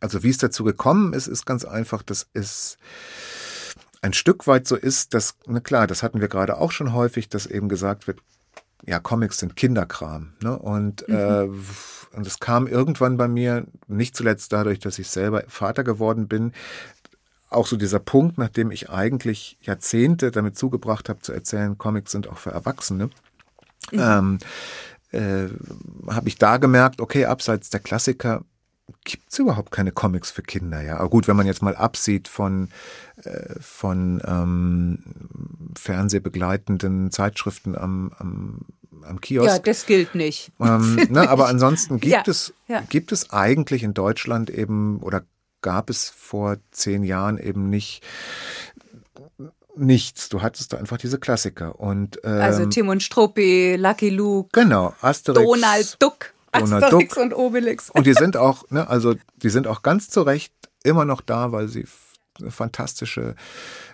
also 0.00 0.22
wie 0.22 0.28
es 0.28 0.36
dazu 0.36 0.62
gekommen 0.64 1.14
ist, 1.14 1.26
ist 1.26 1.46
ganz 1.46 1.64
einfach, 1.64 2.02
das 2.02 2.26
ist 2.34 2.76
ein 4.06 4.12
Stück 4.12 4.46
weit 4.46 4.66
so 4.66 4.76
ist, 4.76 5.14
dass, 5.14 5.36
na 5.46 5.60
klar, 5.60 5.86
das 5.86 6.02
hatten 6.02 6.20
wir 6.20 6.28
gerade 6.28 6.58
auch 6.58 6.72
schon 6.72 6.92
häufig, 6.92 7.28
dass 7.28 7.46
eben 7.46 7.68
gesagt 7.68 8.06
wird, 8.06 8.20
ja, 8.84 9.00
Comics 9.00 9.38
sind 9.38 9.56
Kinderkram. 9.56 10.34
Ne? 10.42 10.56
Und, 10.58 11.06
mhm. 11.08 11.14
äh, 11.14 11.42
und 12.16 12.26
es 12.26 12.38
kam 12.38 12.66
irgendwann 12.66 13.16
bei 13.16 13.28
mir, 13.28 13.66
nicht 13.88 14.16
zuletzt 14.16 14.52
dadurch, 14.52 14.78
dass 14.78 14.98
ich 14.98 15.08
selber 15.08 15.44
Vater 15.48 15.84
geworden 15.84 16.28
bin, 16.28 16.52
auch 17.48 17.66
so 17.66 17.76
dieser 17.76 18.00
Punkt, 18.00 18.38
nachdem 18.38 18.70
ich 18.70 18.90
eigentlich 18.90 19.58
Jahrzehnte 19.60 20.30
damit 20.30 20.56
zugebracht 20.56 21.08
habe, 21.08 21.20
zu 21.20 21.32
erzählen, 21.32 21.78
Comics 21.78 22.12
sind 22.12 22.28
auch 22.28 22.38
für 22.38 22.50
Erwachsene, 22.50 23.10
mhm. 23.92 23.98
ähm, 23.98 24.38
äh, 25.12 25.48
habe 26.08 26.28
ich 26.28 26.36
da 26.36 26.56
gemerkt, 26.58 27.00
okay, 27.00 27.26
abseits 27.26 27.70
der 27.70 27.80
Klassiker 27.80 28.44
gibt 29.04 29.32
es 29.32 29.38
überhaupt 29.38 29.72
keine 29.72 29.92
Comics 29.92 30.30
für 30.30 30.42
Kinder, 30.42 30.82
ja. 30.82 30.98
Aber 30.98 31.08
gut, 31.08 31.28
wenn 31.28 31.36
man 31.36 31.46
jetzt 31.46 31.62
mal 31.62 31.76
absieht 31.76 32.28
von, 32.28 32.68
äh, 33.22 33.54
von 33.60 34.22
ähm, 34.26 34.98
fernsehbegleitenden 35.76 37.10
Zeitschriften 37.10 37.76
am, 37.76 38.12
am, 38.18 38.60
am 39.02 39.20
Kiosk. 39.20 39.48
Ja, 39.48 39.58
das 39.58 39.86
gilt 39.86 40.14
nicht. 40.14 40.52
Ähm, 40.60 40.96
ne, 41.10 41.28
aber 41.28 41.48
ansonsten 41.48 42.00
gibt 42.00 42.12
ja, 42.14 42.22
es, 42.26 42.54
ja. 42.68 42.82
gibt 42.88 43.12
es 43.12 43.30
eigentlich 43.30 43.82
in 43.82 43.94
Deutschland 43.94 44.50
eben 44.50 45.00
oder 45.00 45.24
gab 45.62 45.90
es 45.90 46.08
vor 46.08 46.58
zehn 46.70 47.02
Jahren 47.02 47.38
eben 47.38 47.70
nicht 47.70 48.04
nichts. 49.76 50.28
Du 50.28 50.42
hattest 50.42 50.72
da 50.72 50.78
einfach 50.78 50.96
diese 50.96 51.18
Klassiker. 51.18 51.78
Und, 51.78 52.18
ähm, 52.24 52.40
also 52.40 52.66
Tim 52.66 52.88
und 52.88 53.02
Struppi, 53.02 53.76
Lucky 53.76 54.10
Luke. 54.10 54.48
Genau, 54.52 54.94
Asterix. 55.00 55.44
Donald 55.44 55.96
Duck. 56.00 56.32
Donald 56.60 56.84
Asterix 56.84 57.14
Duck. 57.14 57.22
und 57.22 57.34
Obelix. 57.34 57.90
Und 57.90 58.06
die 58.06 58.14
sind 58.14 58.36
auch, 58.36 58.68
ne, 58.70 58.88
also 58.88 59.14
die 59.36 59.50
sind 59.50 59.66
auch 59.66 59.82
ganz 59.82 60.08
zu 60.08 60.22
Recht 60.22 60.52
immer 60.82 61.04
noch 61.04 61.20
da, 61.20 61.52
weil 61.52 61.68
sie 61.68 61.86
fantastische 62.48 63.34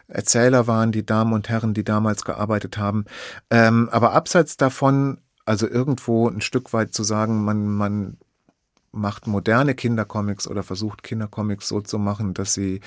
Erzähler 0.08 0.66
waren, 0.66 0.92
die 0.92 1.06
Damen 1.06 1.32
und 1.32 1.48
Herren, 1.48 1.74
die 1.74 1.84
damals 1.84 2.24
gearbeitet 2.24 2.76
haben. 2.76 3.04
Ähm, 3.50 3.88
aber 3.90 4.12
abseits 4.12 4.56
davon, 4.56 5.18
also 5.44 5.68
irgendwo 5.68 6.28
ein 6.28 6.40
Stück 6.40 6.72
weit 6.72 6.92
zu 6.92 7.04
sagen, 7.04 7.44
man, 7.44 7.66
man 7.66 8.18
macht 8.90 9.26
moderne 9.26 9.74
Kindercomics 9.74 10.46
oder 10.46 10.62
versucht 10.62 11.02
Kindercomics 11.02 11.68
so 11.68 11.80
zu 11.80 11.98
machen, 11.98 12.34
dass 12.34 12.52
sie 12.52 12.80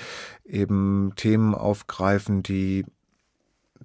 eben 0.44 1.12
Themen 1.16 1.54
aufgreifen, 1.54 2.42
die 2.42 2.84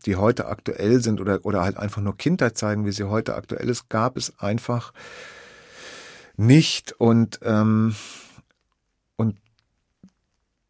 die 0.06 0.16
heute 0.16 0.48
aktuell 0.48 1.02
sind 1.02 1.22
oder, 1.22 1.40
oder 1.44 1.62
halt 1.62 1.78
einfach 1.78 2.02
nur 2.02 2.18
Kindheit 2.18 2.58
zeigen, 2.58 2.86
wie 2.86 2.92
sie 2.92 3.04
heute 3.04 3.36
aktuell 3.36 3.70
ist, 3.70 3.90
gab 3.90 4.18
es 4.18 4.40
einfach 4.40 4.94
nicht. 6.42 6.92
Und, 6.94 7.40
ähm, 7.44 7.96
und 9.16 9.38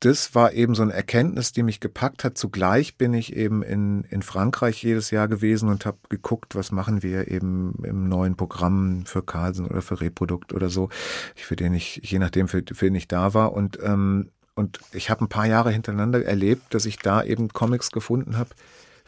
das 0.02 0.36
war 0.36 0.54
eben 0.54 0.76
so 0.76 0.82
eine 0.84 0.94
Erkenntnis, 0.94 1.52
die 1.52 1.64
mich 1.64 1.80
gepackt 1.80 2.24
hat. 2.24 2.38
Zugleich 2.38 2.98
bin 2.98 3.14
ich 3.14 3.36
eben 3.36 3.64
in, 3.64 4.04
in 4.06 4.22
Frankreich 4.22 4.84
jedes 4.84 5.12
Jahr 5.12 5.28
gewesen 5.28 5.70
und 5.70 5.86
habe 5.86 5.98
geguckt, 6.10 6.56
was 6.56 6.72
machen 6.72 7.04
wir 7.04 7.30
eben 7.30 7.76
im 7.84 8.10
neuen 8.10 8.36
Programm 8.36 9.06
für 9.06 9.24
Carlsen 9.24 9.68
oder 9.68 9.82
für 9.82 10.02
Reprodukt 10.02 10.54
oder 10.54 10.70
so, 10.70 10.90
für 11.36 11.56
den 11.56 11.74
ich, 11.74 12.02
je 12.04 12.20
nachdem, 12.20 12.48
für, 12.48 12.64
für 12.74 12.86
den 12.86 12.96
ich 12.96 13.08
da 13.08 13.34
war. 13.34 13.54
Und, 13.54 13.80
ähm, 13.82 14.30
und 14.56 14.80
ich 14.92 15.10
habe 15.10 15.24
ein 15.24 15.30
paar 15.30 15.48
Jahre 15.48 15.72
hintereinander 15.72 16.26
erlebt, 16.26 16.74
dass 16.74 16.86
ich 16.86 16.98
da 16.98 17.24
eben 17.24 17.50
Comics 17.50 17.92
gefunden 17.92 18.38
habe, 18.38 18.50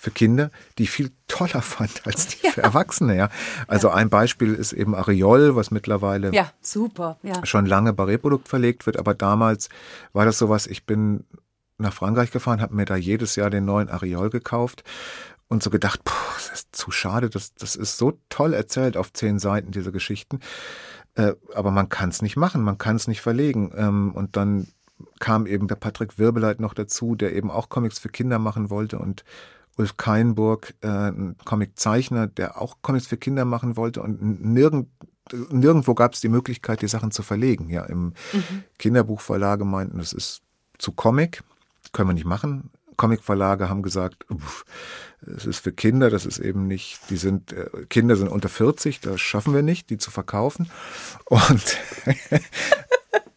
für 0.04 0.12
Kinder, 0.12 0.52
die 0.78 0.84
ich 0.84 0.92
viel 0.92 1.12
toller 1.30 1.62
fand 1.62 2.06
als 2.06 2.28
die 2.28 2.46
ja. 2.46 2.52
für 2.52 2.62
Erwachsene. 2.62 3.16
Ja. 3.16 3.30
Also 3.68 3.88
ja. 3.88 3.94
ein 3.94 4.10
Beispiel 4.10 4.54
ist 4.54 4.74
eben 4.74 4.96
Ariol, 4.96 5.56
was 5.56 5.72
mittlerweile 5.72 6.34
ja, 6.34 6.52
super, 6.60 7.18
ja. 7.24 7.46
schon 7.46 7.66
lange 7.66 7.94
bei 7.94 8.04
Reprodukt 8.04 8.50
verlegt 8.50 8.86
wird. 8.86 8.98
Aber 8.98 9.14
damals 9.14 9.70
war 10.12 10.26
das 10.26 10.38
sowas, 10.38 10.68
ich 10.68 10.86
bin 10.86 11.24
nach 11.78 11.94
Frankreich 11.94 12.32
gefahren, 12.32 12.60
habe 12.60 12.76
mir 12.76 12.84
da 12.84 12.98
jedes 12.98 13.38
Jahr 13.38 13.50
den 13.50 13.64
neuen 13.64 13.88
Ariol 13.88 14.30
gekauft 14.30 14.84
und 15.48 15.64
so 15.64 15.70
gedacht, 15.70 16.04
puh, 16.04 16.14
das 16.36 16.52
ist 16.52 16.76
zu 16.76 16.92
schade, 16.92 17.30
das, 17.30 17.54
das 17.54 17.78
ist 17.78 17.98
so 17.98 18.20
toll 18.28 18.54
erzählt 18.54 18.98
auf 18.98 19.14
zehn 19.14 19.40
Seiten, 19.40 19.72
diese 19.72 19.94
Geschichten. 19.94 20.42
Äh, 21.16 21.34
aber 21.56 21.72
man 21.72 21.88
kann 21.88 22.10
es 22.10 22.22
nicht 22.22 22.36
machen, 22.36 22.62
man 22.62 22.78
kann 22.78 22.98
es 22.98 23.08
nicht 23.08 23.22
verlegen. 23.22 23.72
Ähm, 23.74 24.12
und 24.14 24.36
dann 24.36 24.68
kam 25.20 25.46
eben 25.46 25.70
der 25.70 25.76
Patrick 25.76 26.20
Wirbeleit 26.20 26.60
noch 26.60 26.74
dazu, 26.74 27.16
der 27.16 27.34
eben 27.34 27.50
auch 27.50 27.70
Comics 27.70 28.00
für 28.00 28.10
Kinder 28.10 28.38
machen 28.38 28.70
wollte 28.70 29.00
und 29.00 29.24
Ulf 29.78 29.98
Keinburg, 29.98 30.74
äh, 30.82 30.88
ein 30.88 31.36
Comiczeichner, 31.46 32.28
der 32.28 32.62
auch 32.62 32.78
Comics 32.82 33.08
für 33.08 33.18
Kinder 33.18 33.46
machen 33.46 33.76
wollte 33.76 34.02
und 34.02 34.22
nirgend, 34.44 34.88
nirgendwo 35.50 35.96
gab 35.96 36.14
es 36.14 36.22
die 36.22 36.30
Möglichkeit, 36.30 36.82
die 36.82 36.88
Sachen 36.88 37.12
zu 37.12 37.24
verlegen. 37.24 37.70
Ja, 37.70 37.84
im 37.86 38.14
mhm. 38.34 38.64
Kinderbuchverlage 38.78 39.66
meinten, 39.66 39.98
das 39.98 40.14
ist 40.14 40.42
zu 40.78 40.92
Comic, 40.92 41.44
können 41.92 42.10
wir 42.10 42.14
nicht 42.14 42.26
machen. 42.26 42.70
Comicverlage 42.96 43.70
haben 43.70 43.82
gesagt, 43.82 44.24
es 45.36 45.48
ist 45.48 45.58
für 45.58 45.72
Kinder, 45.72 46.12
das 46.12 46.28
ist 46.28 46.38
eben 46.38 46.68
nicht, 46.68 47.00
die 47.10 47.18
sind, 47.18 47.52
äh, 47.52 47.68
Kinder 47.90 48.16
sind 48.16 48.28
unter 48.28 48.50
40, 48.50 49.00
das 49.00 49.20
schaffen 49.20 49.56
wir 49.56 49.64
nicht, 49.64 49.90
die 49.90 49.98
zu 49.98 50.12
verkaufen. 50.12 50.70
Und 51.26 51.78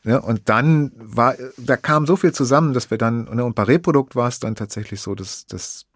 Ja, 0.06 0.18
und 0.18 0.48
dann 0.48 0.92
war, 0.94 1.34
da 1.56 1.76
kam 1.76 2.06
so 2.06 2.14
viel 2.14 2.32
zusammen, 2.32 2.72
dass 2.74 2.92
wir 2.92 2.96
dann, 2.96 3.24
ne, 3.24 3.44
und 3.44 3.56
bei 3.56 3.64
Reprodukt 3.64 4.14
war 4.14 4.28
es 4.28 4.38
dann 4.38 4.54
tatsächlich 4.54 5.00
so, 5.00 5.16
dass, 5.16 5.46
dass 5.46 5.86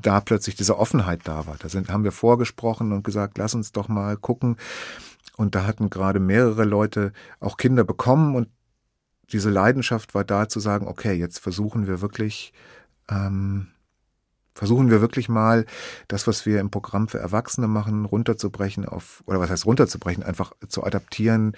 da 0.00 0.20
plötzlich 0.20 0.54
diese 0.54 0.78
Offenheit 0.78 1.20
da 1.24 1.46
war. 1.46 1.56
Da 1.58 1.68
sind, 1.68 1.88
haben 1.88 2.04
wir 2.04 2.12
vorgesprochen 2.12 2.92
und 2.92 3.04
gesagt, 3.04 3.38
lass 3.38 3.54
uns 3.54 3.72
doch 3.72 3.88
mal 3.88 4.16
gucken. 4.16 4.56
Und 5.36 5.54
da 5.54 5.66
hatten 5.66 5.88
gerade 5.88 6.20
mehrere 6.20 6.64
Leute 6.64 7.12
auch 7.40 7.56
Kinder 7.56 7.84
bekommen 7.84 8.34
und 8.34 8.48
diese 9.32 9.50
Leidenschaft 9.50 10.14
war 10.14 10.24
da 10.24 10.48
zu 10.48 10.58
sagen, 10.58 10.86
okay, 10.88 11.12
jetzt 11.12 11.38
versuchen 11.38 11.86
wir 11.86 12.00
wirklich, 12.00 12.52
ähm, 13.10 13.68
versuchen 14.54 14.90
wir 14.90 15.00
wirklich 15.00 15.28
mal 15.28 15.66
das, 16.08 16.26
was 16.26 16.46
wir 16.46 16.60
im 16.60 16.70
Programm 16.70 17.08
für 17.08 17.18
Erwachsene 17.18 17.68
machen, 17.68 18.04
runterzubrechen 18.04 18.86
auf, 18.86 19.22
oder 19.26 19.38
was 19.38 19.50
heißt 19.50 19.66
runterzubrechen, 19.66 20.22
einfach 20.22 20.52
zu 20.68 20.82
adaptieren 20.82 21.52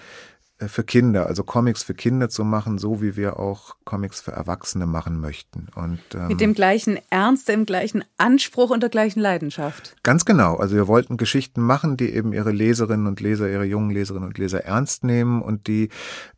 für 0.69 0.85
Kinder, 0.85 1.27
also 1.27 1.43
Comics 1.43 1.83
für 1.83 1.95
Kinder 1.95 2.29
zu 2.29 2.45
machen, 2.45 2.79
so 2.79 3.01
wie 3.01 3.17
wir 3.17 3.39
auch 3.39 3.77
Comics 3.85 4.21
für 4.21 4.33
Erwachsene 4.33 4.87
machen 4.87 5.21
möchten. 5.21 5.69
Und, 5.75 6.01
ähm, 6.15 6.29
Mit 6.29 6.41
dem 6.41 6.55
gleichen 6.55 6.99
Ernst, 7.09 7.49
dem 7.49 7.67
gleichen 7.67 8.05
Anspruch 8.19 8.71
und 8.71 8.83
der 8.83 8.91
gleichen 8.91 9.21
Leidenschaft. 9.21 9.97
Ganz 10.03 10.25
genau. 10.25 10.57
Also 10.57 10.77
wir 10.77 10.87
wollten 10.87 11.17
Geschichten 11.17 11.63
machen, 11.63 11.97
die 11.97 12.11
eben 12.11 12.33
ihre 12.33 12.53
Leserinnen 12.53 13.07
und 13.07 13.21
Leser, 13.21 13.51
ihre 13.51 13.65
jungen 13.65 13.91
Leserinnen 13.91 14.29
und 14.29 14.39
Leser 14.39 14.65
ernst 14.65 15.05
nehmen 15.05 15.41
und 15.41 15.67
die 15.67 15.89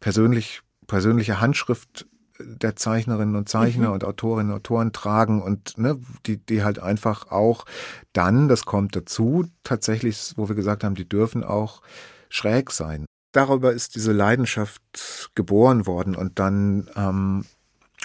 persönlich, 0.01 0.63
persönliche 0.87 1.41
Handschrift 1.41 2.07
der 2.39 2.77
Zeichnerinnen 2.77 3.37
und 3.37 3.49
Zeichner 3.49 3.89
mhm. 3.89 3.95
und 3.95 4.05
Autorinnen 4.05 4.53
und 4.53 4.59
Autoren 4.59 4.93
tragen 4.93 5.43
und 5.43 5.79
ne, 5.79 5.99
die, 6.27 6.39
die 6.39 6.65
halt 6.65 6.79
einfach 6.79 7.31
auch 7.31 7.65
dann, 8.13 8.49
das 8.49 8.65
kommt 8.65 8.97
dazu, 8.97 9.45
tatsächlich, 9.65 10.33
wo 10.37 10.49
wir 10.49 10.57
gesagt 10.57 10.83
haben, 10.83 10.95
die 10.95 11.09
dürfen 11.09 11.45
auch 11.45 11.83
schräg 12.29 12.71
sein 12.71 13.07
darüber 13.33 13.73
ist 13.73 13.95
diese 13.95 14.13
Leidenschaft 14.13 15.31
geboren 15.35 15.87
worden 15.87 16.15
und 16.15 16.39
dann, 16.39 16.89
ähm, 16.97 17.45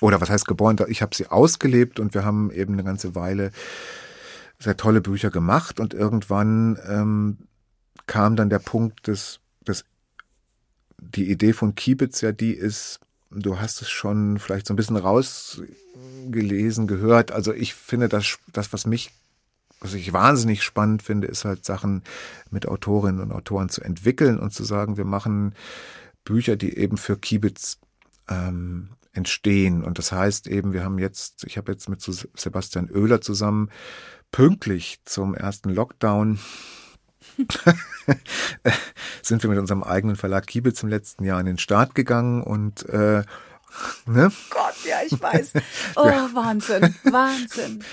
oder 0.02 0.22
was 0.22 0.30
heißt 0.30 0.48
geboren? 0.48 0.78
Ich 0.88 1.02
habe 1.02 1.16
sie 1.16 1.28
ausgelebt 1.28 2.00
und 2.00 2.14
wir 2.14 2.26
haben 2.26 2.52
eben 2.52 2.74
eine 2.74 2.84
ganze 2.84 3.16
Weile 3.16 3.52
sehr 4.60 4.78
tolle 4.78 5.02
Bücher 5.02 5.30
gemacht 5.30 5.80
und 5.80 5.94
irgendwann 5.94 6.80
ähm, 6.88 7.38
kam 8.08 8.36
dann 8.36 8.50
der 8.50 8.60
Punkt, 8.60 9.08
dass, 9.08 9.40
dass 9.64 9.86
die 10.98 11.30
Idee 11.30 11.54
von 11.54 11.76
Kiebitz 11.76 12.22
ja 12.22 12.32
die 12.32 12.54
ist, 12.54 13.00
du 13.30 13.60
hast 13.60 13.82
es 13.82 13.90
schon 13.90 14.40
vielleicht 14.40 14.66
so 14.66 14.74
ein 14.74 14.78
bisschen 14.78 14.96
rausgelesen, 14.96 16.88
gehört. 16.88 17.32
Also 17.32 17.54
ich 17.54 17.74
finde, 17.74 18.10
das, 18.10 18.40
das 18.52 18.74
was 18.74 18.86
mich 18.86 19.12
was 19.80 19.94
ich 19.94 20.14
wahnsinnig 20.14 20.64
spannend 20.64 21.04
finde, 21.04 21.28
ist 21.28 21.46
halt 21.46 21.66
Sachen 21.66 22.04
mit 22.50 22.68
Autorinnen 22.68 23.22
und 23.22 23.32
Autoren 23.32 23.70
zu 23.70 23.82
entwickeln 23.82 24.40
und 24.40 24.54
zu 24.54 24.64
sagen, 24.64 24.98
wir 24.98 25.06
machen 25.06 25.54
Bücher, 26.24 26.56
die 26.56 26.78
eben 26.78 26.98
für 26.98 27.18
Kiebitz 27.18 27.80
ähm, 28.28 28.90
entstehen. 29.14 29.84
Und 29.84 29.98
das 29.98 30.12
heißt 30.12 30.48
eben, 30.48 30.74
wir 30.74 30.84
haben 30.84 31.00
jetzt, 31.00 31.44
ich 31.46 31.58
habe 31.58 31.72
jetzt 31.72 31.90
mit 31.90 32.02
Sebastian 32.02 32.90
Oehler 32.90 33.22
zusammen 33.22 33.70
pünktlich 34.32 35.00
zum 35.06 35.36
ersten 35.36 35.70
Lockdown 35.70 36.40
sind 39.22 39.44
wir 39.44 39.50
mit 39.50 39.60
unserem 39.60 39.84
eigenen 39.84 40.16
Verlag 40.16 40.48
Kiebitz 40.48 40.82
im 40.82 40.90
letzten 40.90 41.24
Jahr 41.24 41.40
in 41.40 41.46
den 41.46 41.58
Start 41.60 41.94
gegangen 41.94 42.42
und 42.42 42.88
äh, 42.90 43.24
Ne? 44.06 44.32
Gott, 44.50 44.76
ja, 44.86 44.98
ich 45.06 45.22
weiß. 45.22 45.54
Oh, 45.96 46.06
Wahnsinn, 46.06 46.96
Wahnsinn. 47.04 47.84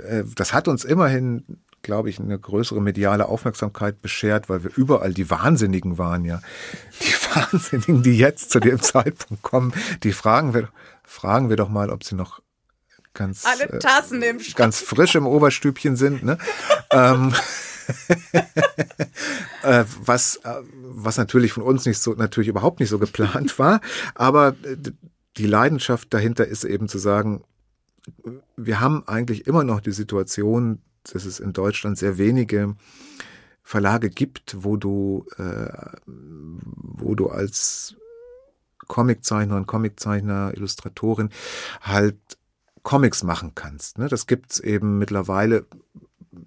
Äh, 0.00 0.24
das 0.34 0.52
hat 0.52 0.68
uns 0.68 0.84
immerhin, 0.84 1.44
glaube 1.82 2.10
ich, 2.10 2.18
eine 2.18 2.38
größere 2.38 2.80
mediale 2.80 3.26
Aufmerksamkeit 3.26 4.02
beschert, 4.02 4.48
weil 4.48 4.64
wir 4.64 4.70
überall 4.76 5.12
die 5.12 5.30
Wahnsinnigen 5.30 5.98
waren, 5.98 6.24
ja. 6.24 6.40
Die 7.00 7.12
Wahnsinnigen, 7.34 8.02
die 8.02 8.18
jetzt 8.18 8.50
zu 8.50 8.60
dem 8.60 8.80
Zeitpunkt 8.82 9.42
kommen, 9.42 9.72
die 10.02 10.12
fragen 10.12 10.54
wir, 10.54 10.68
fragen 11.04 11.48
wir 11.50 11.56
doch 11.56 11.68
mal, 11.68 11.90
ob 11.90 12.04
sie 12.04 12.14
noch 12.14 12.40
ganz, 13.12 13.44
Alle 13.44 13.78
Tassen 13.78 14.22
im 14.22 14.38
äh, 14.38 14.42
ganz 14.54 14.80
frisch 14.80 15.14
im 15.14 15.26
Oberstübchen 15.26 15.96
sind, 15.96 16.24
ne? 16.24 16.38
ähm, 16.90 17.32
äh, 19.62 19.84
was, 20.04 20.36
äh, 20.36 20.54
was 20.72 21.16
natürlich 21.16 21.52
von 21.52 21.62
uns 21.62 21.86
nicht 21.86 21.98
so, 21.98 22.14
natürlich 22.14 22.48
überhaupt 22.48 22.80
nicht 22.80 22.88
so 22.88 22.98
geplant 22.98 23.58
war. 23.58 23.80
Aber 24.14 24.54
die 25.36 25.46
Leidenschaft 25.46 26.12
dahinter 26.12 26.46
ist 26.46 26.64
eben 26.64 26.88
zu 26.88 26.98
sagen, 26.98 27.44
wir 28.56 28.80
haben 28.80 29.06
eigentlich 29.06 29.46
immer 29.46 29.64
noch 29.64 29.80
die 29.80 29.92
Situation, 29.92 30.80
dass 31.04 31.24
es 31.24 31.40
in 31.40 31.52
Deutschland 31.52 31.98
sehr 31.98 32.18
wenige 32.18 32.76
Verlage 33.62 34.10
gibt, 34.10 34.56
wo 34.64 34.76
du, 34.76 35.26
äh, 35.38 35.70
wo 36.06 37.14
du 37.14 37.28
als 37.28 37.96
Comiczeichner 38.86 39.56
und 39.56 39.66
Comiczeichner, 39.66 40.52
Illustratorin 40.54 41.30
halt 41.80 42.18
Comics 42.82 43.22
machen 43.22 43.52
kannst. 43.54 43.98
Ne? 43.98 44.08
Das 44.08 44.26
gibt's 44.26 44.60
eben 44.60 44.98
mittlerweile 44.98 45.64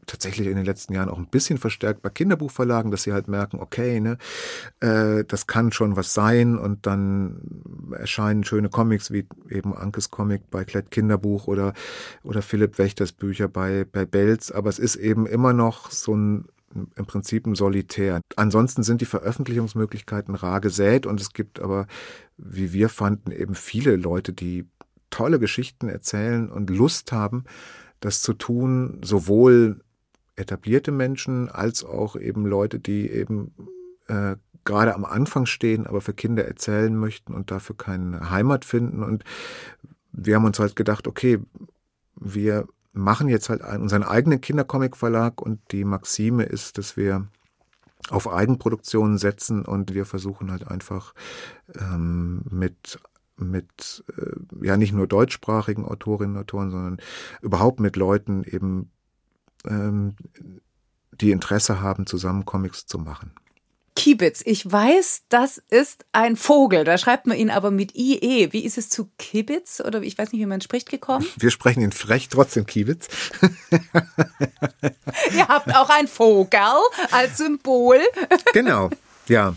tatsächlich 0.05 0.47
in 0.47 0.55
den 0.55 0.65
letzten 0.65 0.93
Jahren 0.93 1.09
auch 1.09 1.17
ein 1.17 1.27
bisschen 1.27 1.57
verstärkt 1.57 2.01
bei 2.01 2.09
Kinderbuchverlagen, 2.09 2.91
dass 2.91 3.03
sie 3.03 3.13
halt 3.13 3.27
merken, 3.27 3.59
okay, 3.59 3.99
ne, 3.99 4.17
äh, 4.79 5.23
das 5.25 5.47
kann 5.47 5.71
schon 5.71 5.95
was 5.95 6.13
sein 6.13 6.57
und 6.57 6.85
dann 6.85 7.91
erscheinen 7.91 8.43
schöne 8.43 8.69
Comics 8.69 9.11
wie 9.11 9.27
eben 9.49 9.75
Ankes 9.75 10.11
Comic 10.11 10.49
bei 10.49 10.63
Klett 10.63 10.91
Kinderbuch 10.91 11.47
oder 11.47 11.73
oder 12.23 12.41
Philipp 12.41 12.77
Wächters 12.77 13.11
Bücher 13.11 13.47
bei 13.47 13.85
bei 13.85 14.05
Belz, 14.05 14.51
aber 14.51 14.69
es 14.69 14.79
ist 14.79 14.95
eben 14.95 15.25
immer 15.25 15.53
noch 15.53 15.91
so 15.91 16.15
ein 16.15 16.45
im 16.95 17.05
Prinzip 17.05 17.47
ein 17.47 17.55
Solitär. 17.55 18.21
Ansonsten 18.35 18.83
sind 18.83 19.01
die 19.01 19.05
Veröffentlichungsmöglichkeiten 19.05 20.35
rar 20.35 20.61
gesät 20.61 21.05
und 21.05 21.19
es 21.21 21.33
gibt 21.33 21.59
aber, 21.59 21.87
wie 22.37 22.73
wir 22.73 22.89
fanden, 22.89 23.31
eben 23.31 23.55
viele 23.55 23.95
Leute, 23.95 24.33
die 24.33 24.67
tolle 25.09 25.39
Geschichten 25.39 25.87
erzählen 25.87 26.49
und 26.49 26.69
Lust 26.69 27.11
haben, 27.11 27.45
das 27.99 28.21
zu 28.21 28.33
tun, 28.33 28.99
sowohl 29.03 29.81
etablierte 30.35 30.91
Menschen 30.91 31.49
als 31.49 31.83
auch 31.83 32.15
eben 32.15 32.45
Leute, 32.45 32.79
die 32.79 33.09
eben 33.09 33.53
äh, 34.07 34.35
gerade 34.65 34.93
am 34.93 35.05
Anfang 35.05 35.45
stehen, 35.45 35.87
aber 35.87 36.01
für 36.01 36.13
Kinder 36.13 36.45
erzählen 36.45 36.95
möchten 36.95 37.33
und 37.33 37.51
dafür 37.51 37.77
keine 37.77 38.29
Heimat 38.29 38.65
finden. 38.65 39.03
Und 39.03 39.23
wir 40.11 40.35
haben 40.35 40.45
uns 40.45 40.59
halt 40.59 40.75
gedacht, 40.75 41.07
okay, 41.07 41.39
wir 42.15 42.67
machen 42.91 43.29
jetzt 43.29 43.49
halt 43.49 43.61
unseren 43.61 44.03
eigenen 44.03 44.41
Kindercomic-Verlag 44.41 45.41
und 45.41 45.59
die 45.71 45.85
Maxime 45.85 46.43
ist, 46.43 46.77
dass 46.77 46.97
wir 46.97 47.27
auf 48.09 48.31
Eigenproduktionen 48.31 49.17
setzen 49.17 49.65
und 49.65 49.93
wir 49.93 50.05
versuchen 50.05 50.51
halt 50.51 50.67
einfach 50.67 51.13
ähm, 51.79 52.43
mit 52.49 52.99
mit 53.37 54.03
äh, 54.17 54.65
ja 54.65 54.77
nicht 54.77 54.93
nur 54.93 55.07
deutschsprachigen 55.07 55.85
Autorinnen 55.85 56.35
und 56.35 56.41
Autoren, 56.41 56.71
sondern 56.71 56.97
überhaupt 57.41 57.79
mit 57.79 57.95
Leuten 57.95 58.43
eben, 58.43 58.91
ähm, 59.65 60.15
die 61.11 61.31
Interesse 61.31 61.81
haben, 61.81 62.05
zusammen 62.05 62.45
Comics 62.45 62.85
zu 62.85 62.99
machen. 62.99 63.31
Kibitz. 63.97 64.43
Ich 64.45 64.71
weiß, 64.71 65.23
das 65.27 65.57
ist 65.71 66.05
ein 66.11 66.35
Vogel. 66.35 66.83
Da 66.83 66.99
schreibt 66.99 67.25
man 67.25 67.35
ihn 67.35 67.49
aber 67.49 67.71
mit 67.71 67.95
IE. 67.95 68.53
Wie 68.53 68.63
ist 68.63 68.77
es 68.77 68.89
zu 68.89 69.09
Kibitz? 69.17 69.81
Oder 69.81 70.03
ich 70.03 70.15
weiß 70.15 70.31
nicht, 70.31 70.39
wie 70.39 70.45
man 70.45 70.61
spricht, 70.61 70.91
gekommen? 70.91 71.25
Wir 71.37 71.49
sprechen 71.49 71.81
ihn 71.81 71.91
frech, 71.91 72.29
trotzdem 72.29 72.67
Kibitz. 72.67 73.07
Ihr 75.33 75.47
habt 75.47 75.75
auch 75.75 75.89
ein 75.89 76.07
Vogel 76.07 76.59
als 77.11 77.37
Symbol. 77.37 77.99
Genau. 78.53 78.91
Ja, 79.27 79.55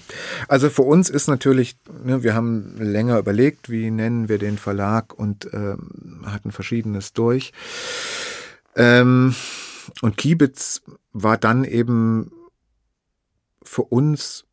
also 0.48 0.68
für 0.68 0.82
uns 0.82 1.08
ist 1.08 1.28
natürlich, 1.28 1.76
ne, 2.02 2.22
wir 2.22 2.34
haben 2.34 2.76
länger 2.78 3.18
überlegt, 3.18 3.70
wie 3.70 3.90
nennen 3.90 4.28
wir 4.28 4.38
den 4.38 4.58
Verlag 4.58 5.14
und 5.14 5.48
ähm, 5.52 6.22
hatten 6.26 6.50
verschiedenes 6.50 7.12
durch. 7.12 7.52
Ähm, 8.76 9.34
und 10.02 10.16
Kiebitz 10.16 10.82
war 11.12 11.36
dann 11.36 11.64
eben 11.64 12.32
für 13.62 13.82
uns, 13.82 14.44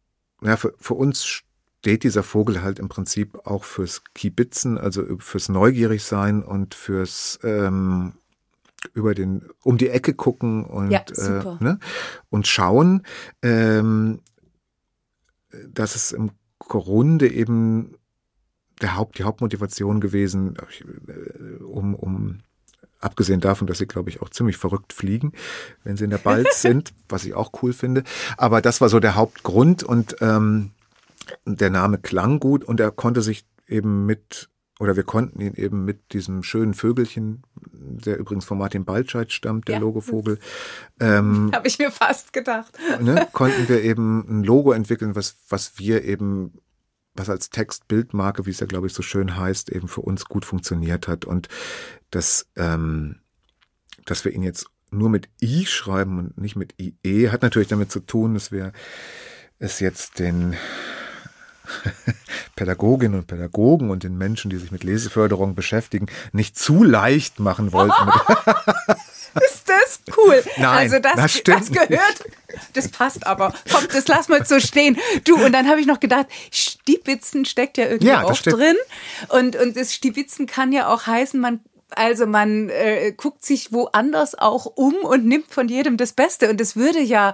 ja, 0.41 0.57
für, 0.57 0.73
für 0.79 0.93
uns 0.93 1.25
steht 1.25 2.03
dieser 2.03 2.23
Vogel 2.23 2.61
halt 2.61 2.79
im 2.79 2.89
Prinzip 2.89 3.45
auch 3.45 3.63
fürs 3.63 4.03
Kiebitzen, 4.13 4.77
also 4.77 5.03
fürs 5.19 5.49
Neugierigsein 5.49 6.43
und 6.43 6.75
fürs 6.75 7.39
ähm, 7.43 8.13
über 8.93 9.15
den 9.15 9.43
um 9.63 9.77
die 9.77 9.89
Ecke 9.89 10.13
gucken 10.13 10.65
und 10.65 10.91
ja, 10.91 10.99
äh, 10.99 11.63
ne, 11.63 11.79
und 12.29 12.47
schauen. 12.47 13.03
Ähm, 13.41 14.19
dass 15.67 15.95
es 15.95 16.11
im 16.11 16.31
Grunde 16.59 17.31
eben 17.31 17.95
der 18.81 18.95
Haupt, 18.95 19.17
die 19.17 19.23
Hauptmotivation 19.23 19.99
gewesen, 19.99 20.55
äh, 21.07 21.63
um, 21.63 21.95
um 21.95 22.39
abgesehen 22.99 23.41
davon, 23.41 23.67
dass 23.67 23.77
sie, 23.77 23.87
glaube 23.87 24.09
ich, 24.09 24.21
auch 24.21 24.29
ziemlich 24.29 24.57
verrückt 24.57 24.93
fliegen, 24.93 25.33
wenn 25.83 25.97
sie 25.97 26.05
in 26.05 26.09
der 26.09 26.17
Balz 26.17 26.61
sind, 26.61 26.93
was 27.09 27.25
ich 27.25 27.33
auch 27.33 27.51
cool 27.61 27.73
finde. 27.73 28.03
Aber 28.37 28.61
das 28.61 28.81
war 28.81 28.89
so 28.89 28.99
der 28.99 29.15
Hauptgrund 29.15 29.83
und 29.83 30.17
ähm, 30.21 30.71
der 31.45 31.69
Name 31.69 31.97
klang 31.97 32.39
gut 32.39 32.63
und 32.63 32.79
er 32.79 32.91
konnte 32.91 33.21
sich 33.21 33.45
eben 33.67 34.05
mit 34.05 34.49
oder 34.79 34.95
wir 34.95 35.03
konnten 35.03 35.41
ihn 35.41 35.53
eben 35.55 35.85
mit 35.85 36.13
diesem 36.13 36.43
schönen 36.43 36.73
Vögelchen, 36.73 37.43
der 37.55 38.17
übrigens 38.17 38.45
von 38.45 38.57
Martin 38.57 38.85
Baltscheid 38.85 39.31
stammt, 39.31 39.67
der 39.67 39.75
ja, 39.75 39.81
Logovogel. 39.81 40.39
Ähm, 40.99 41.51
Habe 41.55 41.67
ich 41.67 41.79
mir 41.79 41.91
fast 41.91 42.31
gedacht. 42.31 42.77
Ne, 43.01 43.27
konnten 43.31 43.67
wir 43.69 43.81
eben 43.83 44.25
ein 44.27 44.43
Logo 44.43 44.71
entwickeln, 44.71 45.15
was, 45.15 45.37
was 45.49 45.79
wir 45.79 46.03
eben, 46.03 46.53
was 47.15 47.29
als 47.29 47.49
Text-Bildmarke, 47.49 48.45
wie 48.45 48.51
es 48.51 48.59
ja, 48.59 48.67
glaube 48.67 48.87
ich, 48.87 48.93
so 48.93 49.01
schön 49.01 49.35
heißt, 49.35 49.69
eben 49.71 49.87
für 49.87 50.01
uns 50.01 50.25
gut 50.25 50.45
funktioniert 50.45 51.07
hat. 51.07 51.25
Und 51.25 51.47
das, 52.11 52.47
ähm, 52.55 53.19
dass 54.05 54.25
wir 54.25 54.31
ihn 54.31 54.43
jetzt 54.43 54.67
nur 54.91 55.09
mit 55.09 55.27
I 55.41 55.65
schreiben 55.65 56.19
und 56.19 56.37
nicht 56.37 56.55
mit 56.55 56.75
IE, 56.79 57.29
hat 57.29 57.41
natürlich 57.41 57.67
damit 57.67 57.91
zu 57.91 57.99
tun, 57.99 58.35
dass 58.35 58.51
wir 58.51 58.73
es 59.59 59.79
jetzt 59.79 60.19
den 60.19 60.55
Pädagoginnen 62.55 63.19
und 63.19 63.27
Pädagogen 63.27 63.89
und 63.89 64.03
den 64.03 64.17
Menschen, 64.17 64.49
die 64.49 64.57
sich 64.57 64.71
mit 64.71 64.83
Leseförderung 64.83 65.55
beschäftigen, 65.55 66.07
nicht 66.31 66.57
zu 66.57 66.83
leicht 66.83 67.39
machen 67.39 67.71
wollten. 67.73 67.93
Ist 69.45 69.69
das 69.69 70.01
cool? 70.17 70.43
Nein, 70.57 70.77
also 70.77 70.99
das, 70.99 71.15
das, 71.15 71.31
stimmt 71.33 71.61
das 71.61 71.71
gehört. 71.71 72.23
Das 72.73 72.87
passt 72.87 73.27
aber. 73.27 73.53
Komm, 73.71 73.85
das 73.93 74.07
lass 74.07 74.29
mal 74.29 74.45
so 74.45 74.59
stehen. 74.59 74.97
Du, 75.25 75.35
und 75.43 75.51
dann 75.51 75.67
habe 75.67 75.79
ich 75.79 75.87
noch 75.87 75.99
gedacht, 75.99 76.27
Stiebitzen 76.51 77.45
steckt 77.45 77.77
ja 77.77 77.85
irgendwie 77.85 78.07
ja, 78.07 78.23
auch 78.23 78.35
stimmt. 78.35 78.57
drin. 78.57 78.75
Und, 79.29 79.55
und 79.55 79.75
das 79.75 79.93
Stiebitzen 79.93 80.47
kann 80.47 80.71
ja 80.71 80.87
auch 80.87 81.07
heißen, 81.07 81.39
man 81.39 81.59
also 81.91 82.27
man 82.27 82.69
äh, 82.69 83.13
guckt 83.15 83.45
sich 83.45 83.71
woanders 83.71 84.37
auch 84.37 84.65
um 84.65 84.93
und 84.95 85.25
nimmt 85.25 85.53
von 85.53 85.69
jedem 85.69 85.95
das 85.95 86.11
Beste. 86.11 86.49
Und 86.49 86.59
das 86.59 86.75
würde 86.75 86.99
ja 86.99 87.33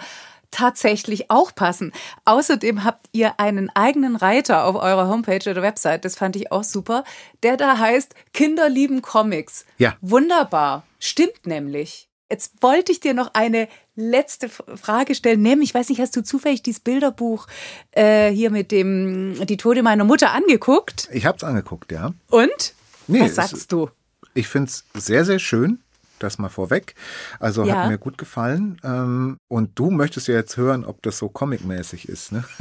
tatsächlich 0.53 1.29
auch 1.29 1.53
passen. 1.53 1.91
Außerdem 2.25 2.83
habt 2.83 3.07
ihr 3.11 3.39
einen 3.39 3.69
eigenen 3.75 4.15
Reiter 4.15 4.65
auf 4.65 4.75
eurer 4.75 5.07
Homepage 5.09 5.49
oder 5.49 5.61
Website, 5.61 6.05
das 6.05 6.15
fand 6.15 6.35
ich 6.35 6.51
auch 6.51 6.63
super, 6.63 7.03
der 7.41 7.57
da 7.57 7.77
heißt 7.77 8.15
Kinder 8.33 8.69
lieben 8.69 9.01
Comics. 9.01 9.65
Ja. 9.77 9.97
Wunderbar. 10.01 10.85
Stimmt 10.99 11.45
nämlich. 11.45 12.07
Jetzt 12.29 12.53
wollte 12.61 12.91
ich 12.91 12.99
dir 12.99 13.13
noch 13.13 13.33
eine 13.33 13.67
letzte 13.95 14.49
Frage 14.49 15.13
stellen, 15.13 15.41
nämlich, 15.41 15.69
ich 15.69 15.75
weiß 15.75 15.89
nicht, 15.89 15.99
hast 15.99 16.15
du 16.15 16.23
zufällig 16.23 16.63
dieses 16.63 16.79
Bilderbuch 16.79 17.47
äh, 17.91 18.31
hier 18.31 18.49
mit 18.49 18.71
dem 18.71 19.45
Die 19.45 19.57
Tode 19.57 19.83
meiner 19.83 20.03
Mutter 20.03 20.31
angeguckt? 20.31 21.09
Ich 21.11 21.25
habe 21.25 21.37
es 21.37 21.43
angeguckt, 21.43 21.91
ja. 21.91 22.13
Und? 22.29 22.73
Nee, 23.07 23.21
Was 23.21 23.35
sagst 23.35 23.71
du? 23.71 23.89
Ich 24.33 24.47
finde 24.47 24.69
es 24.69 24.85
sehr, 24.95 25.25
sehr 25.25 25.37
schön 25.37 25.82
das 26.23 26.39
mal 26.39 26.49
vorweg. 26.49 26.95
Also 27.39 27.63
ja. 27.63 27.83
hat 27.83 27.89
mir 27.89 27.97
gut 27.97 28.17
gefallen. 28.17 28.79
Ähm, 28.83 29.37
und 29.47 29.77
du 29.77 29.91
möchtest 29.91 30.27
ja 30.27 30.35
jetzt 30.35 30.57
hören, 30.57 30.85
ob 30.85 31.01
das 31.03 31.17
so 31.17 31.29
comicmäßig 31.29 32.09
ist, 32.09 32.31
ne? 32.31 32.43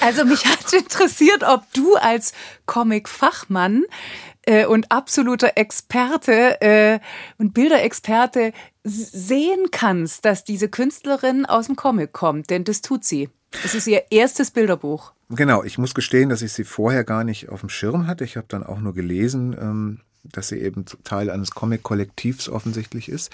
Also 0.00 0.24
mich 0.24 0.46
hat 0.46 0.72
interessiert, 0.72 1.42
ob 1.42 1.64
du 1.72 1.96
als 1.96 2.32
Comic-Fachmann 2.64 3.84
äh, 4.42 4.66
und 4.66 4.90
absoluter 4.90 5.52
Experte 5.56 6.60
äh, 6.60 7.00
und 7.38 7.54
Bilderexperte 7.54 8.52
sehen 8.84 9.70
kannst, 9.70 10.24
dass 10.24 10.44
diese 10.44 10.68
Künstlerin 10.68 11.44
aus 11.44 11.66
dem 11.66 11.76
Comic 11.76 12.12
kommt, 12.12 12.50
denn 12.50 12.64
das 12.64 12.82
tut 12.82 13.04
sie. 13.04 13.30
Es 13.64 13.74
ist 13.74 13.86
ihr 13.86 14.04
erstes 14.10 14.50
Bilderbuch. 14.50 15.12
Genau, 15.30 15.64
ich 15.64 15.78
muss 15.78 15.94
gestehen, 15.94 16.28
dass 16.28 16.42
ich 16.42 16.52
sie 16.52 16.64
vorher 16.64 17.04
gar 17.04 17.24
nicht 17.24 17.48
auf 17.48 17.60
dem 17.60 17.68
Schirm 17.68 18.06
hatte. 18.06 18.24
Ich 18.24 18.36
habe 18.36 18.46
dann 18.48 18.64
auch 18.64 18.78
nur 18.78 18.94
gelesen, 18.94 19.56
ähm, 19.58 20.00
dass 20.24 20.48
sie 20.48 20.60
eben 20.60 20.84
Teil 21.04 21.30
eines 21.30 21.52
Comic-Kollektivs 21.52 22.48
offensichtlich 22.48 23.08
ist. 23.08 23.30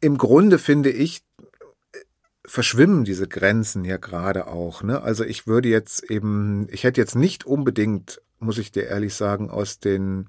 Im 0.00 0.18
Grunde 0.18 0.58
finde 0.58 0.90
ich, 0.90 1.22
verschwimmen 2.46 3.04
diese 3.04 3.26
Grenzen 3.26 3.84
ja 3.84 3.96
gerade 3.96 4.46
auch. 4.46 4.82
Ne? 4.82 5.00
Also 5.02 5.24
ich 5.24 5.46
würde 5.46 5.68
jetzt 5.68 6.10
eben, 6.10 6.66
ich 6.70 6.84
hätte 6.84 7.00
jetzt 7.00 7.16
nicht 7.16 7.44
unbedingt, 7.46 8.20
muss 8.38 8.58
ich 8.58 8.72
dir 8.72 8.84
ehrlich 8.84 9.14
sagen, 9.14 9.50
aus 9.50 9.80
den 9.80 10.28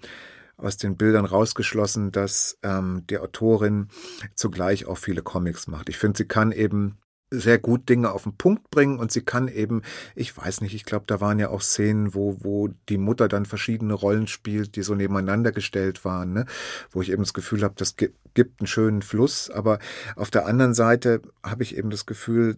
aus 0.57 0.77
den 0.77 0.95
Bildern 0.95 1.25
rausgeschlossen, 1.25 2.13
dass 2.13 2.57
ähm, 2.63 3.03
die 3.09 3.17
Autorin 3.17 3.89
zugleich 4.35 4.85
auch 4.85 4.97
viele 4.97 5.21
Comics 5.21 5.67
macht. 5.67 5.89
Ich 5.89 5.97
finde, 5.97 6.17
sie 6.17 6.25
kann 6.25 6.53
eben 6.53 6.97
sehr 7.31 7.57
gut 7.57 7.89
Dinge 7.89 8.11
auf 8.11 8.23
den 8.23 8.37
Punkt 8.37 8.69
bringen 8.69 8.99
und 8.99 9.11
sie 9.11 9.21
kann 9.21 9.47
eben, 9.47 9.81
ich 10.15 10.35
weiß 10.35 10.61
nicht, 10.61 10.75
ich 10.75 10.85
glaube, 10.85 11.05
da 11.07 11.21
waren 11.21 11.39
ja 11.39 11.49
auch 11.49 11.61
Szenen, 11.61 12.13
wo, 12.13 12.37
wo 12.41 12.69
die 12.89 12.97
Mutter 12.97 13.27
dann 13.27 13.45
verschiedene 13.45 13.93
Rollen 13.93 14.27
spielt, 14.27 14.75
die 14.75 14.83
so 14.83 14.95
nebeneinander 14.95 15.51
gestellt 15.51 16.05
waren, 16.05 16.33
ne? 16.33 16.45
wo 16.91 17.01
ich 17.01 17.11
eben 17.11 17.23
das 17.23 17.33
Gefühl 17.33 17.63
habe, 17.63 17.75
das 17.77 17.95
gibt 17.97 18.61
einen 18.61 18.67
schönen 18.67 19.01
Fluss, 19.01 19.49
aber 19.49 19.79
auf 20.15 20.29
der 20.29 20.45
anderen 20.45 20.73
Seite 20.73 21.21
habe 21.43 21.63
ich 21.63 21.77
eben 21.77 21.89
das 21.89 22.05
Gefühl, 22.05 22.57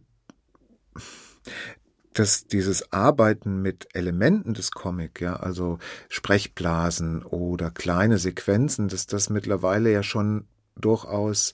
dass 2.13 2.47
dieses 2.47 2.91
Arbeiten 2.91 3.61
mit 3.61 3.89
Elementen 3.93 4.53
des 4.53 4.71
Comic, 4.71 5.21
ja, 5.21 5.35
also 5.35 5.77
Sprechblasen 6.09 7.23
oder 7.23 7.69
kleine 7.69 8.17
Sequenzen, 8.17 8.87
dass 8.87 9.05
das 9.05 9.29
mittlerweile 9.29 9.91
ja 9.91 10.01
schon 10.01 10.47
durchaus 10.75 11.53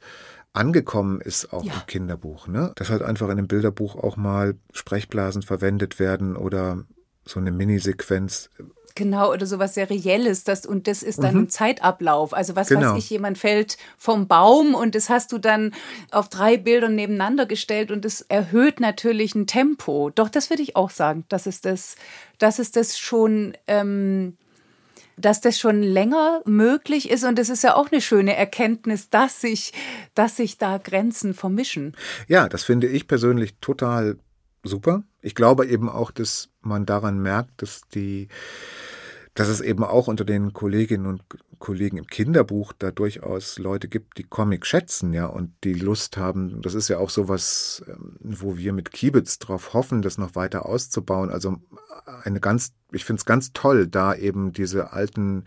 angekommen 0.54 1.20
ist 1.20 1.51
auch 1.51 1.64
ja. 1.64 1.74
im 1.74 1.86
Kinderbuch, 1.88 2.47
ne? 2.47 2.72
Dass 2.76 2.89
halt 2.89 3.01
einfach 3.01 3.30
in 3.30 3.38
dem 3.38 3.47
Bilderbuch 3.47 3.95
auch 3.95 4.18
mal 4.18 4.56
Sprechblasen 4.72 5.41
verwendet 5.41 5.99
werden 5.99 6.38
oder 6.38 6.86
so 7.26 7.39
eine 7.39 7.51
Minisequenz. 7.51 8.49
Genau, 8.95 9.32
oder 9.32 9.47
sowas 9.47 9.74
Serielles, 9.74 10.43
das, 10.43 10.68
und 10.68 10.88
das 10.88 11.01
ist 11.01 11.24
dann 11.24 11.34
mhm. 11.34 11.41
ein 11.41 11.49
Zeitablauf. 11.49 12.32
Also 12.32 12.56
was 12.56 12.68
genau. 12.68 12.91
weiß 12.93 13.04
ich, 13.04 13.10
jemand 13.10 13.39
fällt 13.39 13.78
vom 13.97 14.28
Baum 14.28 14.76
und 14.76 14.93
das 14.93 15.10
hast 15.10 15.32
du 15.32 15.39
dann 15.39 15.74
auf 16.12 16.30
drei 16.30 16.58
Bildern 16.58 16.93
nebeneinander 16.93 17.47
gestellt 17.47 17.89
und 17.89 18.06
das 18.06 18.22
erhöht 18.22 18.80
natürlich 18.80 19.34
ein 19.34 19.47
Tempo. 19.47 20.12
Doch, 20.14 20.30
das 20.30 20.51
würde 20.51 20.62
ich 20.62 20.76
auch 20.76 20.91
sagen. 20.91 21.26
Das 21.30 21.47
ist 21.47 21.66
das, 21.66 21.95
das 22.38 22.60
ist 22.60 22.76
das 22.76 22.99
schon 22.99 23.54
ähm, 23.66 24.38
dass 25.18 25.41
das 25.41 25.59
schon 25.59 25.82
länger 25.82 26.41
möglich 26.45 27.09
ist 27.09 27.24
und 27.24 27.38
es 27.39 27.49
ist 27.49 27.64
ja 27.64 27.76
auch 27.76 27.91
eine 27.91 28.01
schöne 28.01 28.36
Erkenntnis, 28.36 29.09
dass 29.09 29.41
sich, 29.41 29.74
dass 30.16 30.38
sich 30.38 30.57
da 30.57 30.78
Grenzen 30.78 31.34
vermischen. 31.34 31.95
Ja, 32.28 32.49
das 32.49 32.64
finde 32.64 32.88
ich 32.88 33.07
persönlich 33.07 33.55
total 33.61 34.18
super. 34.64 35.03
Ich 35.22 35.36
glaube 35.36 35.66
eben 35.68 35.89
auch, 35.89 36.11
dass 36.11 36.49
man 36.61 36.86
daran 36.86 37.20
merkt, 37.22 37.61
dass 37.61 37.82
die 37.93 38.28
dass 39.36 39.47
es 39.47 39.61
eben 39.61 39.84
auch 39.84 40.07
unter 40.07 40.26
den 40.26 40.53
Kolleginnen 40.53 41.07
und 41.07 41.24
Kollegen 41.57 41.97
im 41.97 42.07
Kinderbuch 42.07 42.74
da 42.78 42.91
durchaus 42.91 43.57
Leute 43.57 43.88
gibt, 43.88 44.18
die 44.18 44.24
Comic 44.24 44.66
schätzen, 44.66 45.14
ja, 45.14 45.26
und 45.26 45.51
die 45.64 45.74
Lust 45.74 46.18
haben. 46.18 46.61
Das 46.61 46.74
ist 46.74 46.89
ja 46.89 46.97
auch 46.99 47.09
sowas, 47.09 47.84
ähm, 47.88 48.18
wo 48.20 48.57
wir 48.57 48.74
mit 48.74 48.91
Kiebitz 48.91 49.39
drauf 49.39 49.74
hoffen, 49.74 50.01
das 50.01 50.18
noch 50.18 50.36
weiter 50.36 50.66
auszubauen. 50.66 51.30
Also 51.30 51.57
eine 52.24 52.39
ganz, 52.39 52.74
ich 52.94 53.06
finde 53.06 53.20
es 53.20 53.26
ganz 53.26 53.54
toll, 53.54 53.88
da 53.88 54.16
eben 54.16 54.54
diese 54.54 54.94
alten 54.94 55.46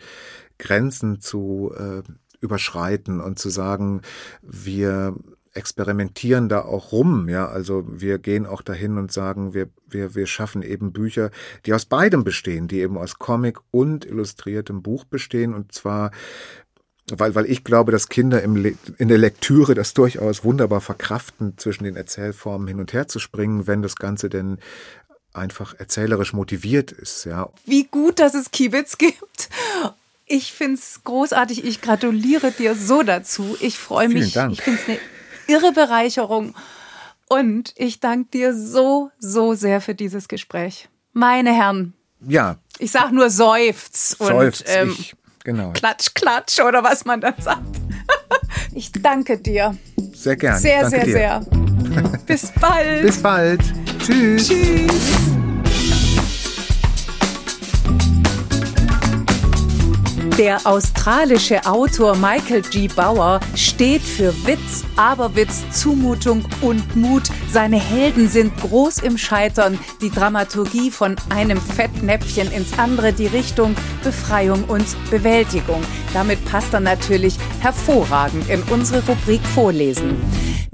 Grenzen 0.59 1.20
zu 1.20 1.72
äh, 1.76 2.03
überschreiten 2.40 3.20
und 3.20 3.38
zu 3.38 3.49
sagen, 3.49 4.03
wir 4.42 5.14
experimentieren 5.57 6.49
da 6.49 6.61
auch 6.61 6.92
rum, 6.92 7.28
ja. 7.28 7.49
Also 7.49 7.84
wir 7.88 8.18
gehen 8.18 8.47
auch 8.47 8.62
dahin 8.62 8.99
und 8.99 9.11
sagen, 9.11 9.55
wir, 9.55 9.68
wir, 9.88 10.14
wir 10.14 10.26
schaffen 10.26 10.62
eben 10.62 10.92
Bücher, 10.92 11.30
die 11.64 11.72
aus 11.72 11.86
beidem 11.86 12.24
bestehen, 12.24 12.68
die 12.68 12.80
eben 12.80 12.99
aus 12.99 13.18
Comic 13.18 13.59
und 13.70 14.05
illustriertem 14.05 14.82
Buch 14.82 15.05
bestehen 15.05 15.55
und 15.55 15.72
zwar 15.72 16.11
weil, 17.09 17.36
weil 17.36 17.47
ich 17.47 17.62
glaube, 17.62 17.92
dass 17.92 18.09
Kinder 18.09 18.42
im 18.42 18.57
in 18.99 19.09
der 19.09 19.18
Lektüre 19.18 19.74
das 19.74 19.94
durchaus 19.94 20.42
wunderbar 20.42 20.80
verkraften, 20.80 21.57
zwischen 21.57 21.84
den 21.84 21.94
Erzählformen 21.94 22.66
hin 22.66 22.80
und 22.80 22.92
her 22.92 23.07
zu 23.07 23.20
springen, 23.20 23.68
wenn 23.68 23.80
das 23.80 23.94
Ganze 23.94 24.28
denn 24.28 24.59
einfach 25.37 25.74
erzählerisch 25.78 26.32
motiviert 26.32 26.93
ist, 26.93 27.24
ja. 27.24 27.49
Wie 27.64 27.84
gut, 27.84 28.18
dass 28.18 28.34
es 28.34 28.51
Kiebitz 28.51 28.99
gibt. 28.99 29.49
Ich 30.26 30.53
finde 30.53 30.74
es 30.74 31.01
großartig. 31.05 31.64
Ich 31.64 31.80
gratuliere 31.80 32.51
dir 32.51 32.74
so 32.74 33.03
dazu. 33.03 33.57
Ich 33.61 33.78
freue 33.78 34.09
mich. 34.09 34.32
Vielen 34.32 34.32
Dank. 34.32 34.53
Ich 34.55 34.62
finde 34.62 34.80
es 34.80 34.89
eine 34.89 34.99
irre 35.47 35.72
Bereicherung. 35.72 36.55
Und 37.28 37.72
ich 37.76 38.01
danke 38.01 38.30
dir 38.30 38.55
so, 38.55 39.11
so 39.18 39.55
sehr 39.55 39.80
für 39.80 39.95
dieses 39.95 40.28
Gespräch. 40.28 40.89
Meine 41.12 41.53
Herren. 41.53 41.95
Ja. 42.26 42.57
Ich 42.78 42.91
sag 42.91 43.12
nur 43.12 43.30
Seufz, 43.30 44.16
Seufz 44.18 44.61
und 44.61 44.64
ähm, 44.68 44.97
ich, 44.99 45.14
genau. 45.45 45.72
Klatsch, 45.72 46.14
Klatsch 46.14 46.61
oder 46.61 46.84
was 46.84 47.05
man 47.05 47.20
dann 47.20 47.34
sagt. 47.39 47.62
Ich 48.74 48.93
danke 48.93 49.39
dir. 49.39 49.74
Sehr 50.12 50.37
gern. 50.37 50.59
Sehr, 50.59 50.91
sehr, 50.91 51.05
dir. 51.05 51.12
sehr. 51.12 51.41
Bis 52.26 52.53
bald. 52.61 53.03
Bis 53.03 53.22
bald. 53.22 53.62
Tschüss. 54.07 54.46
Tschüss. 54.46 54.86
Der 60.38 60.64
australische 60.64 61.66
Autor 61.66 62.14
Michael 62.14 62.62
G. 62.62 62.86
Bauer 62.86 63.40
steht 63.57 64.02
für 64.02 64.32
Witz, 64.46 64.84
Aberwitz, 64.94 65.64
Zumutung 65.72 66.44
und 66.61 66.94
Mut. 66.94 67.24
Seine 67.50 67.80
Helden 67.80 68.28
sind 68.28 68.57
groß 68.61 68.98
im 68.98 69.18
Scheitern, 69.18 69.76
die 70.00 70.11
Dramaturgie 70.11 70.92
von 70.92 71.16
einem 71.30 71.61
Fettnäpfchen 71.61 72.52
ins 72.52 72.78
andere, 72.78 73.12
die 73.12 73.26
Richtung 73.26 73.74
Befreiung 74.04 74.62
und 74.64 74.86
Bewältigung. 75.11 75.82
Damit 76.12 76.44
passt 76.44 76.72
er 76.74 76.80
natürlich 76.80 77.38
hervorragend 77.59 78.48
in 78.48 78.62
unsere 78.64 79.04
Rubrik 79.04 79.44
Vorlesen. 79.52 80.16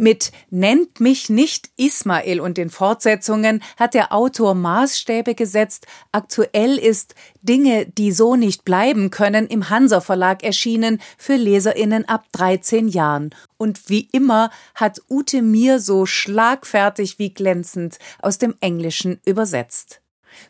Mit 0.02 0.32
Nennt 0.50 0.98
mich 0.98 1.30
nicht 1.30 1.70
Ismail 1.76 2.40
und 2.40 2.58
den 2.58 2.70
Fortsetzungen 2.70 3.62
hat 3.76 3.94
der 3.94 4.12
Autor 4.12 4.56
Maßstäbe 4.56 5.36
gesetzt. 5.36 5.86
Aktuell 6.10 6.76
ist 6.76 7.14
Dinge, 7.40 7.86
die 7.86 8.10
so 8.10 8.34
nicht 8.34 8.64
bleiben 8.64 9.10
können, 9.10 9.46
im 9.46 9.70
Hansa 9.70 10.00
Verlag 10.00 10.42
erschienen 10.42 11.00
für 11.16 11.36
Leserinnen 11.36 12.08
ab 12.08 12.24
13 12.32 12.88
Jahren. 12.88 13.30
Und 13.58 13.88
wie 13.90 14.08
immer 14.10 14.50
hat 14.74 15.00
Ute 15.08 15.40
mir 15.40 15.78
so 15.78 16.04
schlagfertig 16.04 17.20
wie 17.20 17.32
glänzend 17.32 18.00
aus 18.20 18.38
dem 18.38 18.56
Englischen 18.58 19.20
übersetzt. 19.24 20.01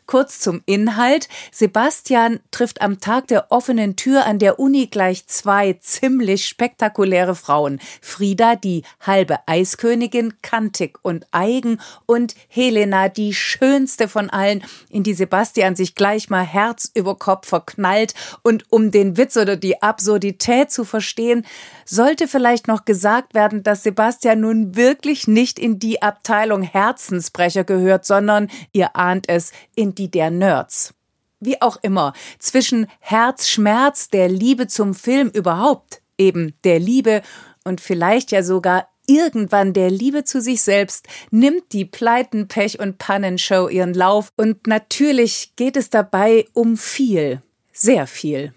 Kurz 0.05 0.39
zum 0.39 0.61
Inhalt. 0.65 1.29
Sebastian 1.51 2.39
trifft 2.51 2.81
am 2.81 2.99
Tag 2.99 3.27
der 3.27 3.51
offenen 3.51 3.95
Tür 3.95 4.25
an 4.25 4.39
der 4.39 4.59
Uni 4.59 4.87
gleich 4.87 5.27
zwei 5.27 5.73
ziemlich 5.73 6.45
spektakuläre 6.45 7.35
Frauen. 7.35 7.79
Frieda, 8.01 8.55
die 8.55 8.83
halbe 8.99 9.39
Eiskönigin, 9.47 10.33
kantig 10.41 10.99
und 11.01 11.25
eigen, 11.31 11.79
und 12.05 12.35
Helena, 12.47 13.09
die 13.09 13.33
schönste 13.33 14.07
von 14.07 14.29
allen, 14.29 14.63
in 14.89 15.03
die 15.03 15.13
Sebastian 15.13 15.75
sich 15.75 15.95
gleich 15.95 16.29
mal 16.29 16.43
Herz 16.43 16.91
über 16.93 17.15
Kopf 17.17 17.47
verknallt. 17.47 18.13
Und 18.41 18.65
um 18.71 18.91
den 18.91 19.17
Witz 19.17 19.37
oder 19.37 19.55
die 19.55 19.81
Absurdität 19.81 20.71
zu 20.71 20.85
verstehen, 20.85 21.45
sollte 21.85 22.27
vielleicht 22.27 22.67
noch 22.67 22.85
gesagt 22.85 23.33
werden, 23.33 23.63
dass 23.63 23.83
Sebastian 23.83 24.41
nun 24.41 24.75
wirklich 24.75 25.27
nicht 25.27 25.59
in 25.59 25.79
die 25.79 26.01
Abteilung 26.01 26.61
Herzensbrecher 26.61 27.63
gehört, 27.63 28.05
sondern, 28.05 28.49
ihr 28.71 28.95
ahnt 28.95 29.29
es, 29.29 29.51
in 29.75 29.95
die 29.95 30.09
der 30.09 30.31
Nerds. 30.31 30.93
Wie 31.39 31.61
auch 31.61 31.77
immer, 31.81 32.13
zwischen 32.39 32.87
Herzschmerz, 32.99 34.09
der 34.09 34.29
Liebe 34.29 34.67
zum 34.67 34.93
Film 34.93 35.29
überhaupt, 35.29 36.01
eben 36.17 36.53
der 36.63 36.79
Liebe 36.79 37.21
und 37.63 37.81
vielleicht 37.81 38.31
ja 38.31 38.43
sogar 38.43 38.87
irgendwann 39.07 39.73
der 39.73 39.91
Liebe 39.91 40.23
zu 40.23 40.41
sich 40.41 40.61
selbst 40.61 41.07
nimmt 41.31 41.73
die 41.73 41.85
Pleiten, 41.85 42.47
Pech 42.47 42.79
und 42.79 42.97
Pannenshow 42.97 43.67
ihren 43.67 43.93
Lauf 43.93 44.31
und 44.37 44.67
natürlich 44.67 45.55
geht 45.55 45.75
es 45.75 45.89
dabei 45.89 46.47
um 46.53 46.77
viel, 46.77 47.41
sehr 47.71 48.07
viel. 48.07 48.53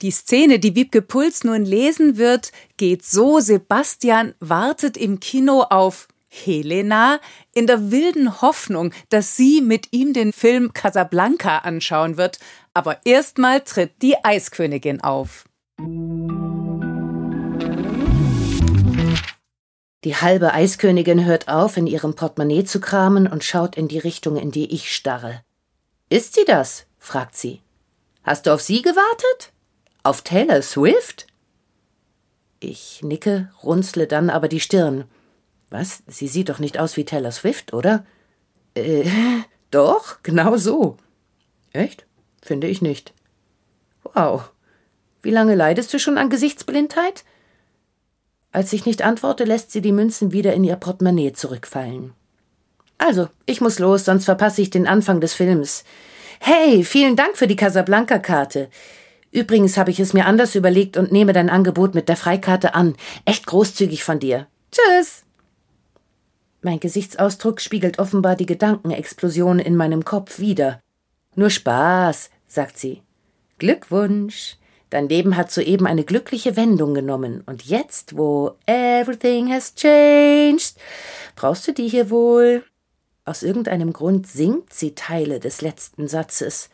Die 0.00 0.12
Szene, 0.12 0.60
die 0.60 0.76
Wiebke 0.76 1.02
Puls 1.02 1.42
nun 1.42 1.64
lesen 1.64 2.18
wird, 2.18 2.52
geht 2.76 3.04
so, 3.04 3.40
Sebastian 3.40 4.34
wartet 4.38 4.96
im 4.96 5.18
Kino 5.18 5.62
auf 5.62 6.06
Helena 6.28 7.20
in 7.54 7.66
der 7.66 7.90
wilden 7.90 8.40
Hoffnung, 8.40 8.92
dass 9.08 9.36
sie 9.36 9.60
mit 9.60 9.92
ihm 9.92 10.12
den 10.12 10.32
Film 10.32 10.72
Casablanca 10.72 11.58
anschauen 11.58 12.16
wird. 12.16 12.38
Aber 12.74 12.98
erstmal 13.04 13.62
tritt 13.62 14.02
die 14.02 14.22
Eiskönigin 14.24 15.00
auf. 15.00 15.44
Die 20.04 20.14
halbe 20.14 20.52
Eiskönigin 20.54 21.24
hört 21.24 21.48
auf, 21.48 21.76
in 21.76 21.86
ihrem 21.86 22.14
Portemonnaie 22.14 22.64
zu 22.64 22.80
kramen 22.80 23.26
und 23.26 23.42
schaut 23.42 23.76
in 23.76 23.88
die 23.88 23.98
Richtung, 23.98 24.36
in 24.36 24.50
die 24.50 24.72
ich 24.72 24.94
starre. 24.94 25.42
Ist 26.08 26.34
sie 26.34 26.44
das? 26.44 26.86
fragt 26.98 27.36
sie. 27.36 27.60
Hast 28.22 28.46
du 28.46 28.54
auf 28.54 28.60
sie 28.60 28.82
gewartet? 28.82 29.52
Auf 30.02 30.22
Taylor 30.22 30.62
Swift? 30.62 31.26
Ich 32.60 33.00
nicke, 33.02 33.50
runzle 33.62 34.06
dann 34.06 34.30
aber 34.30 34.48
die 34.48 34.60
Stirn. 34.60 35.04
Was? 35.70 36.02
Sie 36.06 36.28
sieht 36.28 36.48
doch 36.48 36.58
nicht 36.58 36.78
aus 36.78 36.96
wie 36.96 37.04
Taylor 37.04 37.32
Swift, 37.32 37.72
oder? 37.72 38.06
Äh, 38.74 39.04
doch, 39.70 40.22
genau 40.22 40.56
so. 40.56 40.96
Echt? 41.72 42.06
Finde 42.42 42.66
ich 42.66 42.80
nicht. 42.80 43.12
Wow. 44.02 44.50
Wie 45.22 45.30
lange 45.30 45.54
leidest 45.54 45.92
du 45.92 45.98
schon 45.98 46.18
an 46.18 46.30
Gesichtsblindheit? 46.30 47.24
Als 48.52 48.72
ich 48.72 48.86
nicht 48.86 49.02
antworte, 49.02 49.44
lässt 49.44 49.72
sie 49.72 49.82
die 49.82 49.92
Münzen 49.92 50.32
wieder 50.32 50.54
in 50.54 50.64
ihr 50.64 50.76
Portemonnaie 50.76 51.32
zurückfallen. 51.32 52.14
Also, 52.96 53.28
ich 53.46 53.60
muss 53.60 53.78
los, 53.78 54.04
sonst 54.04 54.24
verpasse 54.24 54.62
ich 54.62 54.70
den 54.70 54.86
Anfang 54.86 55.20
des 55.20 55.34
Films. 55.34 55.84
Hey, 56.40 56.82
vielen 56.82 57.16
Dank 57.16 57.36
für 57.36 57.46
die 57.46 57.56
Casablanca-Karte. 57.56 58.68
Übrigens 59.30 59.76
habe 59.76 59.90
ich 59.90 60.00
es 60.00 60.14
mir 60.14 60.26
anders 60.26 60.54
überlegt 60.54 60.96
und 60.96 61.12
nehme 61.12 61.32
dein 61.32 61.50
Angebot 61.50 61.94
mit 61.94 62.08
der 62.08 62.16
Freikarte 62.16 62.74
an. 62.74 62.96
Echt 63.24 63.46
großzügig 63.46 64.02
von 64.02 64.18
dir. 64.18 64.46
Tschüss. 64.72 65.24
Mein 66.68 66.80
Gesichtsausdruck 66.80 67.62
spiegelt 67.62 67.98
offenbar 67.98 68.36
die 68.36 68.44
Gedankenexplosion 68.44 69.58
in 69.58 69.74
meinem 69.74 70.04
Kopf 70.04 70.38
wider. 70.38 70.82
Nur 71.34 71.48
Spaß, 71.48 72.28
sagt 72.46 72.76
sie. 72.76 73.00
Glückwunsch. 73.56 74.58
Dein 74.90 75.08
Leben 75.08 75.38
hat 75.38 75.50
soeben 75.50 75.86
eine 75.86 76.04
glückliche 76.04 76.56
Wendung 76.56 76.92
genommen. 76.92 77.42
Und 77.46 77.64
jetzt, 77.64 78.18
wo 78.18 78.54
everything 78.66 79.50
has 79.50 79.76
changed, 79.76 80.76
brauchst 81.36 81.66
du 81.66 81.72
die 81.72 81.88
hier 81.88 82.10
wohl? 82.10 82.62
Aus 83.24 83.42
irgendeinem 83.42 83.94
Grund 83.94 84.26
singt 84.26 84.70
sie 84.70 84.94
Teile 84.94 85.40
des 85.40 85.62
letzten 85.62 86.06
Satzes. 86.06 86.68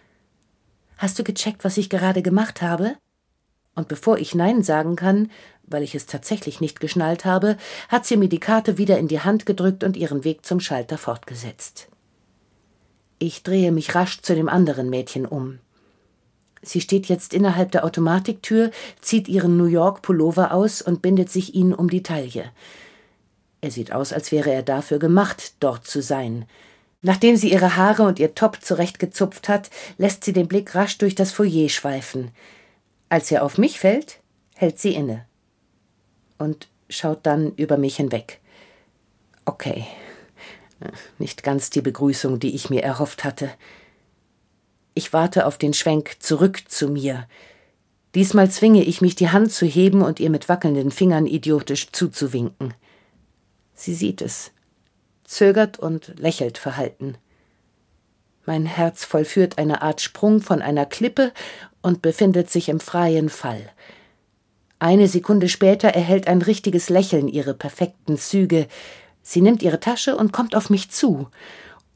Hast 0.98 1.20
du 1.20 1.22
gecheckt, 1.22 1.64
was 1.64 1.76
ich 1.76 1.88
gerade 1.88 2.22
gemacht 2.22 2.62
habe? 2.62 2.96
Und 3.76 3.86
bevor 3.86 4.18
ich 4.18 4.34
Nein 4.34 4.64
sagen 4.64 4.96
kann, 4.96 5.30
weil 5.74 5.82
ich 5.82 5.96
es 5.96 6.06
tatsächlich 6.06 6.60
nicht 6.60 6.78
geschnallt 6.78 7.24
habe, 7.24 7.56
hat 7.88 8.06
sie 8.06 8.16
mir 8.16 8.28
die 8.28 8.38
Karte 8.38 8.78
wieder 8.78 8.96
in 8.96 9.08
die 9.08 9.18
Hand 9.18 9.44
gedrückt 9.44 9.82
und 9.82 9.96
ihren 9.96 10.22
Weg 10.22 10.46
zum 10.46 10.60
Schalter 10.60 10.98
fortgesetzt. 10.98 11.88
Ich 13.18 13.42
drehe 13.42 13.72
mich 13.72 13.96
rasch 13.96 14.20
zu 14.22 14.36
dem 14.36 14.48
anderen 14.48 14.88
Mädchen 14.88 15.26
um. 15.26 15.58
Sie 16.62 16.80
steht 16.80 17.06
jetzt 17.06 17.34
innerhalb 17.34 17.72
der 17.72 17.84
Automatiktür, 17.84 18.70
zieht 19.00 19.26
ihren 19.26 19.56
New 19.56 19.66
York 19.66 20.02
Pullover 20.02 20.54
aus 20.54 20.80
und 20.80 21.02
bindet 21.02 21.28
sich 21.28 21.56
ihn 21.56 21.74
um 21.74 21.90
die 21.90 22.04
Taille. 22.04 22.52
Er 23.60 23.72
sieht 23.72 23.90
aus, 23.90 24.12
als 24.12 24.30
wäre 24.30 24.52
er 24.52 24.62
dafür 24.62 25.00
gemacht, 25.00 25.54
dort 25.58 25.88
zu 25.88 26.02
sein. 26.02 26.44
Nachdem 27.02 27.36
sie 27.36 27.50
ihre 27.50 27.76
Haare 27.76 28.04
und 28.04 28.20
ihr 28.20 28.36
Top 28.36 28.62
zurechtgezupft 28.62 29.48
hat, 29.48 29.70
lässt 29.98 30.22
sie 30.22 30.32
den 30.32 30.46
Blick 30.46 30.76
rasch 30.76 30.98
durch 30.98 31.16
das 31.16 31.32
Foyer 31.32 31.68
schweifen. 31.68 32.30
Als 33.08 33.32
er 33.32 33.42
auf 33.42 33.58
mich 33.58 33.80
fällt, 33.80 34.20
hält 34.54 34.78
sie 34.78 34.94
inne 34.94 35.26
und 36.38 36.68
schaut 36.88 37.26
dann 37.26 37.52
über 37.56 37.76
mich 37.76 37.96
hinweg. 37.96 38.40
Okay, 39.44 39.86
nicht 41.18 41.42
ganz 41.42 41.70
die 41.70 41.82
Begrüßung, 41.82 42.38
die 42.40 42.54
ich 42.54 42.70
mir 42.70 42.82
erhofft 42.82 43.24
hatte. 43.24 43.50
Ich 44.94 45.12
warte 45.12 45.46
auf 45.46 45.58
den 45.58 45.74
Schwenk 45.74 46.16
zurück 46.20 46.62
zu 46.68 46.88
mir. 46.88 47.26
Diesmal 48.14 48.50
zwinge 48.50 48.84
ich 48.84 49.00
mich, 49.00 49.16
die 49.16 49.30
Hand 49.30 49.52
zu 49.52 49.66
heben 49.66 50.02
und 50.02 50.20
ihr 50.20 50.30
mit 50.30 50.48
wackelnden 50.48 50.90
Fingern 50.90 51.26
idiotisch 51.26 51.90
zuzuwinken. 51.90 52.74
Sie 53.74 53.94
sieht 53.94 54.22
es 54.22 54.52
zögert 55.24 55.78
und 55.78 56.12
lächelt 56.18 56.58
verhalten. 56.58 57.16
Mein 58.46 58.66
Herz 58.66 59.04
vollführt 59.04 59.58
eine 59.58 59.82
Art 59.82 60.00
Sprung 60.00 60.40
von 60.40 60.60
einer 60.60 60.86
Klippe 60.86 61.32
und 61.82 62.02
befindet 62.02 62.50
sich 62.50 62.68
im 62.68 62.78
freien 62.78 63.30
Fall. 63.30 63.70
Eine 64.84 65.08
Sekunde 65.08 65.48
später 65.48 65.88
erhält 65.88 66.28
ein 66.28 66.42
richtiges 66.42 66.90
Lächeln 66.90 67.26
ihre 67.26 67.54
perfekten 67.54 68.18
Züge. 68.18 68.66
Sie 69.22 69.40
nimmt 69.40 69.62
ihre 69.62 69.80
Tasche 69.80 70.14
und 70.14 70.30
kommt 70.30 70.54
auf 70.54 70.68
mich 70.68 70.90
zu. 70.90 71.28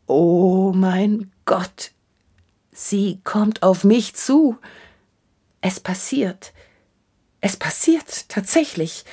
Oh 0.07 0.73
mein 0.75 1.31
Gott. 1.45 1.91
Sie 2.73 3.21
kommt 3.25 3.63
auf 3.63 3.85
mich 3.85 4.15
zu. 4.15 4.57
Es 5.61 5.81
passiert. 5.81 6.55
Es 7.43 7.59
passiert 7.59 8.31
tatsächlich. 8.31 9.05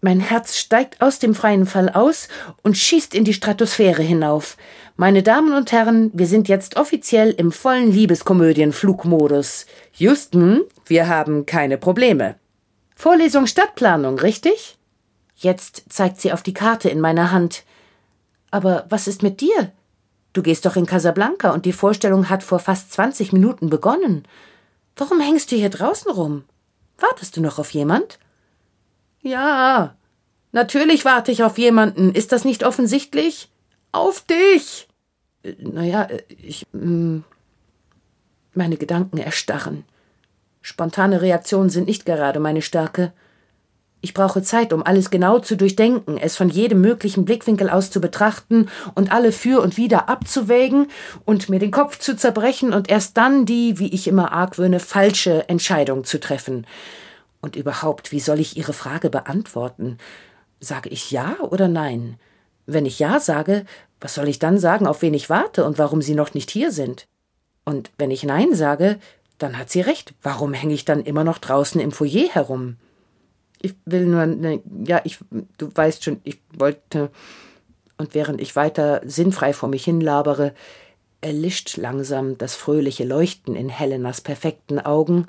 Mein 0.00 0.20
Herz 0.20 0.56
steigt 0.56 1.02
aus 1.02 1.18
dem 1.18 1.34
freien 1.34 1.66
Fall 1.66 1.88
aus 1.88 2.28
und 2.62 2.78
schießt 2.78 3.16
in 3.16 3.24
die 3.24 3.34
Stratosphäre 3.34 4.02
hinauf. 4.02 4.56
Meine 4.94 5.24
Damen 5.24 5.54
und 5.54 5.72
Herren, 5.72 6.12
wir 6.14 6.28
sind 6.28 6.46
jetzt 6.46 6.76
offiziell 6.76 7.32
im 7.32 7.50
vollen 7.50 7.90
Liebeskomödien-Flugmodus. 7.90 9.66
Houston, 9.94 10.60
wir 10.86 11.08
haben 11.08 11.46
keine 11.46 11.78
Probleme. 11.78 12.36
Vorlesung 13.04 13.46
Stadtplanung, 13.46 14.18
richtig? 14.18 14.78
Jetzt 15.36 15.82
zeigt 15.90 16.22
sie 16.22 16.32
auf 16.32 16.42
die 16.42 16.54
Karte 16.54 16.88
in 16.88 17.02
meiner 17.02 17.32
Hand. 17.32 17.64
Aber 18.50 18.86
was 18.88 19.06
ist 19.06 19.22
mit 19.22 19.42
dir? 19.42 19.72
Du 20.32 20.42
gehst 20.42 20.64
doch 20.64 20.74
in 20.74 20.86
Casablanca 20.86 21.50
und 21.50 21.66
die 21.66 21.74
Vorstellung 21.74 22.30
hat 22.30 22.42
vor 22.42 22.60
fast 22.60 22.94
20 22.94 23.34
Minuten 23.34 23.68
begonnen. 23.68 24.26
Warum 24.96 25.20
hängst 25.20 25.52
du 25.52 25.56
hier 25.56 25.68
draußen 25.68 26.10
rum? 26.12 26.44
Wartest 26.96 27.36
du 27.36 27.42
noch 27.42 27.58
auf 27.58 27.74
jemand? 27.74 28.18
Ja, 29.20 29.96
natürlich 30.52 31.04
warte 31.04 31.30
ich 31.30 31.44
auf 31.44 31.58
jemanden. 31.58 32.10
Ist 32.10 32.32
das 32.32 32.46
nicht 32.46 32.64
offensichtlich? 32.64 33.50
Auf 33.92 34.22
dich! 34.22 34.88
Naja, 35.58 36.08
ich. 36.28 36.66
Hm, 36.72 37.22
meine 38.54 38.78
Gedanken 38.78 39.18
erstarren. 39.18 39.84
Spontane 40.66 41.20
Reaktionen 41.20 41.68
sind 41.68 41.86
nicht 41.86 42.06
gerade 42.06 42.40
meine 42.40 42.62
Stärke. 42.62 43.12
Ich 44.00 44.14
brauche 44.14 44.42
Zeit, 44.42 44.72
um 44.72 44.82
alles 44.82 45.10
genau 45.10 45.38
zu 45.38 45.58
durchdenken, 45.58 46.16
es 46.16 46.38
von 46.38 46.48
jedem 46.48 46.80
möglichen 46.80 47.26
Blickwinkel 47.26 47.68
aus 47.68 47.90
zu 47.90 48.00
betrachten 48.00 48.70
und 48.94 49.12
alle 49.12 49.30
für 49.30 49.60
und 49.60 49.76
wider 49.76 50.08
abzuwägen 50.08 50.86
und 51.26 51.50
mir 51.50 51.58
den 51.58 51.70
Kopf 51.70 51.98
zu 51.98 52.16
zerbrechen 52.16 52.72
und 52.72 52.88
erst 52.88 53.18
dann 53.18 53.44
die, 53.44 53.78
wie 53.78 53.92
ich 53.92 54.08
immer 54.08 54.32
argwöhne, 54.32 54.80
falsche 54.80 55.46
Entscheidung 55.50 56.04
zu 56.04 56.18
treffen. 56.18 56.66
Und 57.42 57.56
überhaupt, 57.56 58.10
wie 58.10 58.20
soll 58.20 58.40
ich 58.40 58.56
Ihre 58.56 58.72
Frage 58.72 59.10
beantworten? 59.10 59.98
Sage 60.60 60.88
ich 60.88 61.10
ja 61.10 61.36
oder 61.42 61.68
nein? 61.68 62.16
Wenn 62.64 62.86
ich 62.86 62.98
ja 62.98 63.20
sage, 63.20 63.66
was 64.00 64.14
soll 64.14 64.28
ich 64.28 64.38
dann 64.38 64.56
sagen, 64.56 64.86
auf 64.86 65.02
wen 65.02 65.12
ich 65.12 65.28
warte 65.28 65.66
und 65.66 65.76
warum 65.76 66.00
Sie 66.00 66.14
noch 66.14 66.32
nicht 66.32 66.50
hier 66.50 66.72
sind? 66.72 67.06
Und 67.66 67.90
wenn 67.98 68.10
ich 68.10 68.22
nein 68.22 68.54
sage, 68.54 68.98
dann 69.38 69.58
hat 69.58 69.70
sie 69.70 69.80
recht. 69.80 70.14
Warum 70.22 70.52
hänge 70.52 70.74
ich 70.74 70.84
dann 70.84 71.04
immer 71.04 71.24
noch 71.24 71.38
draußen 71.38 71.80
im 71.80 71.92
Foyer 71.92 72.28
herum? 72.28 72.76
ich 73.64 73.74
will 73.86 74.04
nur, 74.04 74.26
ne, 74.26 74.60
ja, 74.86 75.00
ich, 75.04 75.18
du 75.56 75.70
weißt 75.74 76.04
schon, 76.04 76.20
ich 76.24 76.38
wollte. 76.56 77.10
Und 77.96 78.14
während 78.14 78.40
ich 78.40 78.56
weiter 78.56 79.00
sinnfrei 79.04 79.54
vor 79.54 79.70
mich 79.70 79.84
hinlabere, 79.84 80.52
erlischt 81.22 81.78
langsam 81.78 82.36
das 82.36 82.54
fröhliche 82.54 83.04
Leuchten 83.04 83.56
in 83.56 83.70
Helenas 83.70 84.20
perfekten 84.20 84.78
Augen, 84.78 85.26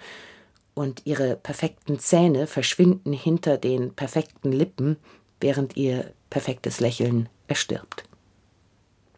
und 0.74 1.03
ihre 1.06 1.38
perfekten 1.38 1.99
Zähne 1.99 2.47
verschwinden 2.47 3.14
hinter 3.14 3.58
den 3.58 3.93
perfekten 3.93 4.51
Lippen, 4.51 4.97
während 5.39 5.78
ihr 5.78 6.12
perfektes 6.30 6.82
Lächeln 6.82 7.30
erstirbt. 7.47 8.03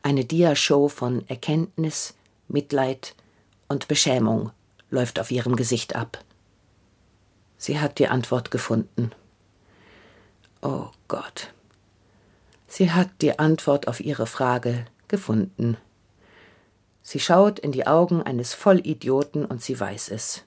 Eine 0.03 0.23
Diashow 0.23 0.87
von 0.87 1.27
Erkenntnis, 1.27 2.13
Mitleid 2.47 3.15
und 3.67 3.87
Beschämung 3.87 4.51
läuft 4.89 5.19
auf 5.19 5.31
ihrem 5.31 5.55
Gesicht 5.55 5.95
ab. 5.95 6.23
Sie 7.57 7.79
hat 7.79 7.99
die 7.99 8.07
Antwort 8.07 8.51
gefunden. 8.51 9.11
Oh 10.61 10.87
Gott. 11.07 11.53
Sie 12.67 12.91
hat 12.91 13.09
die 13.21 13.39
Antwort 13.39 13.87
auf 13.87 13.99
ihre 13.99 14.27
Frage 14.27 14.85
gefunden. 15.07 15.77
Sie 17.01 17.19
schaut 17.19 17.59
in 17.59 17.71
die 17.71 17.87
Augen 17.87 18.21
eines 18.21 18.53
Vollidioten 18.53 19.45
und 19.45 19.61
sie 19.61 19.79
weiß 19.79 20.09
es. 20.09 20.43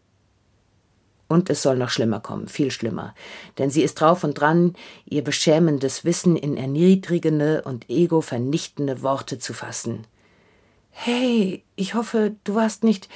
Und 1.26 1.48
es 1.48 1.62
soll 1.62 1.76
noch 1.76 1.90
schlimmer 1.90 2.20
kommen, 2.20 2.48
viel 2.48 2.70
schlimmer. 2.70 3.14
Denn 3.56 3.70
sie 3.70 3.82
ist 3.82 3.94
drauf 3.94 4.24
und 4.24 4.34
dran, 4.34 4.74
ihr 5.06 5.22
beschämendes 5.22 6.04
Wissen 6.04 6.36
in 6.36 6.56
erniedrigende 6.56 7.62
und 7.62 7.88
egovernichtende 7.88 9.02
Worte 9.02 9.38
zu 9.38 9.54
fassen. 9.54 10.06
Hey, 10.90 11.64
ich 11.76 11.94
hoffe, 11.94 12.34
du 12.44 12.56
warst 12.56 12.82
nicht. 12.84 13.08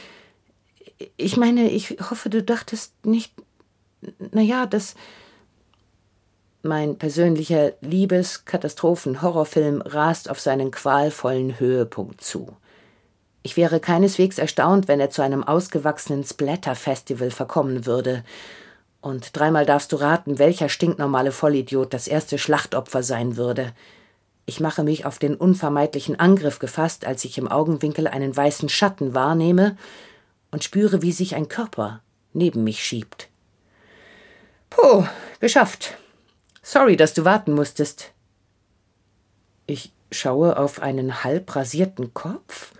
Ich 1.17 1.37
meine, 1.37 1.71
ich 1.71 1.97
hoffe, 2.11 2.31
du 2.31 2.43
dachtest 2.43 3.05
nicht 3.05 3.33
naja, 4.33 4.67
das. 4.67 4.95
Mein 6.63 6.97
persönlicher 6.97 7.73
Liebes-Katastrophen-Horrorfilm 7.83 9.83
rast 9.83 10.31
auf 10.31 10.41
seinen 10.41 10.71
qualvollen 10.71 11.61
Höhepunkt 11.61 12.23
zu. 12.23 12.57
Ich 13.43 13.59
wäre 13.59 13.81
keineswegs 13.81 14.39
erstaunt, 14.39 14.89
wenn 14.89 14.99
er 14.99 15.11
zu 15.11 15.21
einem 15.21 15.45
ausgewachsenen 15.45 16.25
Splatter-Festival 16.25 17.31
verkommen 17.31 17.85
würde. 17.85 18.25
Und 19.03 19.37
dreimal 19.37 19.67
darfst 19.67 19.93
du 19.93 19.97
raten, 19.97 20.39
welcher 20.39 20.71
stinknormale 20.71 21.33
Vollidiot 21.33 21.93
das 21.93 22.09
erste 22.09 22.39
Schlachtopfer 22.39 23.03
sein 23.03 23.37
würde. 23.37 23.75
Ich 24.47 24.61
mache 24.61 24.85
mich 24.85 25.05
auf 25.05 25.19
den 25.19 25.35
unvermeidlichen 25.35 26.19
Angriff 26.19 26.59
gefasst, 26.59 27.05
als 27.05 27.27
ich 27.27 27.37
im 27.37 27.49
Augenwinkel 27.49 28.09
einen 28.09 28.35
weißen 28.35 28.71
Schatten 28.71 29.13
wahrnehme 29.13 29.77
und 30.55 30.63
spüre, 30.63 31.03
wie 31.03 31.11
sich 31.11 31.35
ein 31.35 31.49
Körper 31.49 32.01
neben 32.33 32.63
mich 32.63 32.85
schiebt. 32.85 33.29
Puh, 34.71 35.05
geschafft. 35.41 35.97
Sorry, 36.63 36.97
dass 36.97 37.13
du 37.13 37.25
warten 37.25 37.55
musstest. 37.55 38.13
Ich 39.67 39.91
schaue 40.13 40.57
auf 40.57 40.81
einen 40.81 41.25
halb 41.25 41.57
rasierten 41.57 42.15
Kopf 42.15 42.71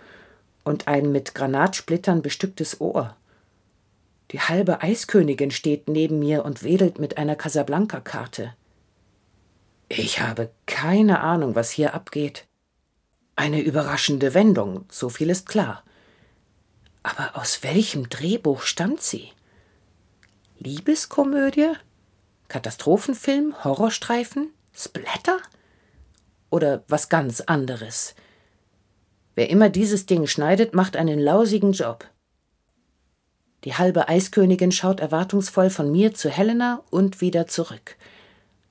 und 0.63 0.87
ein 0.87 1.11
mit 1.11 1.35
Granatsplittern 1.35 2.21
bestücktes 2.21 2.79
Ohr. 2.79 3.17
Die 4.31 4.39
halbe 4.39 4.81
Eiskönigin 4.81 5.51
steht 5.51 5.89
neben 5.89 6.19
mir 6.19 6.45
und 6.45 6.63
wedelt 6.63 6.97
mit 6.97 7.17
einer 7.17 7.35
Casablanca-Karte. 7.35 8.53
Ich 9.89 10.21
habe 10.21 10.49
keine 10.65 11.19
Ahnung, 11.19 11.55
was 11.55 11.71
hier 11.71 11.93
abgeht. 11.93 12.45
Eine 13.35 13.59
überraschende 13.59 14.33
Wendung, 14.33 14.85
so 14.89 15.09
viel 15.09 15.29
ist 15.29 15.49
klar. 15.49 15.83
Aber 17.05 17.39
aus 17.39 17.61
welchem 17.61 18.09
Drehbuch 18.09 18.63
stammt 18.63 18.99
sie? 18.99 19.29
Liebeskomödie? 20.57 21.73
Katastrophenfilm? 22.47 23.63
Horrorstreifen? 23.63 24.49
Splatter? 24.73 25.37
Oder 26.49 26.83
was 26.87 27.07
ganz 27.07 27.41
anderes? 27.41 28.15
Wer 29.35 29.51
immer 29.51 29.69
dieses 29.69 30.07
Ding 30.07 30.25
schneidet, 30.25 30.73
macht 30.73 30.97
einen 30.97 31.19
lausigen 31.19 31.73
Job. 31.73 32.09
Die 33.65 33.75
halbe 33.75 34.09
Eiskönigin 34.09 34.71
schaut 34.71 34.99
erwartungsvoll 34.99 35.69
von 35.69 35.91
mir 35.91 36.15
zu 36.15 36.31
Helena 36.31 36.81
und 36.89 37.21
wieder 37.21 37.45
zurück. 37.45 37.97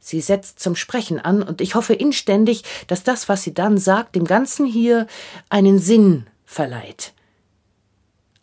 Sie 0.01 0.21
setzt 0.21 0.59
zum 0.59 0.75
Sprechen 0.75 1.21
an, 1.21 1.41
und 1.41 1.61
ich 1.61 1.77
hoffe 1.77 1.95
inständig, 1.95 2.65
dass 2.89 3.05
das, 3.05 3.29
was 3.29 3.45
sie 3.45 3.55
dann 3.55 3.79
sagt, 3.79 4.17
dem 4.17 4.25
Ganzen 4.25 4.67
hier 4.67 5.07
einen 5.51 5.79
Sinn 5.79 6.27
verleiht. 6.45 7.13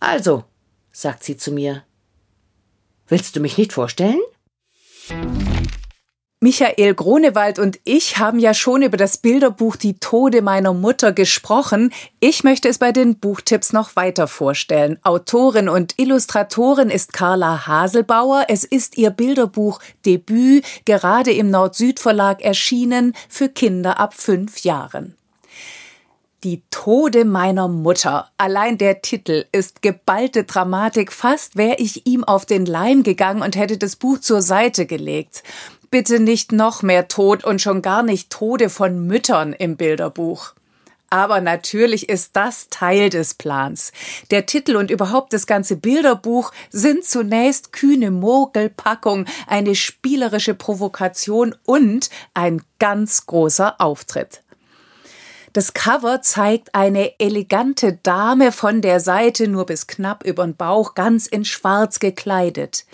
Also, 0.01 0.43
sagt 0.91 1.23
sie 1.23 1.37
zu 1.37 1.51
mir, 1.51 1.83
willst 3.07 3.35
du 3.35 3.39
mich 3.39 3.57
nicht 3.57 3.71
vorstellen? 3.71 4.19
Michael 6.43 6.95
Gronewald 6.95 7.59
und 7.59 7.79
ich 7.83 8.17
haben 8.17 8.39
ja 8.39 8.55
schon 8.55 8.81
über 8.81 8.97
das 8.97 9.19
Bilderbuch 9.19 9.75
Die 9.75 9.99
Tode 9.99 10.41
meiner 10.41 10.73
Mutter 10.73 11.11
gesprochen. 11.11 11.93
Ich 12.19 12.43
möchte 12.43 12.67
es 12.67 12.79
bei 12.79 12.91
den 12.91 13.19
Buchtipps 13.19 13.73
noch 13.73 13.95
weiter 13.95 14.27
vorstellen. 14.27 14.97
Autorin 15.03 15.69
und 15.69 15.99
Illustratorin 15.99 16.89
ist 16.89 17.13
Carla 17.13 17.67
Haselbauer. 17.67 18.45
Es 18.47 18.63
ist 18.63 18.97
ihr 18.97 19.11
Bilderbuch 19.11 19.79
Debüt, 20.03 20.65
gerade 20.85 21.31
im 21.31 21.51
Nord-Süd-Verlag 21.51 22.41
erschienen, 22.41 23.13
für 23.29 23.49
Kinder 23.49 23.99
ab 23.99 24.15
fünf 24.15 24.61
Jahren. 24.61 25.15
Die 26.43 26.63
Tode 26.71 27.23
meiner 27.23 27.67
Mutter. 27.67 28.31
Allein 28.37 28.79
der 28.79 29.03
Titel 29.03 29.45
ist 29.51 29.83
geballte 29.83 30.43
Dramatik. 30.43 31.11
Fast 31.11 31.55
wäre 31.55 31.75
ich 31.77 32.07
ihm 32.07 32.23
auf 32.23 32.47
den 32.47 32.65
Leim 32.65 33.03
gegangen 33.03 33.43
und 33.43 33.55
hätte 33.55 33.77
das 33.77 33.95
Buch 33.95 34.17
zur 34.17 34.41
Seite 34.41 34.87
gelegt. 34.87 35.43
Bitte 35.91 36.19
nicht 36.19 36.51
noch 36.51 36.81
mehr 36.81 37.07
Tod 37.07 37.43
und 37.43 37.61
schon 37.61 37.83
gar 37.83 38.01
nicht 38.01 38.31
Tode 38.31 38.71
von 38.71 39.05
Müttern 39.05 39.53
im 39.53 39.77
Bilderbuch. 39.77 40.53
Aber 41.11 41.41
natürlich 41.41 42.09
ist 42.09 42.35
das 42.35 42.69
Teil 42.69 43.11
des 43.11 43.35
Plans. 43.35 43.91
Der 44.31 44.47
Titel 44.47 44.77
und 44.77 44.89
überhaupt 44.89 45.33
das 45.33 45.45
ganze 45.45 45.75
Bilderbuch 45.75 46.51
sind 46.71 47.05
zunächst 47.05 47.71
kühne 47.71 48.09
Mogelpackung, 48.09 49.25
eine 49.45 49.75
spielerische 49.75 50.55
Provokation 50.55 51.53
und 51.67 52.09
ein 52.33 52.63
ganz 52.79 53.27
großer 53.27 53.79
Auftritt. 53.79 54.41
Das 55.53 55.73
Cover 55.73 56.21
zeigt 56.21 56.75
eine 56.75 57.19
elegante 57.19 57.99
Dame 58.03 58.53
von 58.53 58.81
der 58.81 59.01
Seite 59.01 59.49
nur 59.49 59.65
bis 59.65 59.85
knapp 59.85 60.25
übern 60.25 60.55
Bauch, 60.55 60.93
ganz 60.95 61.27
in 61.27 61.43
schwarz 61.43 61.99
gekleidet. 61.99 62.85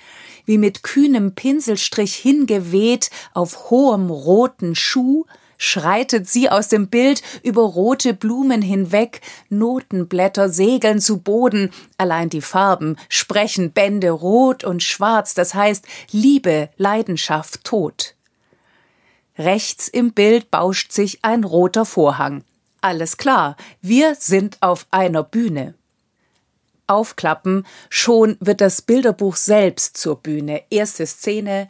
Wie 0.46 0.58
mit 0.58 0.82
kühnem 0.82 1.36
Pinselstrich 1.36 2.16
hingeweht 2.16 3.12
auf 3.36 3.70
hohem 3.70 4.10
roten 4.10 4.74
Schuh, 4.74 5.26
schreitet 5.60 6.28
sie 6.28 6.50
aus 6.50 6.68
dem 6.68 6.88
Bild 6.88 7.22
über 7.44 7.62
rote 7.62 8.16
Blumen 8.16 8.64
hinweg, 8.64 9.22
Notenblätter 9.50 10.50
segeln 10.50 11.00
zu 11.00 11.20
Boden, 11.20 11.70
allein 12.00 12.30
die 12.30 12.42
Farben 12.42 12.98
sprechen 13.08 13.72
Bände 13.72 14.10
rot 14.10 14.64
und 14.64 14.82
schwarz, 14.82 15.36
das 15.36 15.54
heißt 15.54 15.86
Liebe, 16.12 16.70
Leidenschaft, 16.78 17.64
Tod. 17.64 18.16
Rechts 19.38 19.88
im 19.88 20.14
Bild 20.14 20.50
bauscht 20.50 20.92
sich 20.92 21.24
ein 21.24 21.44
roter 21.44 21.86
Vorhang. 21.86 22.44
Alles 22.82 23.18
klar, 23.18 23.56
wir 23.82 24.16
sind 24.16 24.58
auf 24.62 24.88
einer 24.92 25.24
Bühne. 25.24 25.74
Aufklappen, 26.88 27.66
schon 27.90 28.38
wird 28.40 28.62
das 28.62 28.82
Bilderbuch 28.82 29.36
selbst 29.36 29.98
zur 29.98 30.18
Bühne. 30.18 30.64
Erste 30.70 31.06
Szene. 31.06 31.70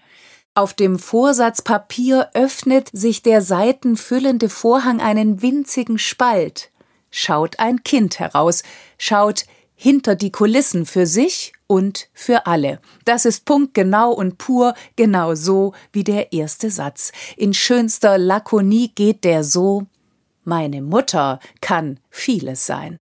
Auf 0.53 0.73
dem 0.73 0.99
Vorsatzpapier 0.99 2.29
öffnet 2.33 2.89
sich 2.93 3.23
der 3.23 3.41
seitenfüllende 3.41 4.49
Vorhang 4.49 5.01
einen 5.01 5.41
winzigen 5.41 5.97
Spalt. 5.97 6.71
Schaut 7.09 7.59
ein 7.59 7.83
Kind 7.83 8.19
heraus, 8.19 8.63
schaut 8.97 9.45
hinter 9.75 10.15
die 10.15 10.31
Kulissen 10.31 10.85
für 10.85 11.05
sich 11.05 11.53
und 11.67 12.09
für 12.13 12.47
alle. 12.47 12.79
Das 13.05 13.25
ist 13.25 13.45
punktgenau 13.45 14.11
und 14.11 14.37
pur 14.37 14.73
genau 14.95 15.35
so 15.35 15.73
wie 15.93 16.03
der 16.03 16.33
erste 16.33 16.71
Satz. 16.71 17.11
In 17.37 17.53
schönster 17.53 18.17
Lakonie 18.17 18.89
geht 18.89 19.23
der 19.23 19.43
so 19.43 19.85
Meine 20.47 20.81
Mutter 20.81 21.41
kann 21.59 21.99
vieles 22.09 22.65
sein. 22.65 22.99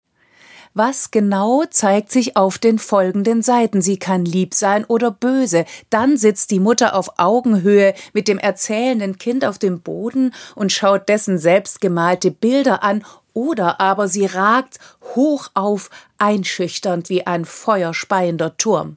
Was 0.74 1.12
genau 1.12 1.62
zeigt 1.70 2.10
sich 2.10 2.36
auf 2.36 2.58
den 2.58 2.80
folgenden 2.80 3.40
Seiten? 3.40 3.80
Sie 3.80 4.00
kann 4.00 4.24
lieb 4.24 4.52
sein 4.52 4.84
oder 4.84 5.12
böse. 5.12 5.64
Dann 5.88 6.16
sitzt 6.16 6.50
die 6.50 6.58
Mutter 6.58 6.96
auf 6.96 7.20
Augenhöhe 7.20 7.94
mit 8.12 8.26
dem 8.26 8.38
erzählenden 8.38 9.16
Kind 9.16 9.44
auf 9.44 9.60
dem 9.60 9.80
Boden 9.80 10.34
und 10.56 10.72
schaut 10.72 11.08
dessen 11.08 11.38
selbstgemalte 11.38 12.32
Bilder 12.32 12.82
an 12.82 13.04
oder 13.32 13.80
aber 13.80 14.08
sie 14.08 14.26
ragt 14.26 14.80
hoch 15.14 15.48
auf, 15.54 15.88
einschüchternd 16.18 17.08
wie 17.10 17.28
ein 17.28 17.44
feuerspeiender 17.44 18.56
Turm. 18.56 18.96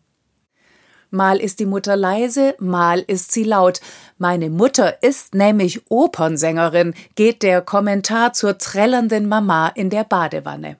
Mal 1.12 1.38
ist 1.38 1.60
die 1.60 1.66
Mutter 1.66 1.96
leise, 1.96 2.56
mal 2.60 3.04
ist 3.08 3.32
sie 3.32 3.44
laut. 3.44 3.82
Meine 4.18 4.50
Mutter 4.50 5.02
ist 5.02 5.34
nämlich 5.34 5.90
Opernsängerin, 5.90 6.94
geht 7.16 7.42
der 7.42 7.62
Kommentar 7.62 8.34
zur 8.34 8.58
trällernden 8.58 9.28
Mama 9.28 9.70
in 9.70 9.90
der 9.90 10.04
Badewanne. 10.04 10.78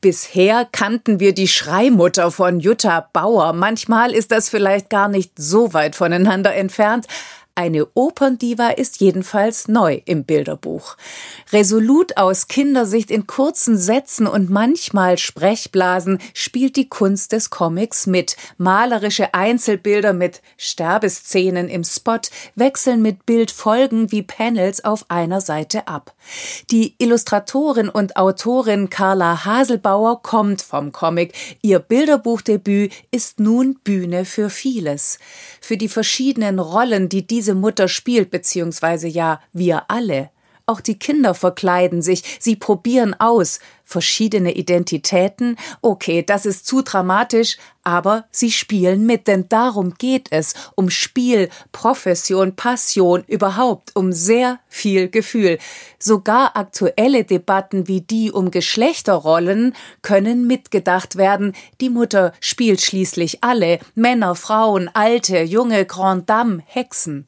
Bisher 0.00 0.66
kannten 0.72 1.20
wir 1.20 1.34
die 1.34 1.48
Schreimutter 1.48 2.30
von 2.30 2.58
Jutta 2.58 3.08
Bauer. 3.12 3.52
Manchmal 3.52 4.12
ist 4.12 4.32
das 4.32 4.48
vielleicht 4.48 4.88
gar 4.88 5.08
nicht 5.08 5.32
so 5.36 5.74
weit 5.74 5.94
voneinander 5.94 6.54
entfernt, 6.54 7.06
eine 7.60 7.86
Operndiva 7.92 8.70
ist 8.70 9.02
jedenfalls 9.02 9.68
neu 9.68 10.00
im 10.06 10.24
Bilderbuch. 10.24 10.96
Resolut 11.52 12.16
aus 12.16 12.48
Kindersicht 12.48 13.10
in 13.10 13.26
kurzen 13.26 13.76
Sätzen 13.76 14.26
und 14.26 14.48
manchmal 14.48 15.18
Sprechblasen 15.18 16.20
spielt 16.32 16.76
die 16.76 16.88
Kunst 16.88 17.32
des 17.32 17.50
Comics 17.50 18.06
mit. 18.06 18.38
Malerische 18.56 19.34
Einzelbilder 19.34 20.14
mit 20.14 20.40
Sterbeszenen 20.56 21.68
im 21.68 21.84
Spot 21.84 22.20
wechseln 22.54 23.02
mit 23.02 23.26
Bildfolgen 23.26 24.10
wie 24.10 24.22
Panels 24.22 24.82
auf 24.82 25.04
einer 25.10 25.42
Seite 25.42 25.86
ab. 25.86 26.14
Die 26.70 26.94
Illustratorin 26.96 27.90
und 27.90 28.16
Autorin 28.16 28.88
Carla 28.88 29.44
Haselbauer 29.44 30.22
kommt 30.22 30.62
vom 30.62 30.92
Comic. 30.92 31.34
Ihr 31.60 31.78
Bilderbuchdebüt 31.78 32.94
ist 33.10 33.38
nun 33.38 33.74
Bühne 33.84 34.24
für 34.24 34.48
vieles. 34.48 35.18
Für 35.60 35.76
die 35.76 35.88
verschiedenen 35.88 36.58
Rollen, 36.58 37.08
die 37.08 37.26
diese 37.26 37.54
Mutter 37.54 37.86
spielt, 37.88 38.30
beziehungsweise 38.30 39.06
ja 39.08 39.40
wir 39.52 39.90
alle. 39.90 40.30
Auch 40.70 40.80
die 40.80 41.00
Kinder 41.00 41.34
verkleiden 41.34 42.00
sich, 42.00 42.22
sie 42.38 42.54
probieren 42.54 43.18
aus. 43.18 43.58
Verschiedene 43.82 44.52
Identitäten, 44.52 45.56
okay, 45.82 46.22
das 46.22 46.46
ist 46.46 46.64
zu 46.64 46.82
dramatisch, 46.82 47.56
aber 47.82 48.26
sie 48.30 48.52
spielen 48.52 49.04
mit, 49.04 49.26
denn 49.26 49.48
darum 49.48 49.94
geht 49.94 50.28
es, 50.30 50.54
um 50.76 50.88
Spiel, 50.88 51.48
Profession, 51.72 52.54
Passion, 52.54 53.24
überhaupt 53.26 53.96
um 53.96 54.12
sehr 54.12 54.60
viel 54.68 55.08
Gefühl. 55.08 55.58
Sogar 55.98 56.56
aktuelle 56.56 57.24
Debatten 57.24 57.88
wie 57.88 58.02
die 58.02 58.30
um 58.30 58.52
Geschlechterrollen 58.52 59.74
können 60.02 60.46
mitgedacht 60.46 61.16
werden. 61.16 61.56
Die 61.80 61.90
Mutter 61.90 62.32
spielt 62.38 62.80
schließlich 62.80 63.42
alle, 63.42 63.80
Männer, 63.96 64.36
Frauen, 64.36 64.88
alte, 64.94 65.40
junge, 65.40 65.84
Grand 65.84 66.30
Dame, 66.30 66.62
Hexen. 66.64 67.26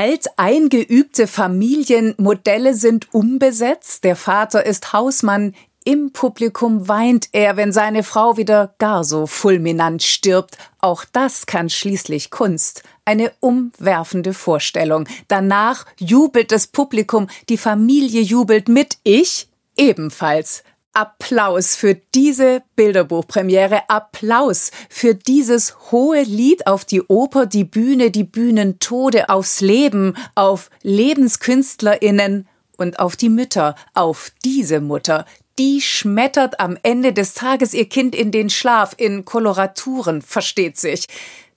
Alteingeübte 0.00 1.26
Familienmodelle 1.26 2.74
sind 2.74 3.12
umbesetzt. 3.12 4.04
Der 4.04 4.14
Vater 4.14 4.64
ist 4.64 4.92
Hausmann. 4.92 5.56
Im 5.84 6.12
Publikum 6.12 6.86
weint 6.86 7.30
er, 7.32 7.56
wenn 7.56 7.72
seine 7.72 8.04
Frau 8.04 8.36
wieder 8.36 8.76
gar 8.78 9.02
so 9.02 9.26
fulminant 9.26 10.04
stirbt. 10.04 10.56
Auch 10.78 11.04
das 11.04 11.46
kann 11.46 11.68
schließlich 11.68 12.30
Kunst. 12.30 12.84
Eine 13.04 13.32
umwerfende 13.40 14.34
Vorstellung. 14.34 15.08
Danach 15.26 15.84
jubelt 15.98 16.52
das 16.52 16.68
Publikum, 16.68 17.26
die 17.48 17.58
Familie 17.58 18.20
jubelt 18.20 18.68
mit, 18.68 18.98
ich 19.02 19.48
ebenfalls. 19.76 20.62
Applaus 20.92 21.76
für 21.76 21.94
diese 21.94 22.62
Bilderbuchpremiere, 22.74 23.88
Applaus 23.88 24.70
für 24.88 25.14
dieses 25.14 25.92
hohe 25.92 26.22
Lied 26.22 26.66
auf 26.66 26.84
die 26.84 27.02
Oper, 27.02 27.46
die 27.46 27.64
Bühne, 27.64 28.10
die 28.10 28.24
Bühnentode, 28.24 29.28
aufs 29.28 29.60
Leben, 29.60 30.14
auf 30.34 30.70
Lebenskünstlerinnen 30.82 32.48
und 32.76 32.98
auf 32.98 33.16
die 33.16 33.28
Mütter, 33.28 33.74
auf 33.94 34.32
diese 34.44 34.80
Mutter, 34.80 35.24
die 35.58 35.80
schmettert 35.80 36.60
am 36.60 36.78
Ende 36.82 37.12
des 37.12 37.34
Tages 37.34 37.74
ihr 37.74 37.88
Kind 37.88 38.14
in 38.14 38.30
den 38.30 38.48
Schlaf, 38.48 38.94
in 38.96 39.24
Koloraturen, 39.24 40.22
versteht 40.22 40.78
sich. 40.78 41.06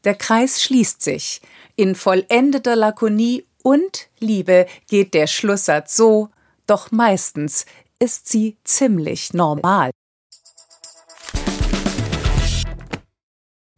Der 0.03 0.15
Kreis 0.15 0.61
schließt 0.61 1.01
sich. 1.01 1.41
In 1.75 1.93
vollendeter 1.93 2.75
Lakonie 2.75 3.45
und 3.63 4.09
Liebe 4.19 4.65
geht 4.89 5.13
der 5.13 5.27
Schlusssatz 5.27 5.95
so, 5.95 6.29
doch 6.65 6.91
meistens 6.91 7.65
ist 8.01 8.27
sie 8.27 8.57
ziemlich 8.63 9.33
normal. 9.33 9.91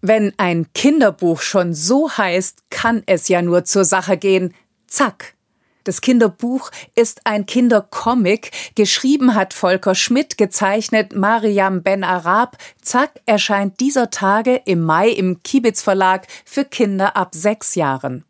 Wenn 0.02 0.34
ein 0.38 0.72
Kinderbuch 0.74 1.42
schon 1.42 1.74
so 1.74 2.10
heißt, 2.10 2.70
kann 2.70 3.04
es 3.06 3.28
ja 3.28 3.42
nur 3.42 3.66
zur 3.66 3.86
Sache 3.86 4.18
gehen. 4.18 4.54
Zack. 4.88 5.36
Das 5.84 6.00
Kinderbuch 6.00 6.72
ist 6.96 7.22
ein 7.26 7.46
Kindercomic. 7.46 8.52
Geschrieben 8.76 9.36
hat 9.36 9.54
Volker 9.54 9.96
Schmidt, 9.96 10.38
gezeichnet 10.38 11.14
Mariam 11.14 11.84
Ben 11.84 12.06
Arab. 12.06 12.58
Zack 12.82 13.20
erscheint 13.26 13.82
dieser 13.82 14.10
Tage 14.10 14.62
im 14.66 14.82
Mai 14.82 15.10
im 15.10 15.44
Kibitz 15.44 15.82
Verlag 15.82 16.28
für 16.46 16.64
Kinder 16.64 17.18
ab 17.18 17.36
sechs 17.36 17.76
Jahren. 17.76 18.24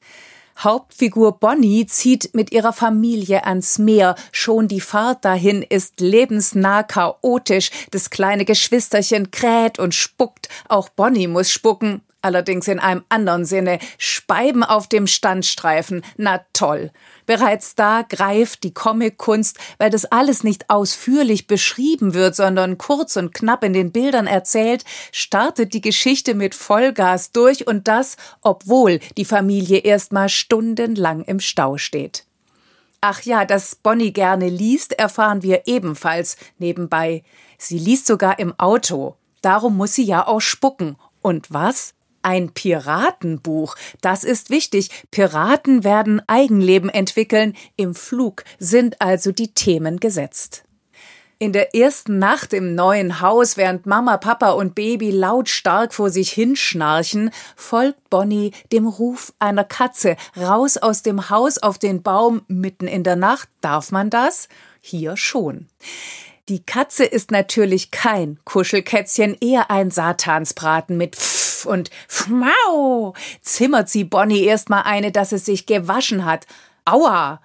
Hauptfigur 0.57 1.39
Bonnie 1.39 1.85
zieht 1.85 2.33
mit 2.33 2.51
ihrer 2.51 2.73
Familie 2.73 3.45
ans 3.45 3.79
Meer. 3.79 4.15
Schon 4.31 4.67
die 4.67 4.81
Fahrt 4.81 5.25
dahin 5.25 5.61
ist 5.61 5.99
lebensnah 5.99 6.83
chaotisch. 6.83 7.71
Das 7.91 8.09
kleine 8.09 8.45
Geschwisterchen 8.45 9.31
kräht 9.31 9.79
und 9.79 9.95
spuckt. 9.95 10.49
Auch 10.69 10.89
Bonnie 10.89 11.27
muss 11.27 11.51
spucken. 11.51 12.01
Allerdings 12.23 12.69
in 12.69 12.79
einem 12.79 13.03
anderen 13.09 13.43
Sinne. 13.43 13.79
Speiben 13.97 14.63
auf 14.63 14.87
dem 14.87 15.07
Standstreifen. 15.07 16.03
Na 16.15 16.39
toll. 16.53 16.89
Bereits 17.25 17.75
da 17.75 18.01
greift 18.01 18.63
die 18.63 18.73
Comic-Kunst, 18.73 19.57
weil 19.77 19.89
das 19.89 20.05
alles 20.05 20.45
nicht 20.45 20.69
ausführlich 20.69 21.47
beschrieben 21.47 22.13
wird, 22.13 22.33
sondern 22.35 22.77
kurz 22.77 23.17
und 23.17 23.33
knapp 23.33 23.65
in 23.65 23.73
den 23.73 23.91
Bildern 23.91 24.25
erzählt, 24.25 24.85
startet 25.11 25.73
die 25.73 25.81
Geschichte 25.81 26.33
mit 26.33 26.55
Vollgas 26.55 27.33
durch 27.33 27.67
und 27.67 27.89
das, 27.89 28.15
obwohl 28.41 28.99
die 29.17 29.25
Familie 29.25 29.79
erstmal 29.79 30.29
stundenlang 30.29 31.23
im 31.25 31.41
Stau 31.41 31.77
steht. 31.77 32.25
Ach 33.01 33.21
ja, 33.23 33.43
dass 33.43 33.75
Bonnie 33.75 34.13
gerne 34.13 34.47
liest, 34.47 34.93
erfahren 34.93 35.43
wir 35.43 35.63
ebenfalls 35.65 36.37
nebenbei. 36.57 37.23
Sie 37.57 37.77
liest 37.77 38.05
sogar 38.05 38.39
im 38.39 38.57
Auto. 38.57 39.17
Darum 39.41 39.75
muss 39.75 39.93
sie 39.93 40.05
ja 40.05 40.25
auch 40.25 40.39
spucken. 40.39 40.95
Und 41.21 41.51
was? 41.51 41.93
Ein 42.23 42.51
Piratenbuch. 42.51 43.75
Das 44.01 44.23
ist 44.23 44.49
wichtig. 44.49 44.89
Piraten 45.11 45.83
werden 45.83 46.21
Eigenleben 46.27 46.89
entwickeln. 46.89 47.55
Im 47.75 47.93
Flug 47.93 48.43
sind 48.57 49.01
also 49.01 49.31
die 49.31 49.53
Themen 49.53 49.99
gesetzt. 49.99 50.63
In 51.43 51.51
der 51.51 51.75
ersten 51.75 52.19
Nacht 52.19 52.53
im 52.53 52.73
neuen 52.73 53.19
Haus, 53.19 53.57
während 53.57 53.85
Mama, 53.85 54.15
Papa 54.15 54.51
und 54.51 54.75
Baby 54.75 55.11
lautstark 55.11 55.93
vor 55.93 56.09
sich 56.09 56.31
hinschnarchen, 56.31 57.31
folgt 57.57 58.09
Bonnie 58.09 58.51
dem 58.71 58.87
Ruf 58.87 59.33
einer 59.39 59.65
Katze 59.65 60.15
raus 60.37 60.77
aus 60.77 61.01
dem 61.01 61.29
Haus 61.29 61.57
auf 61.57 61.77
den 61.77 62.01
Baum 62.01 62.43
mitten 62.47 62.87
in 62.87 63.03
der 63.03 63.17
Nacht. 63.17 63.49
Darf 63.59 63.91
man 63.91 64.09
das? 64.09 64.47
Hier 64.79 65.17
schon. 65.17 65.67
Die 66.49 66.61
Katze 66.61 67.05
ist 67.05 67.31
natürlich 67.31 67.89
kein 67.89 68.37
Kuschelkätzchen, 68.43 69.37
eher 69.39 69.71
ein 69.71 69.91
Satansbraten 69.91 70.97
mit 70.97 71.15
Pfff 71.15 71.65
und 71.65 71.89
Fmau 72.09 73.13
zimmert 73.41 73.87
sie 73.87 74.03
Bonnie 74.03 74.43
erstmal 74.43 74.83
eine, 74.83 75.13
dass 75.13 75.31
es 75.31 75.45
sich 75.45 75.65
gewaschen 75.65 76.25
hat. 76.25 76.45
Aua! 76.83 77.39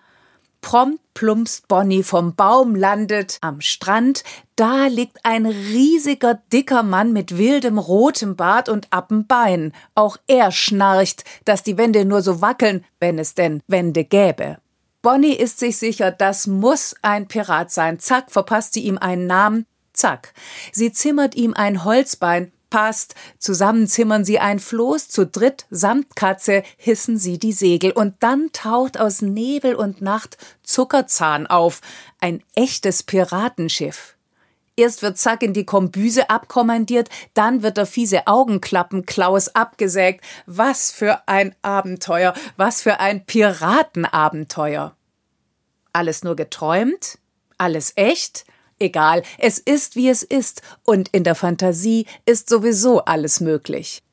Prompt 0.61 1.01
plumpst 1.15 1.69
Bonnie 1.69 2.03
vom 2.03 2.35
Baum, 2.35 2.75
landet 2.75 3.39
am 3.41 3.61
Strand. 3.61 4.25
Da 4.57 4.89
liegt 4.89 5.25
ein 5.25 5.47
riesiger, 5.47 6.41
dicker 6.53 6.83
Mann 6.83 7.13
mit 7.13 7.39
wildem 7.39 7.79
rotem 7.79 8.35
Bart 8.35 8.69
und 8.69 8.89
Appenbein. 8.91 9.73
Auch 9.95 10.17
er 10.27 10.51
schnarcht, 10.51 11.23
dass 11.45 11.63
die 11.63 11.79
Wände 11.79 12.05
nur 12.05 12.23
so 12.23 12.41
wackeln, 12.41 12.85
wenn 12.99 13.21
es 13.21 13.35
denn 13.35 13.63
Wände 13.69 14.03
gäbe. 14.03 14.59
Bonnie 15.03 15.35
ist 15.35 15.59
sich 15.59 15.79
sicher, 15.79 16.11
das 16.11 16.47
muss 16.47 16.95
ein 17.03 17.29
Pirat 17.29 17.71
sein. 17.71 17.99
Zack, 17.99 18.31
verpasst 18.31 18.75
sie 18.75 18.85
ihm 18.85 18.99
einen 18.99 19.27
Namen. 19.27 19.67
Zack. 19.93 20.33
Sie 20.73 20.93
zimmert 20.93 21.35
ihm 21.35 21.55
ein 21.55 21.85
Holzbein 21.85 22.53
passt. 22.71 23.15
Zusammen 23.39 23.87
zimmern 23.87 24.25
sie 24.25 24.39
ein 24.39 24.59
Floß, 24.59 25.09
zu 25.09 25.27
dritt 25.27 25.67
samt 25.71 26.17
Katze 26.17 26.63
hissen 26.77 27.19
sie 27.19 27.39
die 27.39 27.53
Segel 27.53 27.93
und 27.93 28.17
dann 28.21 28.51
taucht 28.53 29.01
aus 29.01 29.23
Nebel 29.23 29.75
und 29.75 30.03
Nacht 30.03 30.37
Zuckerzahn 30.63 31.47
auf, 31.47 31.81
ein 32.21 32.43
echtes 32.55 33.03
Piratenschiff. 33.03 34.18
Erst 34.79 35.03
wird 35.03 35.19
Zack 35.19 35.43
in 35.43 35.55
die 35.55 35.67
Kombüse 35.67 36.31
abkommandiert, 36.31 37.09
dann 37.35 37.65
wird 37.65 37.79
der 37.79 37.85
fiese 37.85 38.29
Augenklappenklaus 38.29 39.49
abgesägt. 39.57 40.25
Was 40.47 40.93
für 40.93 41.27
ein 41.27 41.53
Abenteuer, 41.63 42.33
was 42.57 42.81
für 42.81 43.01
ein 43.01 43.27
Piratenabenteuer. 43.27 44.95
Alles 45.93 46.23
nur 46.23 46.37
geträumt? 46.37 47.19
Alles 47.59 47.93
echt? 47.97 48.45
Egal, 48.79 49.25
es 49.39 49.59
ist 49.59 49.97
wie 49.97 50.11
es 50.11 50.23
ist, 50.23 50.63
und 50.85 51.09
in 51.09 51.25
der 51.25 51.35
Fantasie 51.35 52.07
ist 52.25 52.49
sowieso 52.49 53.05
alles 53.05 53.41
möglich. 53.41 54.05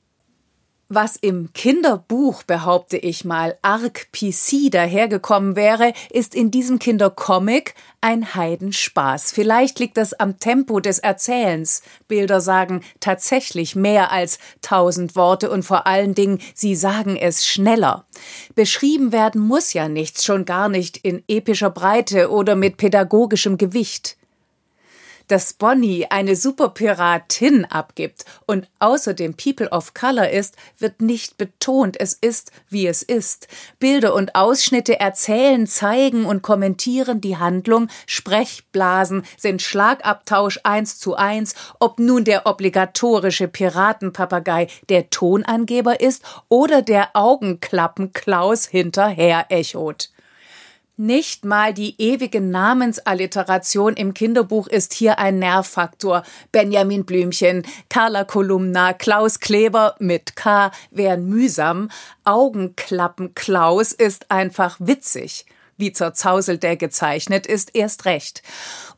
Was 0.87 1.15
im 1.15 1.51
Kinderbuch, 1.51 2.43
behaupte 2.43 2.97
ich 2.97 3.25
mal, 3.25 3.57
arg 3.63 4.11
PC 4.11 4.69
dahergekommen 4.69 5.55
wäre, 5.55 5.93
ist 6.11 6.35
in 6.35 6.51
diesem 6.51 6.77
Kindercomic 6.77 7.73
ein 8.01 8.35
Heidenspaß. 8.35 9.31
Vielleicht 9.31 9.79
liegt 9.79 9.97
das 9.97 10.13
am 10.13 10.37
Tempo 10.37 10.79
des 10.79 10.99
Erzählens. 10.99 11.81
Bilder 12.07 12.39
sagen 12.39 12.81
tatsächlich 12.99 13.75
mehr 13.75 14.11
als 14.11 14.37
tausend 14.61 15.15
Worte 15.15 15.49
und 15.49 15.63
vor 15.63 15.87
allen 15.87 16.13
Dingen, 16.13 16.37
sie 16.53 16.75
sagen 16.75 17.17
es 17.17 17.47
schneller. 17.47 18.05
Beschrieben 18.53 19.11
werden 19.11 19.41
muss 19.41 19.73
ja 19.73 19.89
nichts, 19.89 20.23
schon 20.23 20.45
gar 20.45 20.69
nicht 20.69 20.97
in 20.97 21.23
epischer 21.27 21.71
Breite 21.71 22.29
oder 22.29 22.55
mit 22.55 22.77
pädagogischem 22.77 23.57
Gewicht 23.57 24.17
dass 25.27 25.53
Bonnie 25.53 26.07
eine 26.09 26.35
Superpiratin 26.35 27.65
abgibt 27.65 28.25
und 28.45 28.67
außerdem 28.79 29.35
People 29.35 29.69
of 29.69 29.93
Color 29.93 30.29
ist, 30.29 30.55
wird 30.77 31.01
nicht 31.01 31.37
betont. 31.37 31.99
Es 31.99 32.13
ist, 32.13 32.51
wie 32.69 32.87
es 32.87 33.03
ist. 33.03 33.47
Bilder 33.79 34.13
und 34.13 34.35
Ausschnitte 34.35 34.99
erzählen, 34.99 35.67
zeigen 35.67 36.25
und 36.25 36.41
kommentieren 36.41 37.21
die 37.21 37.37
Handlung. 37.37 37.87
Sprechblasen 38.05 39.23
sind 39.37 39.61
Schlagabtausch 39.61 40.59
eins 40.63 40.99
zu 40.99 41.15
eins, 41.15 41.55
ob 41.79 41.99
nun 41.99 42.23
der 42.23 42.45
obligatorische 42.45 43.47
Piratenpapagei 43.47 44.67
der 44.89 45.09
Tonangeber 45.09 45.99
ist 45.99 46.23
oder 46.49 46.81
der 46.81 47.09
Augenklappenklaus 47.15 48.65
hinterher 48.65 49.45
echot. 49.49 50.09
Nicht 50.97 51.43
mal 51.43 51.73
die 51.73 52.01
ewige 52.01 52.39
Namensalliteration 52.39 53.95
im 53.95 54.13
Kinderbuch 54.13 54.67
ist 54.67 54.93
hier 54.93 55.19
ein 55.19 55.39
Nervfaktor. 55.39 56.23
Benjamin 56.53 57.03
Blümchen, 57.03 57.67
Carla 57.89 58.23
Kolumna, 58.23 58.93
Klaus 58.93 59.41
Kleber 59.41 59.95
mit 59.99 60.37
K 60.37 60.71
wären 60.91 61.27
mühsam. 61.27 61.89
Augenklappen 62.23 63.35
Klaus 63.35 63.91
ist 63.91 64.31
einfach 64.31 64.77
witzig 64.79 65.45
wie 65.77 65.91
zerzauselt 65.91 66.63
der 66.63 66.77
gezeichnet 66.77 67.45
ist, 67.45 67.75
erst 67.75 68.05
recht. 68.05 68.43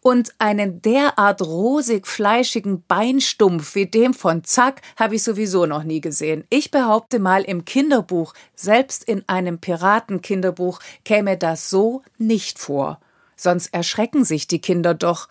Und 0.02 0.34
einen 0.38 0.82
derart 0.82 1.41
rosig-fleischigen 1.41 2.84
Beinstumpf 2.88 3.76
wie 3.76 3.88
dem 3.88 4.14
von 4.14 4.44
Zack 4.44 4.82
habe 4.95 5.16
ich 5.16 5.24
sowieso 5.24 5.66
noch 5.66 5.84
nie 5.84 6.02
gesehen. 6.02 6.44
Ich 6.49 6.72
behaupte 6.72 7.20
mal, 7.20 7.44
im 7.44 7.66
Kinderbuch, 7.66 8.34
selbst 8.56 9.04
in 9.04 9.28
einem 9.28 9.60
Piratenkinderbuch, 9.60 10.80
käme 11.04 11.38
das 11.38 11.70
so 11.70 12.04
nicht 12.18 12.60
vor. 12.60 12.99
Sonst 13.36 13.74
erschrecken 13.74 14.24
sich 14.24 14.48
die 14.48 14.62
Kinder 14.62 14.94
doch. 14.94 15.28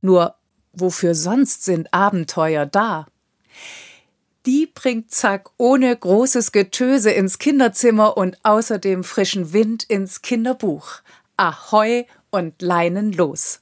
Nur 0.00 0.34
wofür 0.72 1.14
sonst 1.14 1.64
sind 1.64 1.92
Abenteuer 1.92 2.66
da? 2.66 3.06
Die 4.46 4.66
bringt 4.66 5.10
Zack 5.10 5.50
ohne 5.56 5.94
großes 5.96 6.52
Getöse 6.52 7.10
ins 7.10 7.38
Kinderzimmer 7.38 8.16
und 8.16 8.38
außerdem 8.42 9.04
frischen 9.04 9.52
Wind 9.52 9.84
ins 9.84 10.22
Kinderbuch. 10.22 11.00
Ahoi 11.36 12.06
und 12.30 12.60
Leinen 12.62 13.12
los. 13.12 13.60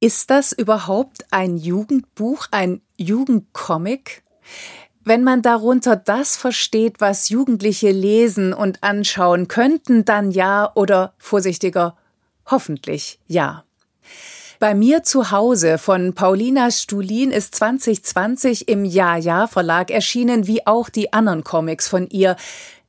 Ist 0.00 0.30
das 0.30 0.52
überhaupt 0.52 1.26
ein 1.30 1.56
Jugendbuch, 1.56 2.46
ein 2.50 2.82
Jugendcomic? 2.96 4.22
Wenn 5.04 5.22
man 5.22 5.40
darunter 5.40 5.96
das 5.96 6.36
versteht, 6.36 7.00
was 7.00 7.28
Jugendliche 7.28 7.92
lesen 7.92 8.52
und 8.52 8.82
anschauen 8.82 9.48
könnten, 9.48 10.04
dann 10.04 10.32
ja 10.32 10.72
oder 10.74 11.14
vorsichtiger, 11.18 11.96
hoffentlich 12.46 13.20
ja. 13.26 13.64
Bei 14.58 14.74
mir 14.74 15.02
zu 15.02 15.30
Hause 15.30 15.76
von 15.76 16.14
Paulina 16.14 16.70
Stulin 16.70 17.30
ist 17.30 17.54
2020 17.56 18.68
im 18.68 18.86
Ja-Ja 18.86 19.48
Verlag 19.48 19.90
erschienen, 19.90 20.46
wie 20.46 20.66
auch 20.66 20.88
die 20.88 21.12
anderen 21.12 21.44
Comics 21.44 21.88
von 21.88 22.08
ihr. 22.08 22.36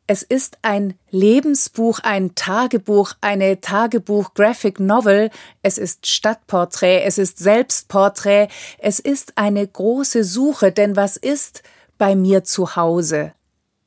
Es 0.08 0.24
ist 0.24 0.60
ein 0.62 0.94
Lebensbuch, 1.12 2.00
ein 2.04 2.36
Tagebuch, 2.36 3.12
eine 3.20 3.60
Tagebuch-Graphic 3.60 4.80
Novel. 4.80 5.30
Es 5.62 5.78
ist 5.78 6.08
Stadtporträt, 6.08 7.04
es 7.04 7.18
ist 7.18 7.40
Selbstporträt. 7.40 8.48
Es 8.78 9.00
ist 9.00 9.34
eine 9.36 9.68
große 9.68 10.24
Suche, 10.24 10.72
denn 10.72 10.96
was 10.96 11.18
ist 11.18 11.64
bei 11.98 12.16
mir 12.16 12.46
zu 12.46 12.78
Hause? 12.78 13.34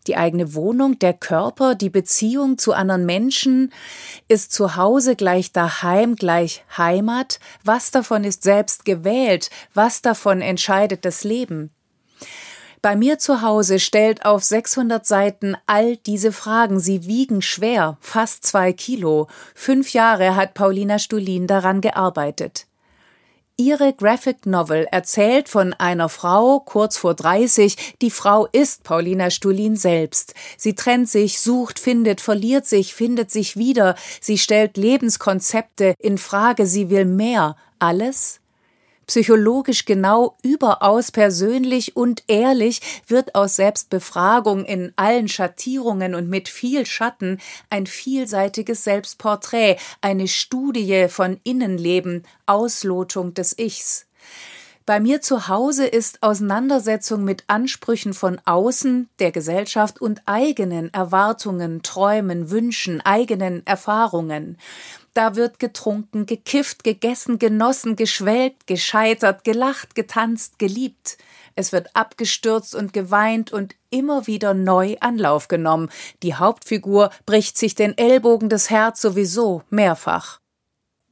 Die 0.06 0.16
eigene 0.16 0.54
Wohnung, 0.54 0.98
der 0.98 1.12
Körper, 1.12 1.74
die 1.74 1.90
Beziehung 1.90 2.58
zu 2.58 2.72
anderen 2.72 3.06
Menschen, 3.06 3.72
ist 4.28 4.52
zu 4.52 4.76
Hause 4.76 5.16
gleich 5.16 5.52
daheim, 5.52 6.16
gleich 6.16 6.64
Heimat, 6.76 7.40
was 7.64 7.90
davon 7.90 8.24
ist 8.24 8.42
selbst 8.42 8.84
gewählt, 8.84 9.50
was 9.74 10.02
davon 10.02 10.40
entscheidet 10.40 11.04
das 11.04 11.24
Leben. 11.24 11.70
Bei 12.82 12.96
mir 12.96 13.18
zu 13.18 13.42
Hause 13.42 13.78
stellt 13.78 14.24
auf 14.24 14.42
600 14.42 15.04
Seiten 15.04 15.54
all 15.66 15.98
diese 15.98 16.32
Fragen. 16.32 16.80
Sie 16.80 17.04
wiegen 17.04 17.42
schwer, 17.42 17.98
fast 18.00 18.46
zwei 18.46 18.72
Kilo. 18.72 19.28
Fünf 19.54 19.92
Jahre 19.92 20.34
hat 20.34 20.54
Paulina 20.54 20.98
Stulin 20.98 21.46
daran 21.46 21.82
gearbeitet. 21.82 22.66
Ihre 23.60 23.92
Graphic 23.92 24.46
Novel 24.46 24.86
erzählt 24.90 25.50
von 25.50 25.74
einer 25.74 26.08
Frau 26.08 26.60
kurz 26.60 26.96
vor 26.96 27.12
30. 27.12 27.98
Die 28.00 28.10
Frau 28.10 28.46
ist 28.46 28.84
Paulina 28.84 29.28
Stulin 29.28 29.76
selbst. 29.76 30.32
Sie 30.56 30.74
trennt 30.74 31.10
sich, 31.10 31.40
sucht, 31.40 31.78
findet, 31.78 32.22
verliert 32.22 32.64
sich, 32.64 32.94
findet 32.94 33.30
sich 33.30 33.58
wieder. 33.58 33.96
Sie 34.22 34.38
stellt 34.38 34.78
Lebenskonzepte 34.78 35.92
in 35.98 36.16
Frage. 36.16 36.64
Sie 36.64 36.88
will 36.88 37.04
mehr. 37.04 37.54
Alles 37.78 38.39
psychologisch 39.10 39.86
genau, 39.86 40.36
überaus 40.44 41.10
persönlich 41.10 41.96
und 41.96 42.22
ehrlich 42.28 42.80
wird 43.08 43.34
aus 43.34 43.56
Selbstbefragung 43.56 44.64
in 44.64 44.92
allen 44.94 45.26
Schattierungen 45.26 46.14
und 46.14 46.28
mit 46.28 46.48
viel 46.48 46.86
Schatten 46.86 47.40
ein 47.70 47.88
vielseitiges 47.88 48.84
Selbstporträt, 48.84 49.78
eine 50.00 50.28
Studie 50.28 51.08
von 51.08 51.40
Innenleben, 51.42 52.22
Auslotung 52.46 53.34
des 53.34 53.58
Ichs. 53.58 54.06
Bei 54.86 55.00
mir 55.00 55.20
zu 55.20 55.48
Hause 55.48 55.86
ist 55.86 56.22
Auseinandersetzung 56.22 57.24
mit 57.24 57.42
Ansprüchen 57.48 58.14
von 58.14 58.40
außen, 58.44 59.08
der 59.18 59.32
Gesellschaft 59.32 60.00
und 60.00 60.22
eigenen 60.26 60.94
Erwartungen, 60.94 61.82
Träumen, 61.82 62.50
Wünschen, 62.50 63.00
eigenen 63.00 63.66
Erfahrungen. 63.66 64.56
Da 65.14 65.34
wird 65.34 65.58
getrunken, 65.58 66.26
gekifft, 66.26 66.84
gegessen, 66.84 67.38
genossen, 67.38 67.96
geschwelgt, 67.96 68.66
gescheitert, 68.66 69.44
gelacht, 69.44 69.94
getanzt, 69.94 70.58
geliebt. 70.58 71.18
Es 71.56 71.72
wird 71.72 71.94
abgestürzt 71.94 72.74
und 72.74 72.92
geweint 72.92 73.52
und 73.52 73.74
immer 73.90 74.26
wieder 74.26 74.54
neu 74.54 74.96
Anlauf 75.00 75.48
genommen. 75.48 75.90
Die 76.22 76.34
Hauptfigur 76.34 77.10
bricht 77.26 77.58
sich 77.58 77.74
den 77.74 77.98
Ellbogen 77.98 78.48
des 78.48 78.70
Herz 78.70 79.00
sowieso 79.00 79.62
mehrfach. 79.68 80.40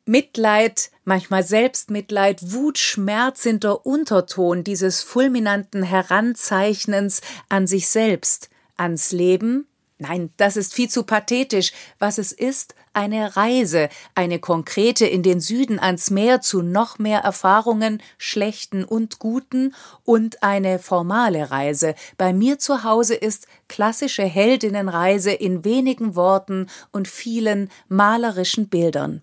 Mitleid, 0.08 0.90
manchmal 1.04 1.42
Selbstmitleid, 1.42 2.52
Wut, 2.52 2.78
Schmerz 2.78 3.42
sind 3.42 3.62
der 3.62 3.84
Unterton 3.84 4.64
dieses 4.64 5.02
fulminanten 5.02 5.82
Heranzeichnens 5.82 7.20
an 7.50 7.66
sich 7.66 7.88
selbst, 7.88 8.48
ans 8.78 9.12
Leben, 9.12 9.67
Nein, 10.00 10.30
das 10.36 10.56
ist 10.56 10.74
viel 10.74 10.88
zu 10.88 11.02
pathetisch. 11.02 11.72
Was 11.98 12.18
es 12.18 12.30
ist, 12.30 12.76
eine 12.92 13.36
Reise, 13.36 13.88
eine 14.14 14.38
konkrete 14.38 15.06
in 15.06 15.24
den 15.24 15.40
Süden 15.40 15.80
ans 15.80 16.10
Meer 16.10 16.40
zu 16.40 16.62
noch 16.62 17.00
mehr 17.00 17.20
Erfahrungen, 17.20 18.00
schlechten 18.16 18.84
und 18.84 19.18
guten, 19.18 19.74
und 20.04 20.42
eine 20.42 20.78
formale 20.78 21.50
Reise. 21.50 21.96
Bei 22.16 22.32
mir 22.32 22.60
zu 22.60 22.84
Hause 22.84 23.14
ist 23.16 23.48
klassische 23.68 24.22
Heldinnenreise 24.22 25.32
in 25.32 25.64
wenigen 25.64 26.14
Worten 26.14 26.68
und 26.92 27.08
vielen 27.08 27.68
malerischen 27.88 28.68
Bildern. 28.68 29.22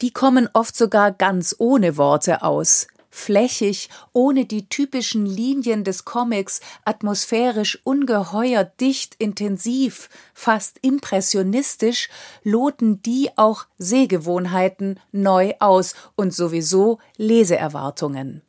Die 0.00 0.10
kommen 0.10 0.48
oft 0.54 0.74
sogar 0.74 1.12
ganz 1.12 1.54
ohne 1.58 1.96
Worte 1.98 2.42
aus 2.42 2.86
flächig, 3.10 3.88
ohne 4.12 4.44
die 4.44 4.68
typischen 4.68 5.26
Linien 5.26 5.84
des 5.84 6.04
Comics, 6.04 6.60
atmosphärisch 6.84 7.78
ungeheuer 7.84 8.64
dicht, 8.64 9.14
intensiv, 9.18 10.08
fast 10.34 10.78
impressionistisch, 10.82 12.08
loten 12.42 13.02
die 13.02 13.30
auch 13.36 13.66
Sehgewohnheiten 13.78 15.00
neu 15.12 15.54
aus 15.60 15.94
und 16.16 16.34
sowieso 16.34 16.98
Leseerwartungen. 17.16 18.42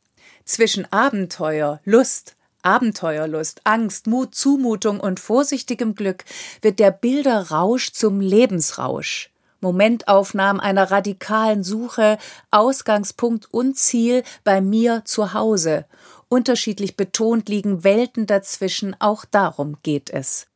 Zwischen 0.45 0.91
Abenteuer, 0.91 1.79
Lust, 1.85 2.35
Abenteuerlust, 2.61 3.61
Angst, 3.63 4.07
Mut, 4.07 4.35
Zumutung 4.35 4.99
und 4.99 5.19
vorsichtigem 5.19 5.95
Glück 5.95 6.25
wird 6.61 6.79
der 6.79 6.91
Bilderrausch 6.91 7.91
zum 7.91 8.19
Lebensrausch. 8.19 9.29
Momentaufnahmen 9.61 10.59
einer 10.59 10.91
radikalen 10.91 11.63
Suche, 11.63 12.17
Ausgangspunkt 12.51 13.51
und 13.53 13.77
Ziel 13.77 14.23
bei 14.43 14.61
mir 14.61 15.03
zu 15.05 15.33
Hause. 15.33 15.85
Unterschiedlich 16.29 16.95
betont 16.95 17.49
liegen 17.49 17.83
Welten 17.83 18.27
dazwischen, 18.27 18.95
auch 18.99 19.25
darum 19.25 19.77
geht 19.83 20.09
es. 20.09 20.47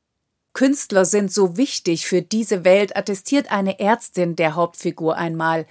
Künstler 0.54 1.04
sind 1.04 1.34
so 1.34 1.58
wichtig 1.58 2.06
für 2.06 2.22
diese 2.22 2.64
Welt, 2.64 2.96
attestiert 2.96 3.52
eine 3.52 3.80
Ärztin 3.80 4.36
der 4.36 4.56
Hauptfigur 4.56 5.18
einmal. 5.18 5.66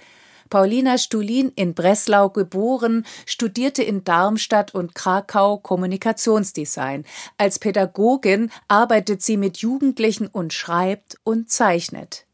Paulina 0.49 0.97
Stulin 0.97 1.53
in 1.55 1.73
Breslau 1.73 2.29
geboren, 2.29 3.05
studierte 3.25 3.81
in 3.81 4.03
Darmstadt 4.03 4.75
und 4.75 4.93
Krakau 4.93 5.57
Kommunikationsdesign. 5.57 7.05
Als 7.37 7.59
Pädagogin 7.59 8.51
arbeitet 8.67 9.21
sie 9.21 9.37
mit 9.37 9.57
Jugendlichen 9.57 10.27
und 10.27 10.53
schreibt 10.53 11.17
und 11.23 11.49
zeichnet. 11.49 12.25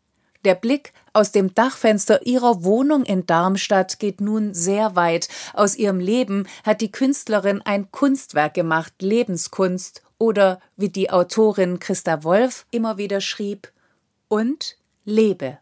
Der 0.45 0.55
Blick 0.55 0.93
aus 1.11 1.31
dem 1.31 1.53
Dachfenster 1.53 2.25
ihrer 2.25 2.63
Wohnung 2.63 3.03
in 3.03 3.25
Darmstadt 3.25 3.99
geht 3.99 4.21
nun 4.21 4.53
sehr 4.53 4.95
weit. 4.95 5.27
Aus 5.53 5.75
ihrem 5.75 5.99
Leben 5.99 6.47
hat 6.63 6.79
die 6.79 6.91
Künstlerin 6.91 7.61
ein 7.61 7.91
Kunstwerk 7.91 8.53
gemacht, 8.53 8.93
Lebenskunst 9.01 10.01
oder, 10.17 10.61
wie 10.77 10.89
die 10.89 11.09
Autorin 11.09 11.79
Christa 11.79 12.23
Wolf 12.23 12.65
immer 12.71 12.97
wieder 12.97 13.19
schrieb, 13.21 13.71
und 14.29 14.77
lebe. 15.05 15.57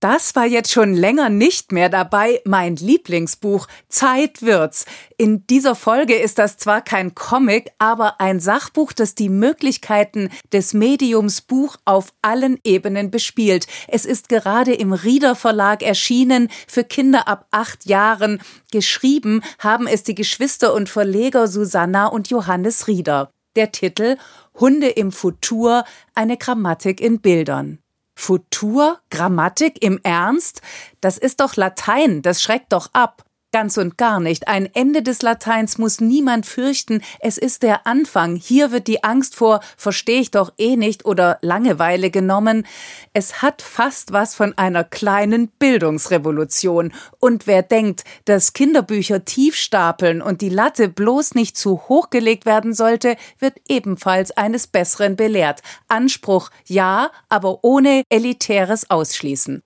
Das 0.00 0.34
war 0.34 0.46
jetzt 0.46 0.72
schon 0.72 0.94
länger 0.94 1.28
nicht 1.28 1.72
mehr 1.72 1.90
dabei, 1.90 2.40
mein 2.46 2.76
Lieblingsbuch 2.76 3.66
Zeit 3.90 4.40
wird's. 4.40 4.86
In 5.18 5.46
dieser 5.46 5.74
Folge 5.74 6.14
ist 6.14 6.38
das 6.38 6.56
zwar 6.56 6.80
kein 6.80 7.14
Comic, 7.14 7.70
aber 7.78 8.18
ein 8.18 8.40
Sachbuch, 8.40 8.94
das 8.94 9.14
die 9.14 9.28
Möglichkeiten 9.28 10.30
des 10.54 10.72
Mediums 10.72 11.42
Buch 11.42 11.76
auf 11.84 12.14
allen 12.22 12.58
Ebenen 12.64 13.10
bespielt. 13.10 13.66
Es 13.88 14.06
ist 14.06 14.30
gerade 14.30 14.72
im 14.72 14.94
Rieder 14.94 15.34
Verlag 15.34 15.82
erschienen 15.82 16.48
für 16.66 16.82
Kinder 16.82 17.28
ab 17.28 17.46
acht 17.50 17.84
Jahren. 17.84 18.40
Geschrieben 18.72 19.42
haben 19.58 19.86
es 19.86 20.02
die 20.02 20.14
Geschwister 20.14 20.72
und 20.72 20.88
Verleger 20.88 21.46
Susanna 21.46 22.06
und 22.06 22.30
Johannes 22.30 22.88
Rieder. 22.88 23.30
Der 23.54 23.70
Titel 23.70 24.16
Hunde 24.58 24.88
im 24.88 25.12
Futur, 25.12 25.84
eine 26.14 26.38
Grammatik 26.38 27.02
in 27.02 27.20
Bildern. 27.20 27.80
Futur? 28.20 29.00
Grammatik? 29.10 29.82
Im 29.82 29.98
Ernst? 30.02 30.60
Das 31.00 31.16
ist 31.16 31.40
doch 31.40 31.56
Latein, 31.56 32.20
das 32.20 32.42
schreckt 32.42 32.72
doch 32.72 32.90
ab. 32.92 33.24
Ganz 33.52 33.76
und 33.78 33.98
gar 33.98 34.20
nicht. 34.20 34.46
Ein 34.46 34.72
Ende 34.74 35.02
des 35.02 35.22
Lateins 35.22 35.76
muss 35.76 36.00
niemand 36.00 36.46
fürchten. 36.46 37.02
Es 37.18 37.36
ist 37.36 37.64
der 37.64 37.84
Anfang. 37.84 38.36
Hier 38.36 38.70
wird 38.70 38.86
die 38.86 39.02
Angst 39.02 39.34
vor 39.34 39.58
verstehe 39.76 40.20
ich 40.20 40.30
doch 40.30 40.52
eh 40.56 40.76
nicht 40.76 41.04
oder 41.04 41.36
Langeweile 41.40 42.10
genommen. 42.12 42.64
Es 43.12 43.42
hat 43.42 43.60
fast 43.60 44.12
was 44.12 44.36
von 44.36 44.56
einer 44.56 44.84
kleinen 44.84 45.48
Bildungsrevolution. 45.48 46.92
Und 47.18 47.48
wer 47.48 47.62
denkt, 47.62 48.04
dass 48.24 48.52
Kinderbücher 48.52 49.24
tief 49.24 49.56
stapeln 49.56 50.22
und 50.22 50.42
die 50.42 50.48
Latte 50.48 50.88
bloß 50.88 51.34
nicht 51.34 51.56
zu 51.56 51.88
hoch 51.88 52.10
gelegt 52.10 52.46
werden 52.46 52.72
sollte, 52.72 53.16
wird 53.40 53.56
ebenfalls 53.68 54.30
eines 54.30 54.68
Besseren 54.68 55.16
belehrt. 55.16 55.60
Anspruch 55.88 56.50
ja, 56.66 57.10
aber 57.28 57.64
ohne 57.64 58.04
elitäres 58.10 58.90
Ausschließen. 58.90 59.64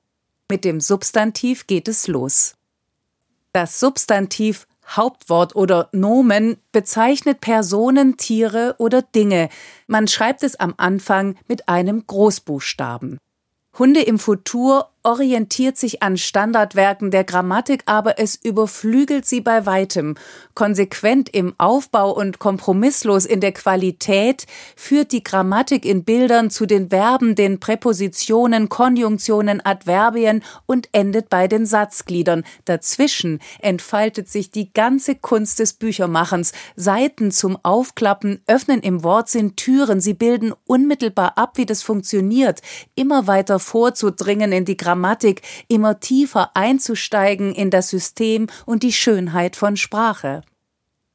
Mit 0.50 0.64
dem 0.64 0.80
Substantiv 0.80 1.66
geht 1.66 1.86
es 1.86 2.08
los. 2.08 2.54
Das 3.54 3.78
Substantiv 3.78 4.66
Hauptwort 4.84 5.54
oder 5.54 5.88
Nomen 5.92 6.56
bezeichnet 6.72 7.40
Personen, 7.40 8.16
Tiere 8.16 8.74
oder 8.78 9.00
Dinge. 9.00 9.48
Man 9.86 10.08
schreibt 10.08 10.42
es 10.42 10.56
am 10.58 10.74
Anfang 10.76 11.36
mit 11.46 11.68
einem 11.68 12.04
Großbuchstaben. 12.04 13.16
Hunde 13.78 14.02
im 14.02 14.18
Futur 14.18 14.90
orientiert 15.04 15.76
sich 15.76 16.02
an 16.02 16.16
Standardwerken 16.16 17.10
der 17.10 17.24
Grammatik, 17.24 17.82
aber 17.84 18.18
es 18.18 18.36
überflügelt 18.36 19.26
sie 19.26 19.42
bei 19.42 19.66
weitem. 19.66 20.16
Konsequent 20.54 21.28
im 21.28 21.54
Aufbau 21.58 22.10
und 22.10 22.38
kompromisslos 22.38 23.26
in 23.26 23.40
der 23.40 23.52
Qualität 23.52 24.46
führt 24.76 25.12
die 25.12 25.22
Grammatik 25.22 25.84
in 25.84 26.04
Bildern 26.04 26.48
zu 26.50 26.64
den 26.64 26.88
Verben, 26.88 27.34
den 27.34 27.60
Präpositionen, 27.60 28.70
Konjunktionen, 28.70 29.64
Adverbien 29.64 30.42
und 30.64 30.88
endet 30.92 31.28
bei 31.28 31.48
den 31.48 31.66
Satzgliedern. 31.66 32.42
Dazwischen 32.64 33.40
entfaltet 33.60 34.30
sich 34.30 34.50
die 34.50 34.72
ganze 34.72 35.16
Kunst 35.16 35.58
des 35.58 35.74
Büchermachens. 35.74 36.52
Seiten 36.76 37.30
zum 37.30 37.58
Aufklappen 37.62 38.40
öffnen 38.46 38.80
im 38.80 39.04
Wortsinn 39.04 39.54
Türen, 39.54 40.00
sie 40.00 40.14
bilden 40.14 40.54
unmittelbar 40.66 41.36
ab, 41.36 41.58
wie 41.58 41.66
das 41.66 41.82
funktioniert, 41.82 42.62
immer 42.94 43.26
weiter 43.26 43.58
vorzudringen 43.58 44.52
in 44.52 44.64
die 44.64 44.78
Grammatik 44.78 44.93
Grammatik 44.94 45.42
immer 45.66 45.98
tiefer 45.98 46.52
einzusteigen 46.54 47.52
in 47.52 47.70
das 47.70 47.88
System 47.88 48.46
und 48.64 48.84
die 48.84 48.92
Schönheit 48.92 49.56
von 49.56 49.76
Sprache. 49.76 50.42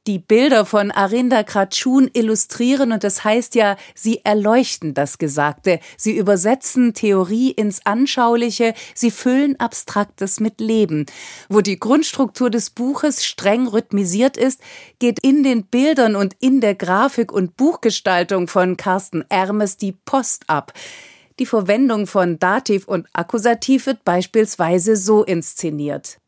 Die 0.06 0.18
Bilder 0.18 0.66
von 0.66 0.90
Arinda 0.90 1.42
Kratschun 1.44 2.10
illustrieren 2.12 2.92
und 2.92 3.04
das 3.04 3.24
heißt 3.24 3.54
ja, 3.54 3.76
sie 3.94 4.22
erleuchten 4.22 4.92
das 4.92 5.16
Gesagte, 5.16 5.80
sie 5.96 6.14
übersetzen 6.14 6.92
Theorie 6.92 7.52
ins 7.52 7.86
Anschauliche, 7.86 8.74
sie 8.94 9.10
füllen 9.10 9.58
Abstraktes 9.58 10.40
mit 10.40 10.60
Leben. 10.60 11.06
Wo 11.48 11.62
die 11.62 11.78
Grundstruktur 11.78 12.50
des 12.50 12.68
Buches 12.68 13.24
streng 13.24 13.66
rhythmisiert 13.66 14.36
ist, 14.36 14.60
geht 14.98 15.20
in 15.20 15.42
den 15.42 15.64
Bildern 15.64 16.16
und 16.16 16.34
in 16.38 16.60
der 16.60 16.74
Grafik 16.74 17.32
und 17.32 17.56
Buchgestaltung 17.56 18.46
von 18.46 18.76
Carsten 18.76 19.24
Ermes 19.30 19.78
die 19.78 19.92
Post 19.92 20.44
ab. 20.48 20.74
Die 21.40 21.46
Verwendung 21.46 22.06
von 22.06 22.38
Dativ 22.38 22.86
und 22.86 23.08
Akkusativ 23.14 23.86
wird 23.86 24.04
beispielsweise 24.04 24.94
so 24.94 25.24
inszeniert. 25.24 26.18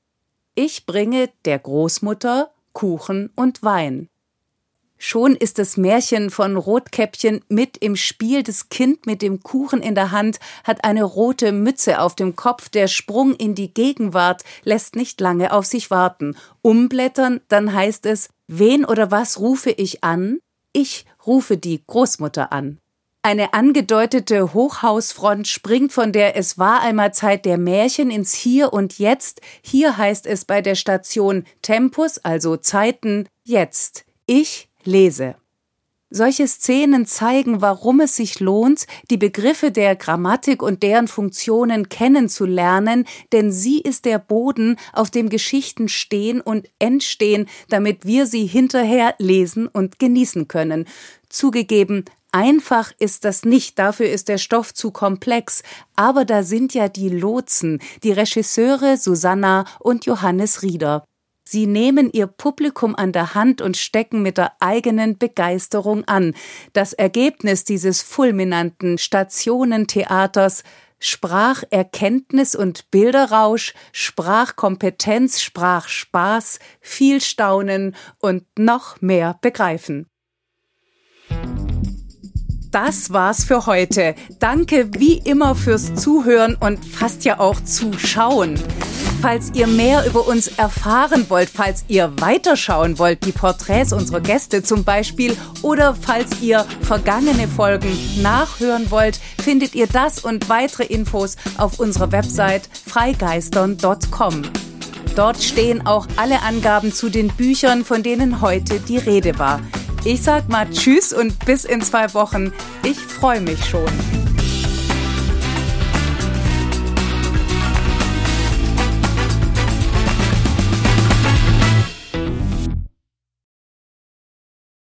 Ich 0.55 0.87
bringe 0.87 1.29
der 1.45 1.59
Großmutter 1.59 2.51
Kuchen 2.73 3.31
und 3.37 3.63
Wein. 3.63 4.09
Schon 4.97 5.37
ist 5.37 5.59
das 5.59 5.77
Märchen 5.77 6.31
von 6.31 6.57
Rotkäppchen 6.57 7.45
mit 7.51 7.77
im 7.77 7.95
Spiel. 7.95 8.43
Das 8.43 8.71
Kind 8.71 9.05
mit 9.05 9.21
dem 9.21 9.43
Kuchen 9.43 9.83
in 9.83 9.95
der 9.95 10.13
Hand 10.13 10.41
hat 10.65 10.83
eine 10.83 11.05
rote 11.05 11.53
Mütze 11.53 12.01
auf 12.01 12.15
dem 12.15 12.35
Kopf. 12.35 12.71
Der 12.71 12.89
Sprung 12.89 13.35
in 13.35 13.55
die 13.55 13.75
Gegenwart 13.75 14.45
lässt 14.65 14.97
nicht 14.97 15.21
lange 15.21 15.53
auf 15.53 15.67
sich 15.67 15.91
warten. 15.91 16.39
Umblättern, 16.63 17.43
dann 17.49 17.75
heißt 17.75 18.07
es, 18.07 18.31
wen 18.47 18.87
oder 18.87 19.11
was 19.11 19.41
rufe 19.41 19.71
ich 19.73 20.03
an? 20.03 20.39
Ich 20.73 21.05
rufe 21.27 21.59
die 21.59 21.83
Großmutter 21.87 22.51
an. 22.51 22.79
Eine 23.25 23.55
angedeutete 23.55 24.53
Hochhausfront 24.53 25.47
springt 25.47 25.93
von 25.93 26.11
der 26.11 26.37
Es 26.37 26.59
war 26.59 26.81
einmal 26.81 27.15
Zeit 27.15 27.45
der 27.45 27.57
Märchen 27.57 28.11
ins 28.11 28.35
Hier 28.35 28.73
und 28.73 28.99
Jetzt. 28.99 29.41
Hier 29.63 29.97
heißt 29.97 30.27
es 30.27 30.45
bei 30.45 30.61
der 30.61 30.75
Station 30.75 31.45
Tempus, 31.63 32.19
also 32.19 32.57
Zeiten, 32.57 33.29
jetzt. 33.45 34.05
Ich 34.27 34.69
lese. 34.83 35.37
Solche 36.11 36.49
Szenen 36.49 37.07
zeigen, 37.07 37.63
warum 37.63 38.01
es 38.01 38.17
sich 38.17 38.41
lohnt, 38.41 38.89
die 39.09 39.17
Begriffe 39.17 39.71
der 39.71 39.95
Grammatik 39.95 40.61
und 40.61 40.83
deren 40.83 41.07
Funktionen 41.07 41.89
kennenzulernen, 41.89 43.07
denn 43.33 43.53
sie 43.53 43.81
ist 43.81 44.05
der 44.05 44.19
Boden, 44.19 44.77
auf 44.93 45.11
dem 45.11 45.29
Geschichten 45.29 45.89
stehen 45.89 46.41
und 46.41 46.69
entstehen, 46.81 47.49
damit 47.69 48.05
wir 48.05 48.27
sie 48.27 48.47
hinterher 48.47 49.15
lesen 49.19 49.69
und 49.69 50.01
genießen 50.01 50.49
können. 50.49 50.87
Zugegeben, 51.31 52.05
Einfach 52.35 52.93
ist 52.99 53.27
das 53.27 53.45
nicht, 53.45 53.79
dafür 53.79 54.09
ist 54.09 54.29
der 54.29 54.39
Stoff 54.39 54.73
zu 54.73 54.91
komplex, 54.91 55.63
aber 55.97 56.25
da 56.25 56.43
sind 56.43 56.73
ja 56.73 56.89
die 56.89 57.11
Lotsen, 57.11 57.79
die 58.03 58.13
Regisseure 58.13 58.97
Susanna 58.97 59.67
und 59.81 60.07
Johannes 60.07 60.63
Rieder. 60.63 61.05
Sie 61.45 61.67
nehmen 61.67 62.11
ihr 62.11 62.27
Publikum 62.27 62.97
an 62.97 63.13
der 63.13 63.35
Hand 63.35 63.61
und 63.61 63.77
stecken 63.77 64.23
mit 64.23 64.39
der 64.39 64.53
eigenen 64.61 65.19
Begeisterung 65.19 66.05
an. 66.09 66.35
Das 66.73 66.95
Ergebnis 66.95 67.65
dieses 67.65 68.01
fulminanten 68.01 68.97
Stationentheaters 68.97 70.65
Spracherkenntnis 71.01 72.55
und 72.55 72.91
Bilderrausch, 72.93 73.75
Sprachkompetenz, 73.91 75.43
Sprachspaß, 75.43 76.61
viel 76.81 77.21
Staunen 77.21 77.97
und 78.21 78.45
noch 78.57 79.01
mehr 79.03 79.37
Begreifen 79.43 80.07
das 82.73 83.13
war's 83.13 83.45
für 83.45 83.67
heute. 83.67 84.15
Danke 84.41 84.89
wie 84.99 85.19
immer 85.19 85.55
fürs 85.55 85.95
Zuhören 85.95 86.57
und 86.59 86.85
fast 86.85 87.25
ja 87.25 87.39
auch 87.39 87.63
Zuschauen. 87.63 88.59
Falls 89.21 89.53
ihr 89.55 89.69
mehr 89.69 90.05
über 90.05 90.27
uns 90.27 90.49
erfahren 90.49 91.27
wollt, 91.29 91.49
falls 91.49 91.85
ihr 91.87 92.13
weiterschauen 92.19 92.99
wollt, 92.99 93.25
die 93.25 93.31
Porträts 93.31 93.93
unserer 93.93 94.21
Gäste 94.21 94.65
zum 94.65 94.83
Beispiel, 94.83 95.37
oder 95.63 95.95
falls 95.95 96.41
ihr 96.41 96.67
vergangene 96.81 97.47
Folgen 97.47 97.97
nachhören 98.21 98.91
wollt, 98.91 99.21
findet 99.41 99.77
ihr 99.77 99.87
das 99.87 100.19
und 100.19 100.49
weitere 100.49 100.85
Infos 100.85 101.37
auf 101.57 101.79
unserer 101.79 102.11
Website 102.11 102.69
freigeistern.com. 102.87 104.43
Dort 105.15 105.43
stehen 105.43 105.87
auch 105.87 106.09
alle 106.17 106.43
Angaben 106.43 106.93
zu 106.93 107.09
den 107.09 107.29
Büchern, 107.29 107.85
von 107.85 108.03
denen 108.03 108.41
heute 108.41 108.81
die 108.81 108.99
Rede 108.99 109.39
war. 109.39 109.61
Ich 110.05 110.23
sag 110.23 110.49
mal 110.49 110.69
Tschüss 110.69 111.13
und 111.13 111.45
bis 111.45 111.65
in 111.65 111.81
zwei 111.81 112.13
Wochen. 112.15 112.53
Ich 112.83 112.99
freue 112.99 113.41
mich 113.41 113.65
schon. 113.65 114.22